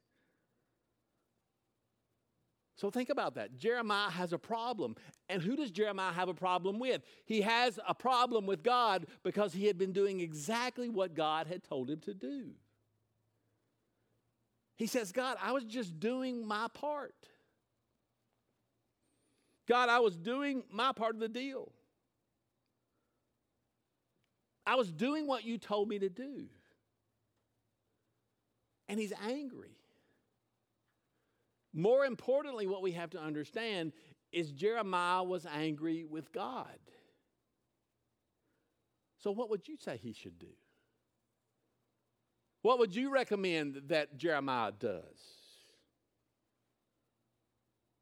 So 2.76 2.90
think 2.90 3.08
about 3.08 3.34
that. 3.36 3.56
Jeremiah 3.56 4.10
has 4.10 4.34
a 4.34 4.38
problem. 4.38 4.96
And 5.30 5.42
who 5.42 5.56
does 5.56 5.70
Jeremiah 5.70 6.12
have 6.12 6.28
a 6.28 6.34
problem 6.34 6.78
with? 6.78 7.02
He 7.24 7.40
has 7.40 7.80
a 7.88 7.94
problem 7.94 8.46
with 8.46 8.62
God 8.62 9.06
because 9.24 9.54
he 9.54 9.66
had 9.66 9.78
been 9.78 9.92
doing 9.92 10.20
exactly 10.20 10.90
what 10.90 11.14
God 11.14 11.46
had 11.46 11.64
told 11.64 11.90
him 11.90 12.00
to 12.00 12.12
do. 12.12 12.50
He 14.76 14.86
says, 14.86 15.10
God, 15.10 15.38
I 15.42 15.52
was 15.52 15.64
just 15.64 15.98
doing 15.98 16.46
my 16.46 16.68
part. 16.74 17.14
God, 19.66 19.88
I 19.88 20.00
was 20.00 20.16
doing 20.16 20.62
my 20.70 20.92
part 20.92 21.14
of 21.14 21.20
the 21.20 21.28
deal. 21.28 21.72
I 24.66 24.74
was 24.74 24.92
doing 24.92 25.26
what 25.26 25.44
you 25.44 25.56
told 25.56 25.88
me 25.88 25.98
to 25.98 26.10
do. 26.10 26.46
And 28.88 29.00
he's 29.00 29.14
angry. 29.26 29.75
More 31.76 32.06
importantly, 32.06 32.66
what 32.66 32.80
we 32.80 32.92
have 32.92 33.10
to 33.10 33.20
understand 33.20 33.92
is 34.32 34.50
Jeremiah 34.50 35.22
was 35.22 35.44
angry 35.44 36.06
with 36.08 36.32
God. 36.32 36.78
So, 39.18 39.30
what 39.30 39.50
would 39.50 39.68
you 39.68 39.76
say 39.76 39.98
he 39.98 40.14
should 40.14 40.38
do? 40.38 40.54
What 42.62 42.78
would 42.78 42.96
you 42.96 43.12
recommend 43.12 43.82
that 43.88 44.16
Jeremiah 44.16 44.72
does? 44.72 45.02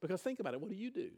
Because 0.01 0.23
think 0.23 0.39
about 0.39 0.55
it 0.55 0.61
what 0.61 0.71
do 0.71 0.77
you 0.77 0.93
do 0.93 1.11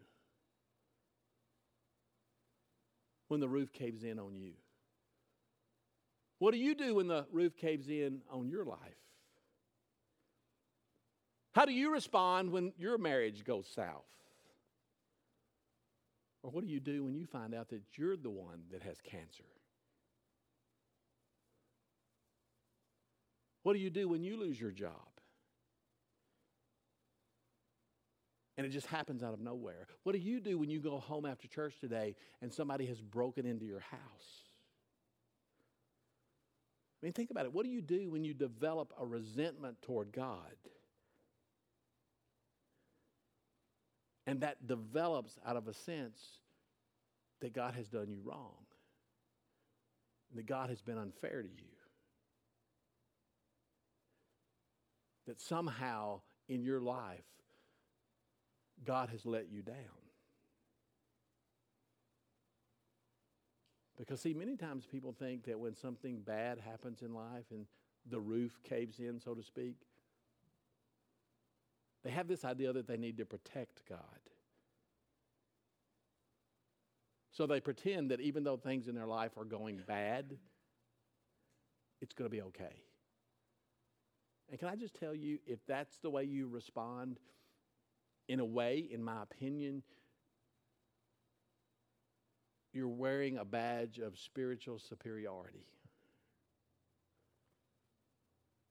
when 3.28 3.40
the 3.40 3.48
roof 3.48 3.70
caves 3.70 4.02
in 4.02 4.18
on 4.18 4.34
you? 4.34 4.52
What 6.38 6.52
do 6.52 6.58
you 6.58 6.74
do 6.74 6.94
when 6.94 7.06
the 7.06 7.26
roof 7.30 7.54
caves 7.54 7.88
in 7.88 8.22
on 8.30 8.48
your 8.48 8.64
life? 8.64 8.78
How 11.56 11.64
do 11.64 11.72
you 11.72 11.90
respond 11.90 12.52
when 12.52 12.74
your 12.76 12.98
marriage 12.98 13.42
goes 13.42 13.66
south? 13.66 14.04
Or 16.42 16.50
what 16.50 16.62
do 16.62 16.70
you 16.70 16.80
do 16.80 17.02
when 17.02 17.14
you 17.14 17.24
find 17.24 17.54
out 17.54 17.70
that 17.70 17.80
you're 17.94 18.14
the 18.14 18.28
one 18.28 18.64
that 18.72 18.82
has 18.82 19.00
cancer? 19.00 19.46
What 23.62 23.72
do 23.72 23.78
you 23.78 23.88
do 23.88 24.06
when 24.06 24.22
you 24.22 24.38
lose 24.38 24.60
your 24.60 24.70
job? 24.70 24.92
And 28.58 28.66
it 28.66 28.70
just 28.70 28.88
happens 28.88 29.22
out 29.22 29.32
of 29.32 29.40
nowhere. 29.40 29.86
What 30.02 30.12
do 30.12 30.18
you 30.18 30.40
do 30.40 30.58
when 30.58 30.68
you 30.68 30.80
go 30.80 30.98
home 30.98 31.24
after 31.24 31.48
church 31.48 31.72
today 31.80 32.16
and 32.42 32.52
somebody 32.52 32.84
has 32.84 33.00
broken 33.00 33.46
into 33.46 33.64
your 33.64 33.80
house? 33.80 34.42
I 37.02 37.06
mean, 37.06 37.14
think 37.14 37.30
about 37.30 37.46
it. 37.46 37.54
What 37.54 37.64
do 37.64 37.70
you 37.70 37.80
do 37.80 38.10
when 38.10 38.24
you 38.24 38.34
develop 38.34 38.92
a 39.00 39.06
resentment 39.06 39.80
toward 39.80 40.12
God? 40.12 40.52
And 44.26 44.40
that 44.40 44.66
develops 44.66 45.38
out 45.46 45.56
of 45.56 45.68
a 45.68 45.72
sense 45.72 46.20
that 47.40 47.52
God 47.52 47.74
has 47.74 47.88
done 47.88 48.08
you 48.08 48.20
wrong, 48.24 48.56
that 50.34 50.46
God 50.46 50.68
has 50.70 50.82
been 50.82 50.98
unfair 50.98 51.42
to 51.42 51.48
you. 51.48 51.64
That 55.26 55.40
somehow 55.40 56.20
in 56.48 56.62
your 56.62 56.80
life, 56.80 57.24
God 58.84 59.08
has 59.10 59.24
let 59.24 59.50
you 59.50 59.62
down. 59.62 59.76
Because, 63.96 64.20
see, 64.20 64.34
many 64.34 64.56
times 64.56 64.84
people 64.86 65.14
think 65.18 65.44
that 65.46 65.58
when 65.58 65.74
something 65.74 66.20
bad 66.20 66.58
happens 66.58 67.00
in 67.02 67.14
life 67.14 67.46
and 67.50 67.66
the 68.10 68.20
roof 68.20 68.58
caves 68.62 68.98
in, 68.98 69.18
so 69.18 69.34
to 69.34 69.42
speak, 69.42 69.76
they 72.06 72.12
have 72.12 72.28
this 72.28 72.44
idea 72.44 72.72
that 72.72 72.86
they 72.86 72.96
need 72.96 73.18
to 73.18 73.24
protect 73.24 73.82
God. 73.88 73.98
So 77.32 77.48
they 77.48 77.58
pretend 77.58 78.12
that 78.12 78.20
even 78.20 78.44
though 78.44 78.56
things 78.56 78.86
in 78.86 78.94
their 78.94 79.08
life 79.08 79.32
are 79.36 79.44
going 79.44 79.80
bad, 79.88 80.36
it's 82.00 82.14
going 82.14 82.30
to 82.30 82.36
be 82.36 82.42
okay. 82.42 82.84
And 84.48 84.56
can 84.60 84.68
I 84.68 84.76
just 84.76 84.94
tell 84.94 85.16
you, 85.16 85.40
if 85.48 85.58
that's 85.66 85.98
the 85.98 86.08
way 86.08 86.22
you 86.22 86.46
respond, 86.46 87.18
in 88.28 88.38
a 88.38 88.44
way, 88.44 88.86
in 88.88 89.02
my 89.02 89.24
opinion, 89.24 89.82
you're 92.72 92.86
wearing 92.86 93.36
a 93.36 93.44
badge 93.44 93.98
of 93.98 94.16
spiritual 94.16 94.78
superiority. 94.78 95.66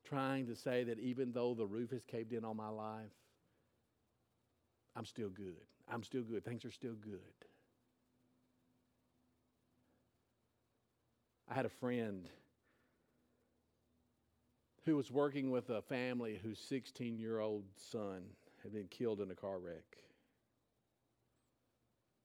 Trying 0.05 0.47
to 0.47 0.55
say 0.55 0.85
that 0.85 0.99
even 0.99 1.33
though 1.33 1.53
the 1.53 1.65
roof 1.65 1.91
has 1.91 2.05
caved 2.05 2.31
in 2.31 2.45
on 2.45 2.55
my 2.55 2.69
life, 2.69 3.11
I'm 4.95 5.05
still 5.05 5.29
good. 5.29 5.55
I'm 5.91 6.03
still 6.03 6.23
good. 6.23 6.43
Things 6.45 6.65
are 6.65 6.71
still 6.71 6.95
good. 6.95 7.19
I 11.49 11.53
had 11.53 11.65
a 11.65 11.69
friend 11.69 12.27
who 14.85 14.95
was 14.95 15.11
working 15.11 15.51
with 15.51 15.69
a 15.69 15.81
family 15.81 16.39
whose 16.41 16.59
16 16.59 17.17
year 17.17 17.39
old 17.39 17.65
son 17.75 18.21
had 18.63 18.73
been 18.73 18.87
killed 18.87 19.21
in 19.21 19.29
a 19.31 19.35
car 19.35 19.59
wreck. 19.59 19.97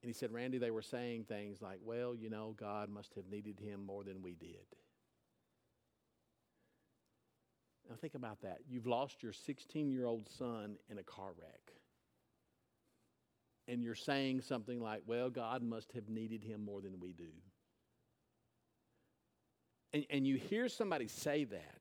And 0.02 0.08
he 0.08 0.14
said, 0.14 0.32
Randy, 0.32 0.56
they 0.58 0.70
were 0.70 0.80
saying 0.80 1.24
things 1.24 1.60
like, 1.60 1.78
well, 1.84 2.14
you 2.14 2.30
know, 2.30 2.54
God 2.58 2.88
must 2.88 3.14
have 3.14 3.26
needed 3.30 3.60
him 3.60 3.84
more 3.84 4.02
than 4.02 4.22
we 4.22 4.34
did. 4.34 4.56
Now 7.88 7.96
think 8.00 8.14
about 8.14 8.40
that. 8.42 8.58
You've 8.68 8.86
lost 8.86 9.22
your 9.22 9.32
16 9.32 9.90
year 9.90 10.06
old 10.06 10.28
son 10.30 10.76
in 10.88 10.98
a 10.98 11.02
car 11.02 11.32
wreck. 11.38 11.79
And 13.70 13.84
you're 13.84 13.94
saying 13.94 14.40
something 14.40 14.80
like, 14.80 15.02
well, 15.06 15.30
God 15.30 15.62
must 15.62 15.92
have 15.92 16.08
needed 16.08 16.42
him 16.42 16.64
more 16.64 16.80
than 16.80 16.98
we 16.98 17.12
do. 17.12 17.30
And, 19.92 20.04
and 20.10 20.26
you 20.26 20.34
hear 20.34 20.68
somebody 20.68 21.06
say 21.06 21.44
that. 21.44 21.80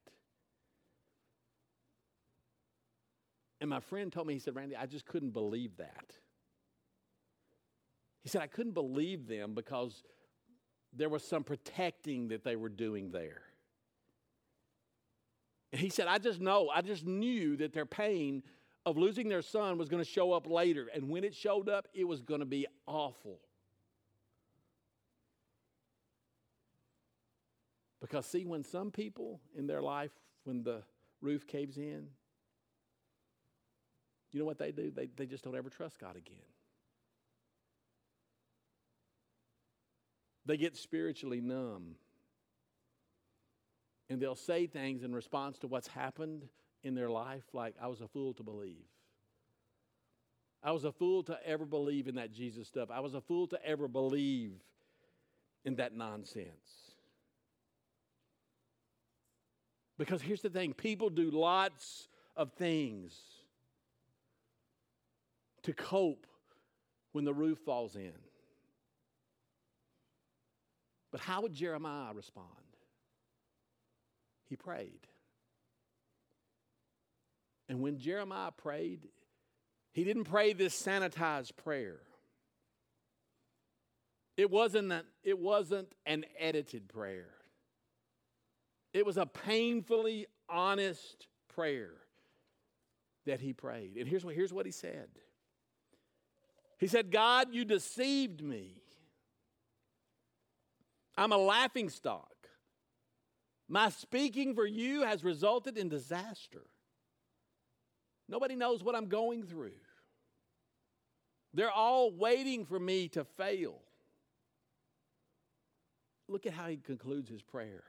And 3.60 3.72
my 3.72 3.80
friend 3.80 4.14
told 4.14 4.28
me, 4.28 4.36
he 4.36 4.40
said, 4.40 4.56
Randy, 4.56 4.76
I 4.76 4.86
just 4.86 5.08
couldn't 5.08 5.32
believe 5.32 5.78
that. 5.78 6.14
He 8.22 8.30
said, 8.30 8.44
I 8.44 8.48
couldn't 8.48 8.74
believe 8.74 9.28
them 9.28 9.56
because 9.56 10.04
there 10.94 11.10
was 11.10 11.24
some 11.24 11.44
protecting 11.44 12.28
that 12.28 12.44
they 12.44 12.56
were 12.56 12.70
doing 12.70 13.10
there. 13.10 13.42
And 15.72 15.82
he 15.82 15.90
said, 15.90 16.08
I 16.08 16.20
just 16.20 16.40
know, 16.40 16.70
I 16.70 16.84
just 16.84 17.04
knew 17.04 17.58
that 17.58 17.74
their 17.74 17.88
pain 17.88 18.44
of 18.86 18.98
losing 18.98 19.30
their 19.30 19.42
son 19.42 19.78
was 19.78 19.90
going 19.90 20.04
to 20.04 20.10
show 20.10 20.32
up 20.32 20.48
later. 20.48 20.90
And 20.94 21.10
when 21.10 21.24
it 21.24 21.36
showed 21.36 21.70
up, 21.70 21.88
it 21.94 22.06
was 22.06 22.22
going 22.22 22.40
to 22.40 22.46
be 22.46 22.66
awful. 22.88 23.40
Because, 28.02 28.26
see, 28.26 28.46
when 28.46 28.64
some 28.64 28.92
people 28.92 29.42
in 29.58 29.68
their 29.68 29.82
life, 29.82 30.12
when 30.46 30.64
the 30.64 30.84
roof 31.22 31.46
caves 31.46 31.78
in, 31.78 32.08
you 34.32 34.40
know 34.40 34.46
what 34.46 34.58
they 34.58 34.72
do? 34.72 34.92
They, 34.92 35.08
they 35.16 35.26
just 35.26 35.44
don't 35.44 35.56
ever 35.56 35.70
trust 35.70 36.00
God 36.00 36.16
again. 36.16 36.38
They 40.46 40.58
get 40.58 40.78
spiritually 40.78 41.42
numb. 41.42 41.96
And 44.10 44.20
they'll 44.20 44.36
say 44.36 44.66
things 44.66 45.04
in 45.04 45.14
response 45.14 45.60
to 45.60 45.68
what's 45.68 45.88
happened 45.88 46.48
in 46.84 46.96
their 46.96 47.10
life, 47.10 47.44
like, 47.54 47.76
I 47.82 47.88
was 47.88 48.02
a 48.02 48.08
fool 48.08 48.34
to 48.36 48.44
believe. 48.44 48.86
I 50.64 50.72
was 50.72 50.84
a 50.84 50.92
fool 50.92 51.24
to 51.24 51.38
ever 51.46 51.66
believe 51.66 52.08
in 52.08 52.16
that 52.16 52.34
Jesus 52.34 52.68
stuff. 52.68 52.90
I 52.92 53.00
was 53.00 53.14
a 53.14 53.22
fool 53.22 53.48
to 53.48 53.66
ever 53.66 53.88
believe 53.88 54.54
in 55.64 55.76
that 55.76 55.96
nonsense. 55.96 56.96
Because 59.98 60.22
here's 60.22 60.42
the 60.42 60.50
thing 60.50 60.74
people 60.74 61.10
do 61.10 61.30
lots 61.30 62.08
of 62.36 62.54
things 62.54 63.14
to 65.64 65.74
cope 65.74 66.26
when 67.12 67.26
the 67.26 67.34
roof 67.34 67.60
falls 67.66 67.96
in. 67.96 68.14
But 71.12 71.22
how 71.22 71.42
would 71.42 71.54
Jeremiah 71.54 72.14
respond? 72.14 72.48
He 74.50 74.56
prayed. 74.56 75.08
And 77.70 77.80
when 77.82 77.99
Jeremiah 77.99 78.51
prayed, 78.51 79.07
he 79.93 80.03
didn't 80.03 80.26
pray 80.26 80.53
this 80.53 80.80
sanitized 80.80 81.55
prayer. 81.55 81.99
It 84.36 84.49
wasn't, 84.49 84.91
an, 84.91 85.03
it 85.24 85.38
wasn't 85.38 85.93
an 86.05 86.26
edited 86.38 86.89
prayer. 86.89 87.30
It 88.93 89.05
was 89.05 89.17
a 89.17 89.26
painfully 89.26 90.26
honest 90.49 91.28
prayer 91.53 91.91
that 93.26 93.39
he 93.39 93.53
prayed. 93.53 93.97
And 93.97 94.07
here's 94.07 94.26
what, 94.26 94.34
here's 94.34 94.53
what 94.53 94.65
he 94.65 94.72
said 94.72 95.09
He 96.80 96.88
said, 96.88 97.11
God, 97.11 97.49
you 97.51 97.65
deceived 97.65 98.41
me. 98.41 98.82
I'm 101.17 101.34
a 101.34 101.38
laughing 101.38 101.89
stock. 101.89 102.34
My 103.67 103.89
speaking 103.89 104.55
for 104.55 104.65
you 104.65 105.03
has 105.03 105.24
resulted 105.24 105.78
in 105.78 105.89
disaster. 105.89 106.65
Nobody 108.30 108.56
knows 108.56 108.84
what 108.84 108.96
I'm 108.96 109.08
going 109.08 109.44
through. 109.44 109.72
They're 111.54 111.72
all 111.72 112.12
waiting 112.12 112.66
for 112.66 112.80
me 112.80 113.08
to 113.10 113.24
fail. 113.24 113.82
Look 116.28 116.46
at 116.46 116.54
how 116.54 116.68
he 116.68 116.78
concludes 116.78 117.28
his 117.28 117.42
prayer. 117.42 117.84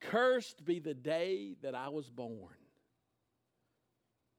Cursed 0.00 0.64
be 0.64 0.80
the 0.80 0.94
day 0.94 1.54
that 1.62 1.76
I 1.76 1.88
was 1.90 2.10
born. 2.10 2.56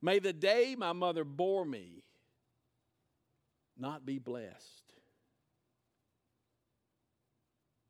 May 0.02 0.20
the 0.20 0.34
day 0.34 0.76
my 0.78 0.92
mother 0.92 1.24
bore 1.24 1.64
me 1.64 2.04
not 3.78 4.06
be 4.06 4.20
blessed. 4.20 4.84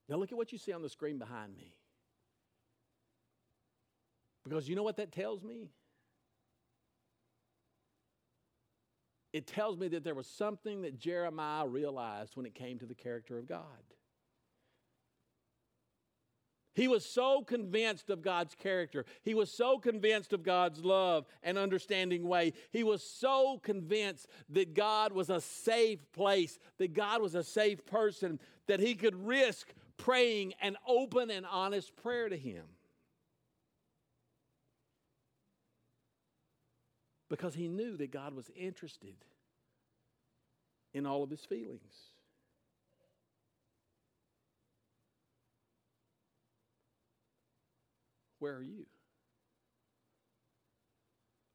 Now, 0.08 0.18
look 0.18 0.32
at 0.32 0.38
what 0.38 0.52
you 0.52 0.58
see 0.58 0.74
on 0.74 0.82
the 0.82 0.90
screen 0.90 1.18
behind 1.18 1.56
me. 1.56 1.74
Because 4.44 4.68
you 4.68 4.76
know 4.76 4.84
what 4.84 4.98
that 4.98 5.12
tells 5.12 5.44
me? 5.44 5.70
It 9.34 9.48
tells 9.48 9.78
me 9.78 9.88
that 9.90 10.04
there 10.04 10.16
was 10.16 10.28
something 10.28 10.82
that 10.82 11.00
Jeremiah 11.00 11.68
realized 11.68 12.36
when 12.36 12.46
it 12.46 12.54
came 12.54 12.80
to 12.80 12.86
the 12.86 12.96
character 12.96 13.38
of 13.38 13.48
God. 13.48 13.64
He 16.74 16.88
was 16.88 17.06
so 17.06 17.42
convinced 17.42 18.10
of 18.10 18.22
God's 18.22 18.56
character. 18.56 19.06
He 19.24 19.34
was 19.34 19.52
so 19.52 19.78
convinced 19.78 20.32
of 20.32 20.42
God's 20.42 20.84
love 20.86 21.26
and 21.44 21.58
understanding 21.58 22.26
way. 22.28 22.54
He 22.72 22.84
was 22.84 23.04
so 23.04 23.60
convinced 23.62 24.28
that 24.50 24.74
God 24.74 25.12
was 25.12 25.30
a 25.30 25.42
safe 25.42 26.00
place, 26.14 26.60
that 26.78 26.94
God 26.94 27.22
was 27.22 27.36
a 27.36 27.44
safe 27.44 27.86
person, 27.86 28.40
that 28.68 28.80
he 28.80 28.96
could 28.96 29.16
risk 29.16 29.74
praying 30.02 30.54
an 30.62 30.76
open 30.88 31.30
and 31.30 31.46
honest 31.46 31.96
prayer 31.96 32.28
to 32.28 32.38
Him. 32.38 32.66
Because 37.32 37.56
he 37.56 37.70
knew 37.70 37.96
that 37.96 38.12
God 38.12 38.36
was 38.36 38.52
interested 38.58 39.16
in 40.94 41.06
all 41.06 41.24
of 41.24 41.30
his 41.30 41.46
feelings. 41.46 41.96
Where 48.40 48.54
are 48.54 48.62
you? 48.62 48.86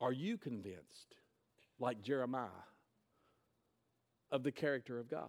Are 0.01 0.15
you 0.15 0.39
convinced, 0.39 1.17
like 1.79 2.01
Jeremiah, 2.01 2.49
of 4.31 4.45
the 4.45 4.53
character 4.53 4.99
of 4.99 5.11
God? 5.11 5.29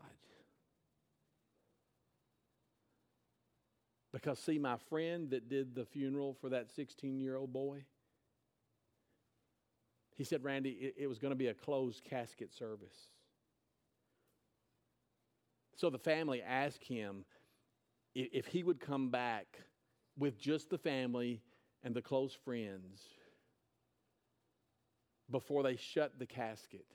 Because, 4.13 4.39
see, 4.39 4.57
my 4.57 4.77
friend 4.89 5.29
that 5.31 5.49
did 5.49 5.75
the 5.75 5.83
funeral 5.83 6.37
for 6.39 6.47
that 6.49 6.71
16 6.71 7.19
year 7.19 7.35
old 7.35 7.51
boy, 7.51 7.83
he 10.18 10.24
said, 10.24 10.43
Randy, 10.43 10.72
it, 10.72 10.95
it 10.97 11.07
was 11.07 11.20
going 11.20 11.32
to 11.32 11.38
be 11.38 11.47
a 11.47 11.53
closed 11.53 12.03
casket 12.03 12.51
service. 12.51 13.11
So 15.76 15.91
the 15.91 15.99
family 15.99 16.41
asked 16.41 16.84
him 16.84 17.24
if, 18.15 18.28
if 18.34 18.45
he 18.47 18.63
would 18.63 18.80
come 18.80 19.09
back 19.09 19.59
with 20.18 20.39
just 20.39 20.72
the 20.72 20.78
family 20.80 21.43
and 21.84 21.93
the 21.93 22.01
close 22.01 22.34
friends 22.34 23.03
before 25.30 25.61
they 25.61 25.76
shut 25.76 26.18
the 26.18 26.26
casket. 26.26 26.86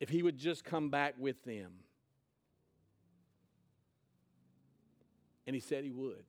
If 0.00 0.08
he 0.08 0.24
would 0.24 0.36
just 0.36 0.64
come 0.64 0.90
back 0.90 1.14
with 1.16 1.44
them. 1.44 1.72
And 5.46 5.54
he 5.54 5.60
said 5.60 5.84
he 5.84 5.92
would. 5.92 6.24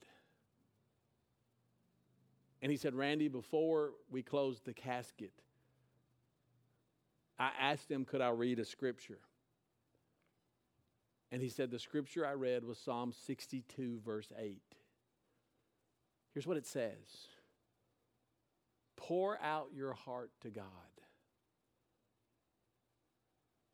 And 2.62 2.72
he 2.72 2.78
said, 2.78 2.94
Randy, 2.94 3.30
before 3.30 3.94
we 4.12 4.22
closed 4.22 4.64
the 4.66 4.74
casket, 4.74 5.34
I 7.40 7.52
asked 7.60 7.90
him, 7.90 8.06
could 8.06 8.22
I 8.22 8.30
read 8.30 8.60
a 8.60 8.66
scripture? 8.66 9.20
And 11.32 11.42
he 11.42 11.50
said, 11.50 11.72
the 11.72 11.80
scripture 11.80 12.26
I 12.26 12.34
read 12.34 12.64
was 12.64 12.78
Psalm 12.78 13.14
62, 13.26 14.02
verse 14.06 14.32
8. 14.38 14.62
Here's 16.34 16.48
what 16.48 16.58
it 16.58 16.66
says 16.66 17.28
Pour 18.96 19.40
out 19.42 19.70
your 19.74 19.94
heart 19.94 20.32
to 20.42 20.50
God, 20.50 20.64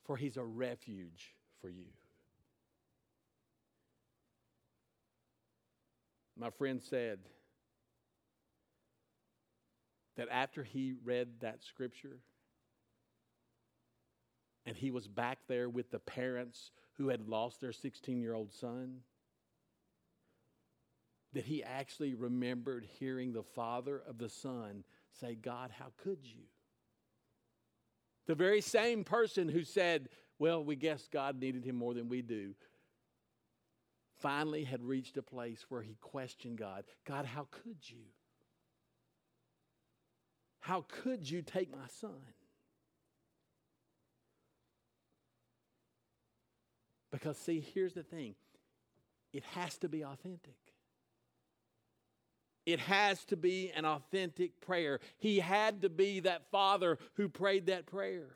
for 0.05 0.17
he's 0.17 0.37
a 0.37 0.43
refuge 0.43 1.35
for 1.61 1.69
you. 1.69 1.87
My 6.37 6.49
friend 6.49 6.81
said 6.81 7.19
that 10.17 10.27
after 10.31 10.63
he 10.63 10.93
read 11.03 11.39
that 11.41 11.63
scripture, 11.63 12.19
and 14.65 14.77
he 14.77 14.91
was 14.91 15.07
back 15.07 15.39
there 15.47 15.69
with 15.69 15.91
the 15.91 15.99
parents 15.99 16.71
who 16.93 17.09
had 17.09 17.27
lost 17.27 17.59
their 17.59 17.73
16 17.73 18.21
year 18.21 18.33
old 18.33 18.53
son, 18.53 18.99
that 21.33 21.45
he 21.45 21.63
actually 21.63 22.13
remembered 22.13 22.85
hearing 22.99 23.33
the 23.33 23.43
father 23.43 24.01
of 24.07 24.17
the 24.17 24.29
son 24.29 24.83
say, 25.19 25.35
God, 25.35 25.71
how 25.77 25.91
could 25.97 26.19
you? 26.21 26.43
The 28.27 28.35
very 28.35 28.61
same 28.61 29.03
person 29.03 29.49
who 29.49 29.63
said, 29.63 30.09
Well, 30.39 30.63
we 30.63 30.75
guess 30.75 31.09
God 31.11 31.39
needed 31.39 31.65
him 31.65 31.75
more 31.75 31.93
than 31.93 32.07
we 32.07 32.21
do, 32.21 32.53
finally 34.19 34.63
had 34.63 34.81
reached 34.83 35.17
a 35.17 35.21
place 35.21 35.65
where 35.67 35.81
he 35.81 35.97
questioned 35.99 36.57
God 36.57 36.85
God, 37.05 37.25
how 37.25 37.47
could 37.51 37.77
you? 37.81 38.05
How 40.61 40.85
could 40.87 41.29
you 41.29 41.41
take 41.41 41.71
my 41.71 41.87
son? 41.87 42.21
Because, 47.13 47.37
see, 47.37 47.63
here's 47.73 47.93
the 47.93 48.03
thing 48.03 48.33
it 49.31 49.43
has 49.53 49.77
to 49.77 49.87
be 49.87 50.03
authentic. 50.03 50.57
It 52.65 52.79
has 52.79 53.23
to 53.25 53.37
be 53.37 53.71
an 53.75 53.85
authentic 53.85 54.59
prayer. 54.61 54.99
He 55.19 55.39
had 55.39 55.83
to 55.83 55.89
be 55.89 56.21
that 56.21 56.49
father 56.49 56.97
who 57.13 57.29
prayed 57.29 57.67
that 57.67 57.85
prayer. 57.85 58.29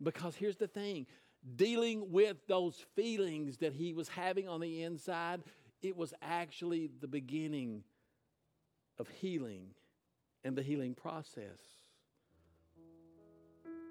Because 0.00 0.36
here's 0.36 0.56
the 0.56 0.68
thing 0.68 1.06
dealing 1.56 2.12
with 2.12 2.36
those 2.46 2.76
feelings 2.94 3.56
that 3.58 3.72
he 3.72 3.94
was 3.94 4.08
having 4.08 4.48
on 4.48 4.60
the 4.60 4.82
inside, 4.82 5.42
it 5.82 5.96
was 5.96 6.14
actually 6.22 6.90
the 7.00 7.08
beginning 7.08 7.82
of 8.98 9.08
healing 9.08 9.70
and 10.44 10.54
the 10.54 10.62
healing 10.62 10.94
process 10.94 11.58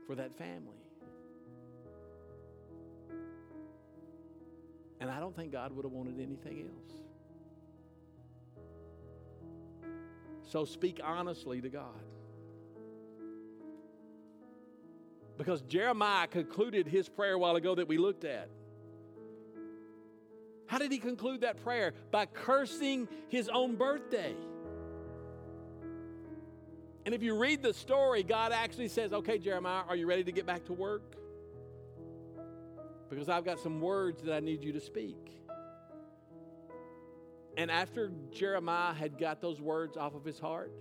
for 0.05 0.15
that 0.15 0.37
family. 0.37 0.86
And 4.99 5.09
I 5.09 5.19
don't 5.19 5.35
think 5.35 5.51
God 5.51 5.71
would 5.73 5.85
have 5.85 5.91
wanted 5.91 6.19
anything 6.19 6.61
else. 6.61 7.01
So 10.43 10.65
speak 10.65 10.99
honestly 11.03 11.61
to 11.61 11.69
God. 11.69 12.03
Because 15.37 15.61
Jeremiah 15.61 16.27
concluded 16.27 16.87
his 16.87 17.07
prayer 17.09 17.33
a 17.33 17.37
while 17.37 17.55
ago 17.55 17.75
that 17.75 17.87
we 17.87 17.97
looked 17.97 18.23
at. 18.23 18.49
How 20.65 20.79
did 20.79 20.91
he 20.91 20.97
conclude 20.97 21.41
that 21.41 21.63
prayer? 21.63 21.93
By 22.11 22.25
cursing 22.25 23.07
his 23.29 23.49
own 23.49 23.75
birthday. 23.75 24.33
And 27.05 27.13
if 27.13 27.23
you 27.23 27.37
read 27.37 27.61
the 27.61 27.73
story, 27.73 28.23
God 28.23 28.51
actually 28.51 28.89
says, 28.89 29.13
Okay, 29.13 29.37
Jeremiah, 29.37 29.83
are 29.87 29.95
you 29.95 30.07
ready 30.07 30.23
to 30.23 30.31
get 30.31 30.45
back 30.45 30.65
to 30.65 30.73
work? 30.73 31.15
Because 33.09 33.29
I've 33.29 33.45
got 33.45 33.59
some 33.59 33.79
words 33.81 34.21
that 34.23 34.33
I 34.33 34.39
need 34.39 34.63
you 34.63 34.73
to 34.73 34.81
speak. 34.81 35.41
And 37.55 37.71
after 37.71 38.11
Jeremiah 38.31 38.93
had 38.93 39.17
got 39.17 39.41
those 39.41 39.59
words 39.59 39.97
off 39.97 40.13
of 40.13 40.23
his 40.23 40.39
heart, 40.39 40.71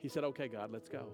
he 0.00 0.08
said, 0.08 0.24
Okay, 0.24 0.48
God, 0.48 0.72
let's 0.72 0.88
go. 0.88 1.06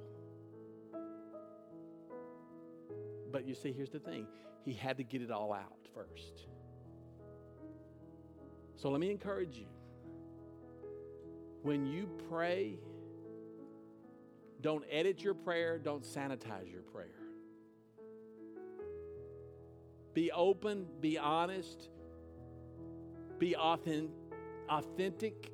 But 3.31 3.47
you 3.47 3.55
see, 3.55 3.73
here's 3.73 3.91
the 3.91 3.99
thing 3.99 4.27
he 4.65 4.73
had 4.73 4.97
to 4.97 5.05
get 5.05 5.21
it 5.21 5.31
all 5.31 5.53
out 5.53 5.77
first. 5.95 6.47
So 8.77 8.91
let 8.91 9.01
me 9.01 9.11
encourage 9.11 9.57
you. 9.57 9.67
When 11.63 11.87
you 11.87 12.09
pray, 12.29 12.79
don't 14.61 14.85
edit 14.91 15.23
your 15.23 15.35
prayer, 15.35 15.79
don't 15.79 16.05
sanitize 16.05 16.71
your 16.71 16.83
prayer. 16.83 17.24
Be 20.15 20.31
open, 20.31 20.87
be 21.01 21.19
honest, 21.19 21.91
be 23.39 23.57
authentic, 23.57 25.51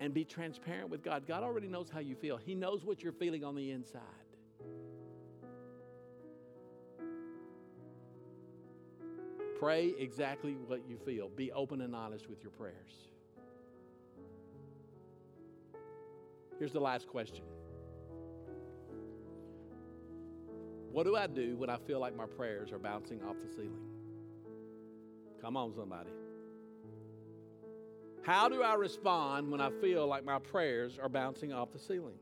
and 0.00 0.14
be 0.14 0.24
transparent 0.24 0.90
with 0.90 1.02
God. 1.02 1.26
God 1.26 1.42
already 1.42 1.68
knows 1.68 1.88
how 1.90 2.00
you 2.00 2.14
feel, 2.14 2.36
He 2.36 2.54
knows 2.54 2.84
what 2.84 3.02
you're 3.02 3.12
feeling 3.12 3.44
on 3.44 3.56
the 3.56 3.70
inside. 3.70 4.02
Pray 9.58 9.92
exactly 9.98 10.52
what 10.66 10.82
you 10.88 10.96
feel. 10.98 11.28
Be 11.30 11.50
open 11.50 11.80
and 11.80 11.96
honest 11.96 12.28
with 12.28 12.42
your 12.42 12.52
prayers. 12.52 13.08
Here's 16.58 16.72
the 16.72 16.80
last 16.80 17.08
question 17.08 17.44
What 20.92 21.04
do 21.04 21.16
I 21.16 21.26
do 21.26 21.56
when 21.56 21.70
I 21.70 21.76
feel 21.76 22.00
like 22.00 22.16
my 22.16 22.26
prayers 22.26 22.72
are 22.72 22.78
bouncing 22.78 23.22
off 23.22 23.36
the 23.42 23.52
ceiling? 23.52 23.88
Come 25.40 25.56
on, 25.56 25.72
somebody. 25.74 26.10
How 28.22 28.48
do 28.48 28.62
I 28.62 28.74
respond 28.74 29.50
when 29.50 29.60
I 29.60 29.70
feel 29.80 30.06
like 30.06 30.24
my 30.24 30.38
prayers 30.38 30.98
are 31.00 31.08
bouncing 31.08 31.52
off 31.52 31.72
the 31.72 31.78
ceiling? 31.78 32.18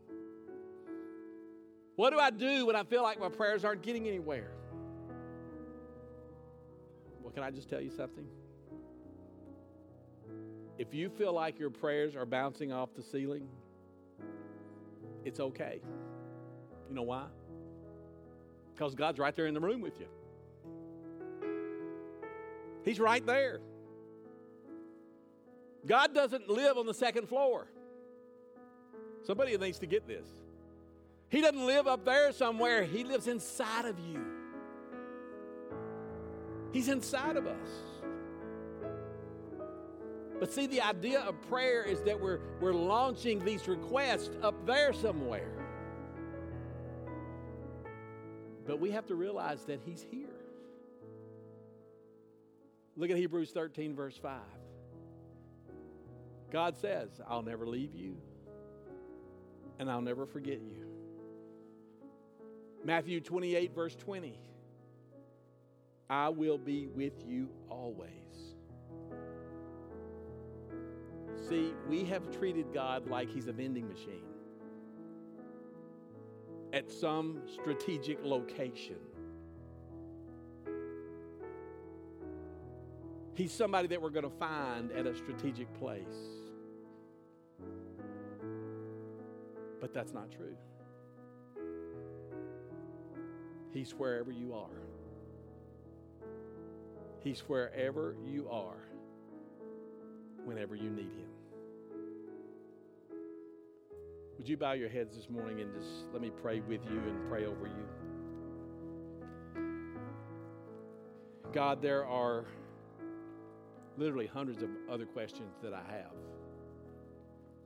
What 1.96 2.10
do 2.10 2.18
I 2.18 2.30
do 2.30 2.66
when 2.66 2.76
I 2.76 2.84
feel 2.84 3.02
like 3.02 3.18
my 3.18 3.30
prayers 3.30 3.64
aren't 3.64 3.82
getting 3.82 4.06
anywhere? 4.06 4.52
Well, 7.22 7.32
can 7.32 7.42
I 7.42 7.50
just 7.50 7.68
tell 7.68 7.80
you 7.80 7.90
something? 7.90 8.26
If 10.78 10.92
you 10.92 11.08
feel 11.08 11.32
like 11.32 11.58
your 11.58 11.70
prayers 11.70 12.14
are 12.14 12.26
bouncing 12.26 12.70
off 12.70 12.90
the 12.94 13.02
ceiling, 13.02 13.48
it's 15.24 15.40
okay. 15.40 15.80
You 16.88 16.94
know 16.94 17.02
why? 17.02 17.24
Because 18.76 18.94
God's 18.94 19.18
right 19.18 19.34
there 19.34 19.46
in 19.46 19.54
the 19.54 19.60
room 19.60 19.80
with 19.80 19.98
you. 19.98 20.06
He's 22.84 23.00
right 23.00 23.24
there. 23.24 23.60
God 25.86 26.14
doesn't 26.14 26.48
live 26.50 26.76
on 26.76 26.84
the 26.84 26.92
second 26.92 27.26
floor. 27.28 27.68
Somebody 29.22 29.56
needs 29.56 29.78
to 29.78 29.86
get 29.86 30.06
this. 30.06 30.26
He 31.30 31.40
doesn't 31.40 31.64
live 31.66 31.86
up 31.86 32.04
there 32.04 32.32
somewhere, 32.32 32.84
He 32.84 33.02
lives 33.02 33.28
inside 33.28 33.86
of 33.86 33.98
you. 33.98 34.22
He's 36.72 36.88
inside 36.88 37.36
of 37.36 37.46
us. 37.46 37.68
But 40.38 40.52
see, 40.52 40.66
the 40.66 40.82
idea 40.82 41.20
of 41.20 41.40
prayer 41.48 41.82
is 41.82 42.02
that 42.02 42.20
we're, 42.20 42.40
we're 42.60 42.74
launching 42.74 43.42
these 43.42 43.66
requests 43.66 44.30
up 44.42 44.54
there 44.66 44.92
somewhere. 44.92 45.65
But 48.66 48.80
we 48.80 48.90
have 48.90 49.06
to 49.06 49.14
realize 49.14 49.64
that 49.64 49.80
He's 49.84 50.04
here. 50.10 50.26
Look 52.96 53.10
at 53.10 53.16
Hebrews 53.16 53.50
13, 53.50 53.94
verse 53.94 54.16
5. 54.16 54.40
God 56.50 56.76
says, 56.76 57.20
I'll 57.28 57.42
never 57.42 57.66
leave 57.66 57.94
you 57.94 58.16
and 59.78 59.90
I'll 59.90 60.00
never 60.00 60.26
forget 60.26 60.60
you. 60.60 60.86
Matthew 62.84 63.20
28, 63.20 63.74
verse 63.74 63.94
20. 63.96 64.38
I 66.08 66.28
will 66.28 66.58
be 66.58 66.86
with 66.86 67.26
you 67.26 67.48
always. 67.68 68.10
See, 71.48 71.74
we 71.88 72.04
have 72.04 72.30
treated 72.30 72.72
God 72.72 73.08
like 73.08 73.28
He's 73.28 73.48
a 73.48 73.52
vending 73.52 73.88
machine 73.88 74.35
at 76.76 76.90
some 76.90 77.40
strategic 77.46 78.22
location. 78.22 78.98
He's 83.34 83.50
somebody 83.50 83.88
that 83.88 84.02
we're 84.02 84.10
going 84.10 84.30
to 84.30 84.38
find 84.38 84.92
at 84.92 85.06
a 85.06 85.16
strategic 85.16 85.72
place. 85.78 86.04
But 89.80 89.94
that's 89.94 90.12
not 90.12 90.30
true. 90.30 90.54
He's 93.72 93.92
wherever 93.92 94.30
you 94.30 94.52
are. 94.52 94.68
He's 97.20 97.40
wherever 97.40 98.16
you 98.22 98.48
are 98.50 98.84
whenever 100.44 100.76
you 100.76 100.90
need 100.90 101.04
Him. 101.04 101.35
Would 104.38 104.48
you 104.48 104.56
bow 104.56 104.72
your 104.72 104.88
heads 104.88 105.16
this 105.16 105.30
morning 105.30 105.60
and 105.60 105.72
just 105.72 105.88
let 106.12 106.20
me 106.20 106.30
pray 106.42 106.60
with 106.60 106.80
you 106.84 106.98
and 106.98 107.28
pray 107.28 107.46
over 107.46 107.66
you? 107.66 107.86
God, 111.52 111.80
there 111.80 112.04
are 112.04 112.44
literally 113.96 114.26
hundreds 114.26 114.62
of 114.62 114.68
other 114.90 115.06
questions 115.06 115.54
that 115.62 115.72
I 115.72 115.82
have. 115.90 116.12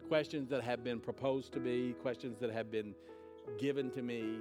Questions 0.08 0.48
that 0.50 0.62
have 0.62 0.84
been 0.84 1.00
proposed 1.00 1.52
to 1.54 1.60
me, 1.60 1.94
questions 2.00 2.38
that 2.38 2.52
have 2.52 2.70
been 2.70 2.94
given 3.58 3.90
to 3.90 4.02
me, 4.02 4.38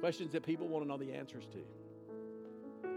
questions 0.00 0.32
that 0.32 0.44
people 0.44 0.66
want 0.66 0.84
to 0.84 0.88
know 0.88 0.96
the 0.96 1.12
answers 1.12 1.46
to. 1.52 2.88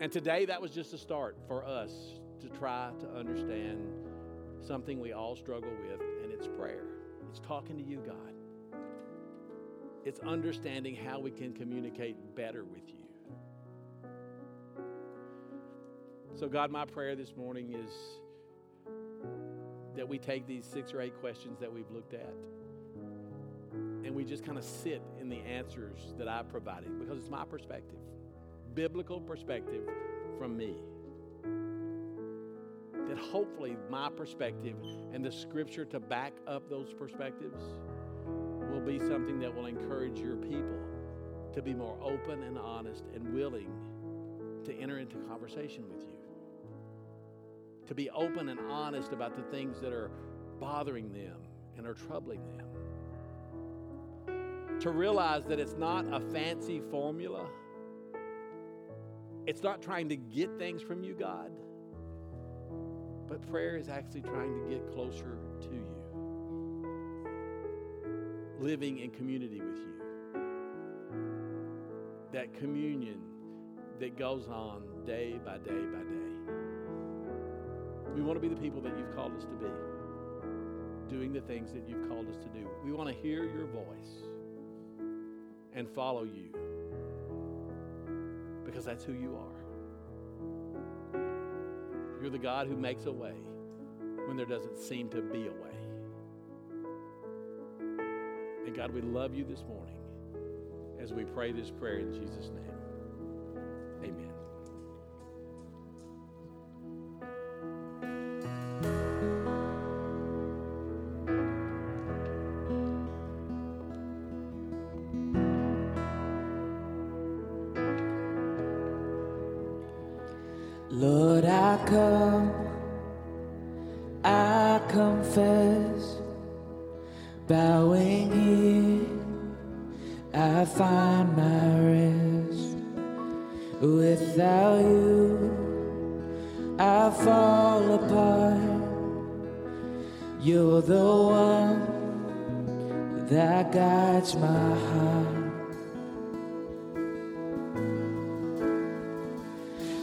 And 0.00 0.10
today, 0.10 0.46
that 0.46 0.60
was 0.60 0.70
just 0.70 0.94
a 0.94 0.98
start 0.98 1.36
for 1.46 1.64
us 1.64 1.92
to 2.40 2.48
try 2.48 2.90
to 3.00 3.08
understand 3.10 3.86
something 4.66 5.00
we 5.00 5.12
all 5.12 5.36
struggle 5.36 5.70
with, 5.90 6.00
it's 6.36 6.46
prayer. 6.46 6.84
It's 7.28 7.40
talking 7.40 7.76
to 7.76 7.82
you, 7.82 8.02
God. 8.06 8.34
It's 10.04 10.20
understanding 10.20 10.94
how 10.94 11.18
we 11.18 11.30
can 11.30 11.52
communicate 11.52 12.16
better 12.36 12.64
with 12.64 12.88
you. 12.88 12.94
So, 16.38 16.48
God, 16.48 16.70
my 16.70 16.84
prayer 16.84 17.16
this 17.16 17.34
morning 17.36 17.72
is 17.72 17.90
that 19.96 20.06
we 20.06 20.18
take 20.18 20.46
these 20.46 20.66
six 20.66 20.92
or 20.92 21.00
eight 21.00 21.18
questions 21.20 21.58
that 21.60 21.72
we've 21.72 21.90
looked 21.90 22.12
at 22.14 22.34
and 24.04 24.14
we 24.14 24.24
just 24.24 24.44
kind 24.44 24.58
of 24.58 24.64
sit 24.64 25.02
in 25.20 25.28
the 25.28 25.38
answers 25.38 26.14
that 26.18 26.28
I've 26.28 26.48
provided 26.48 26.98
because 26.98 27.18
it's 27.18 27.30
my 27.30 27.44
perspective 27.44 27.98
biblical 28.76 29.18
perspective 29.18 29.88
from 30.38 30.54
me. 30.56 30.76
That 33.08 33.18
hopefully 33.18 33.76
my 33.88 34.10
perspective 34.10 34.76
and 35.12 35.24
the 35.24 35.30
scripture 35.30 35.84
to 35.86 36.00
back 36.00 36.32
up 36.46 36.68
those 36.68 36.92
perspectives 36.92 37.62
will 38.70 38.80
be 38.80 38.98
something 38.98 39.38
that 39.40 39.54
will 39.54 39.66
encourage 39.66 40.18
your 40.18 40.36
people 40.36 40.80
to 41.54 41.62
be 41.62 41.72
more 41.72 41.96
open 42.02 42.42
and 42.42 42.58
honest 42.58 43.04
and 43.14 43.32
willing 43.32 43.70
to 44.64 44.74
enter 44.74 44.98
into 44.98 45.16
conversation 45.28 45.84
with 45.88 46.02
you. 46.02 46.18
To 47.86 47.94
be 47.94 48.10
open 48.10 48.48
and 48.48 48.58
honest 48.68 49.12
about 49.12 49.36
the 49.36 49.42
things 49.56 49.80
that 49.80 49.92
are 49.92 50.10
bothering 50.58 51.12
them 51.12 51.36
and 51.76 51.86
are 51.86 51.94
troubling 51.94 52.40
them. 52.48 52.66
To 54.80 54.90
realize 54.90 55.44
that 55.46 55.60
it's 55.60 55.76
not 55.76 56.04
a 56.12 56.20
fancy 56.32 56.82
formula 56.90 57.48
it's 59.46 59.62
not 59.62 59.80
trying 59.80 60.08
to 60.08 60.16
get 60.16 60.58
things 60.58 60.82
from 60.82 61.04
you, 61.04 61.14
God, 61.14 61.52
but 63.28 63.46
prayer 63.50 63.76
is 63.76 63.88
actually 63.88 64.22
trying 64.22 64.54
to 64.54 64.70
get 64.70 64.92
closer 64.92 65.38
to 65.60 65.68
you, 65.68 65.86
living 68.60 68.98
in 68.98 69.10
community 69.10 69.60
with 69.60 69.78
you. 69.78 69.94
That 72.32 72.54
communion, 72.54 73.20
that 74.00 74.16
goes 74.18 74.48
on 74.48 74.82
day 75.04 75.40
by 75.44 75.58
day 75.58 75.70
by 75.70 76.00
day. 76.00 76.36
We 78.14 78.22
want 78.22 78.40
to 78.40 78.40
be 78.40 78.48
the 78.48 78.60
people 78.60 78.80
that 78.82 78.96
you've 78.96 79.14
called 79.14 79.36
us 79.36 79.44
to 79.44 79.56
be, 79.56 79.66
doing 81.08 81.32
the 81.32 81.40
things 81.40 81.72
that 81.72 81.88
you've 81.88 82.08
called 82.08 82.28
us 82.28 82.36
to 82.36 82.48
do. 82.48 82.68
We 82.84 82.92
want 82.92 83.08
to 83.08 83.14
hear 83.14 83.44
your 83.44 83.66
voice 83.66 84.24
and 85.74 85.88
follow 85.88 86.24
you 86.24 86.54
because 88.64 88.84
that's 88.84 89.04
who 89.04 89.12
you 89.12 89.36
are. 89.36 89.55
You're 92.26 92.32
the 92.32 92.38
God 92.38 92.66
who 92.66 92.76
makes 92.76 93.06
a 93.06 93.12
way 93.12 93.34
when 94.26 94.36
there 94.36 94.46
doesn't 94.46 94.78
seem 94.78 95.08
to 95.10 95.22
be 95.22 95.46
a 95.46 95.52
way. 95.52 95.76
And 98.66 98.74
God, 98.74 98.92
we 98.92 99.00
love 99.00 99.32
you 99.32 99.44
this 99.44 99.62
morning 99.68 99.94
as 101.00 101.12
we 101.12 101.22
pray 101.22 101.52
this 101.52 101.70
prayer 101.70 102.00
in 102.00 102.12
Jesus' 102.12 102.50
name. 102.50 102.75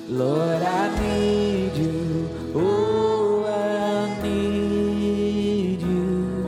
Lord, 0.09 0.61
I 0.61 0.99
need 0.99 1.75
you. 1.77 2.29
Oh, 2.53 3.45
I 3.45 4.21
need 4.21 5.81
you. 5.81 6.45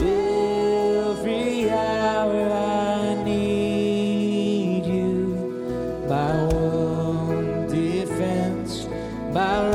Every 0.00 1.70
hour 1.70 2.52
I 2.52 3.14
need 3.22 4.84
you. 4.86 5.36
My 6.08 6.44
one 6.46 7.68
defense, 7.68 8.88
my 9.32 9.70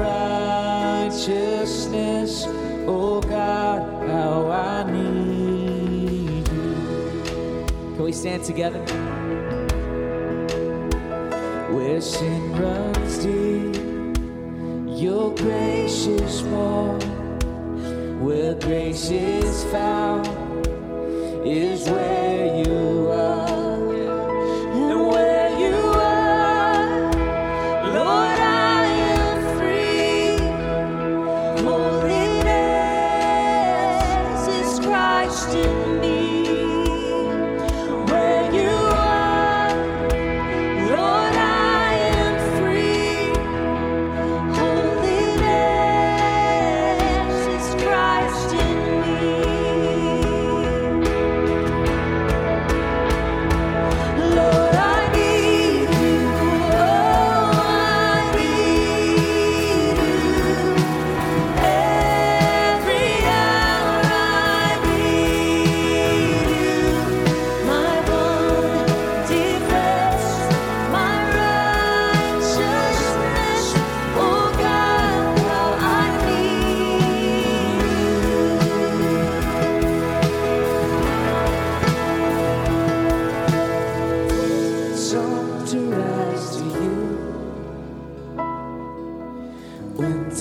righteousness. 1.08 2.46
Oh 2.86 3.22
God, 3.22 3.82
how 4.10 4.52
I 4.52 4.84
need 4.92 6.48
you. 6.50 6.76
Can 7.96 8.04
we 8.04 8.12
stand 8.12 8.44
together? 8.44 8.84
where 11.74 12.02
sin 12.02 12.43
runs 12.54 13.18
deep. 13.18 13.76
Your 15.02 15.34
grace 15.36 16.08
is 16.08 16.44
more, 16.44 17.00
where 18.20 18.56
grace 18.56 19.10
is 19.10 19.64
found, 19.66 20.28
is 21.46 21.90
where 21.90 22.23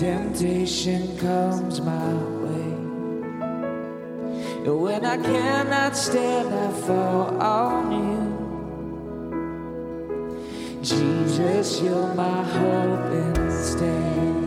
temptation 0.03 1.17
comes 1.17 1.81
my 1.81 2.15
way. 2.43 2.73
And 4.67 4.81
when 4.81 5.05
I 5.05 5.17
cannot 5.17 5.97
stand, 5.97 6.53
I 6.53 6.73
fall 6.81 7.41
on 7.41 7.93
you. 8.03 8.21
Jesus, 10.83 11.81
you're 11.83 12.15
my 12.15 12.43
hope 12.43 13.13
and 13.13 13.53
stay. 13.53 14.42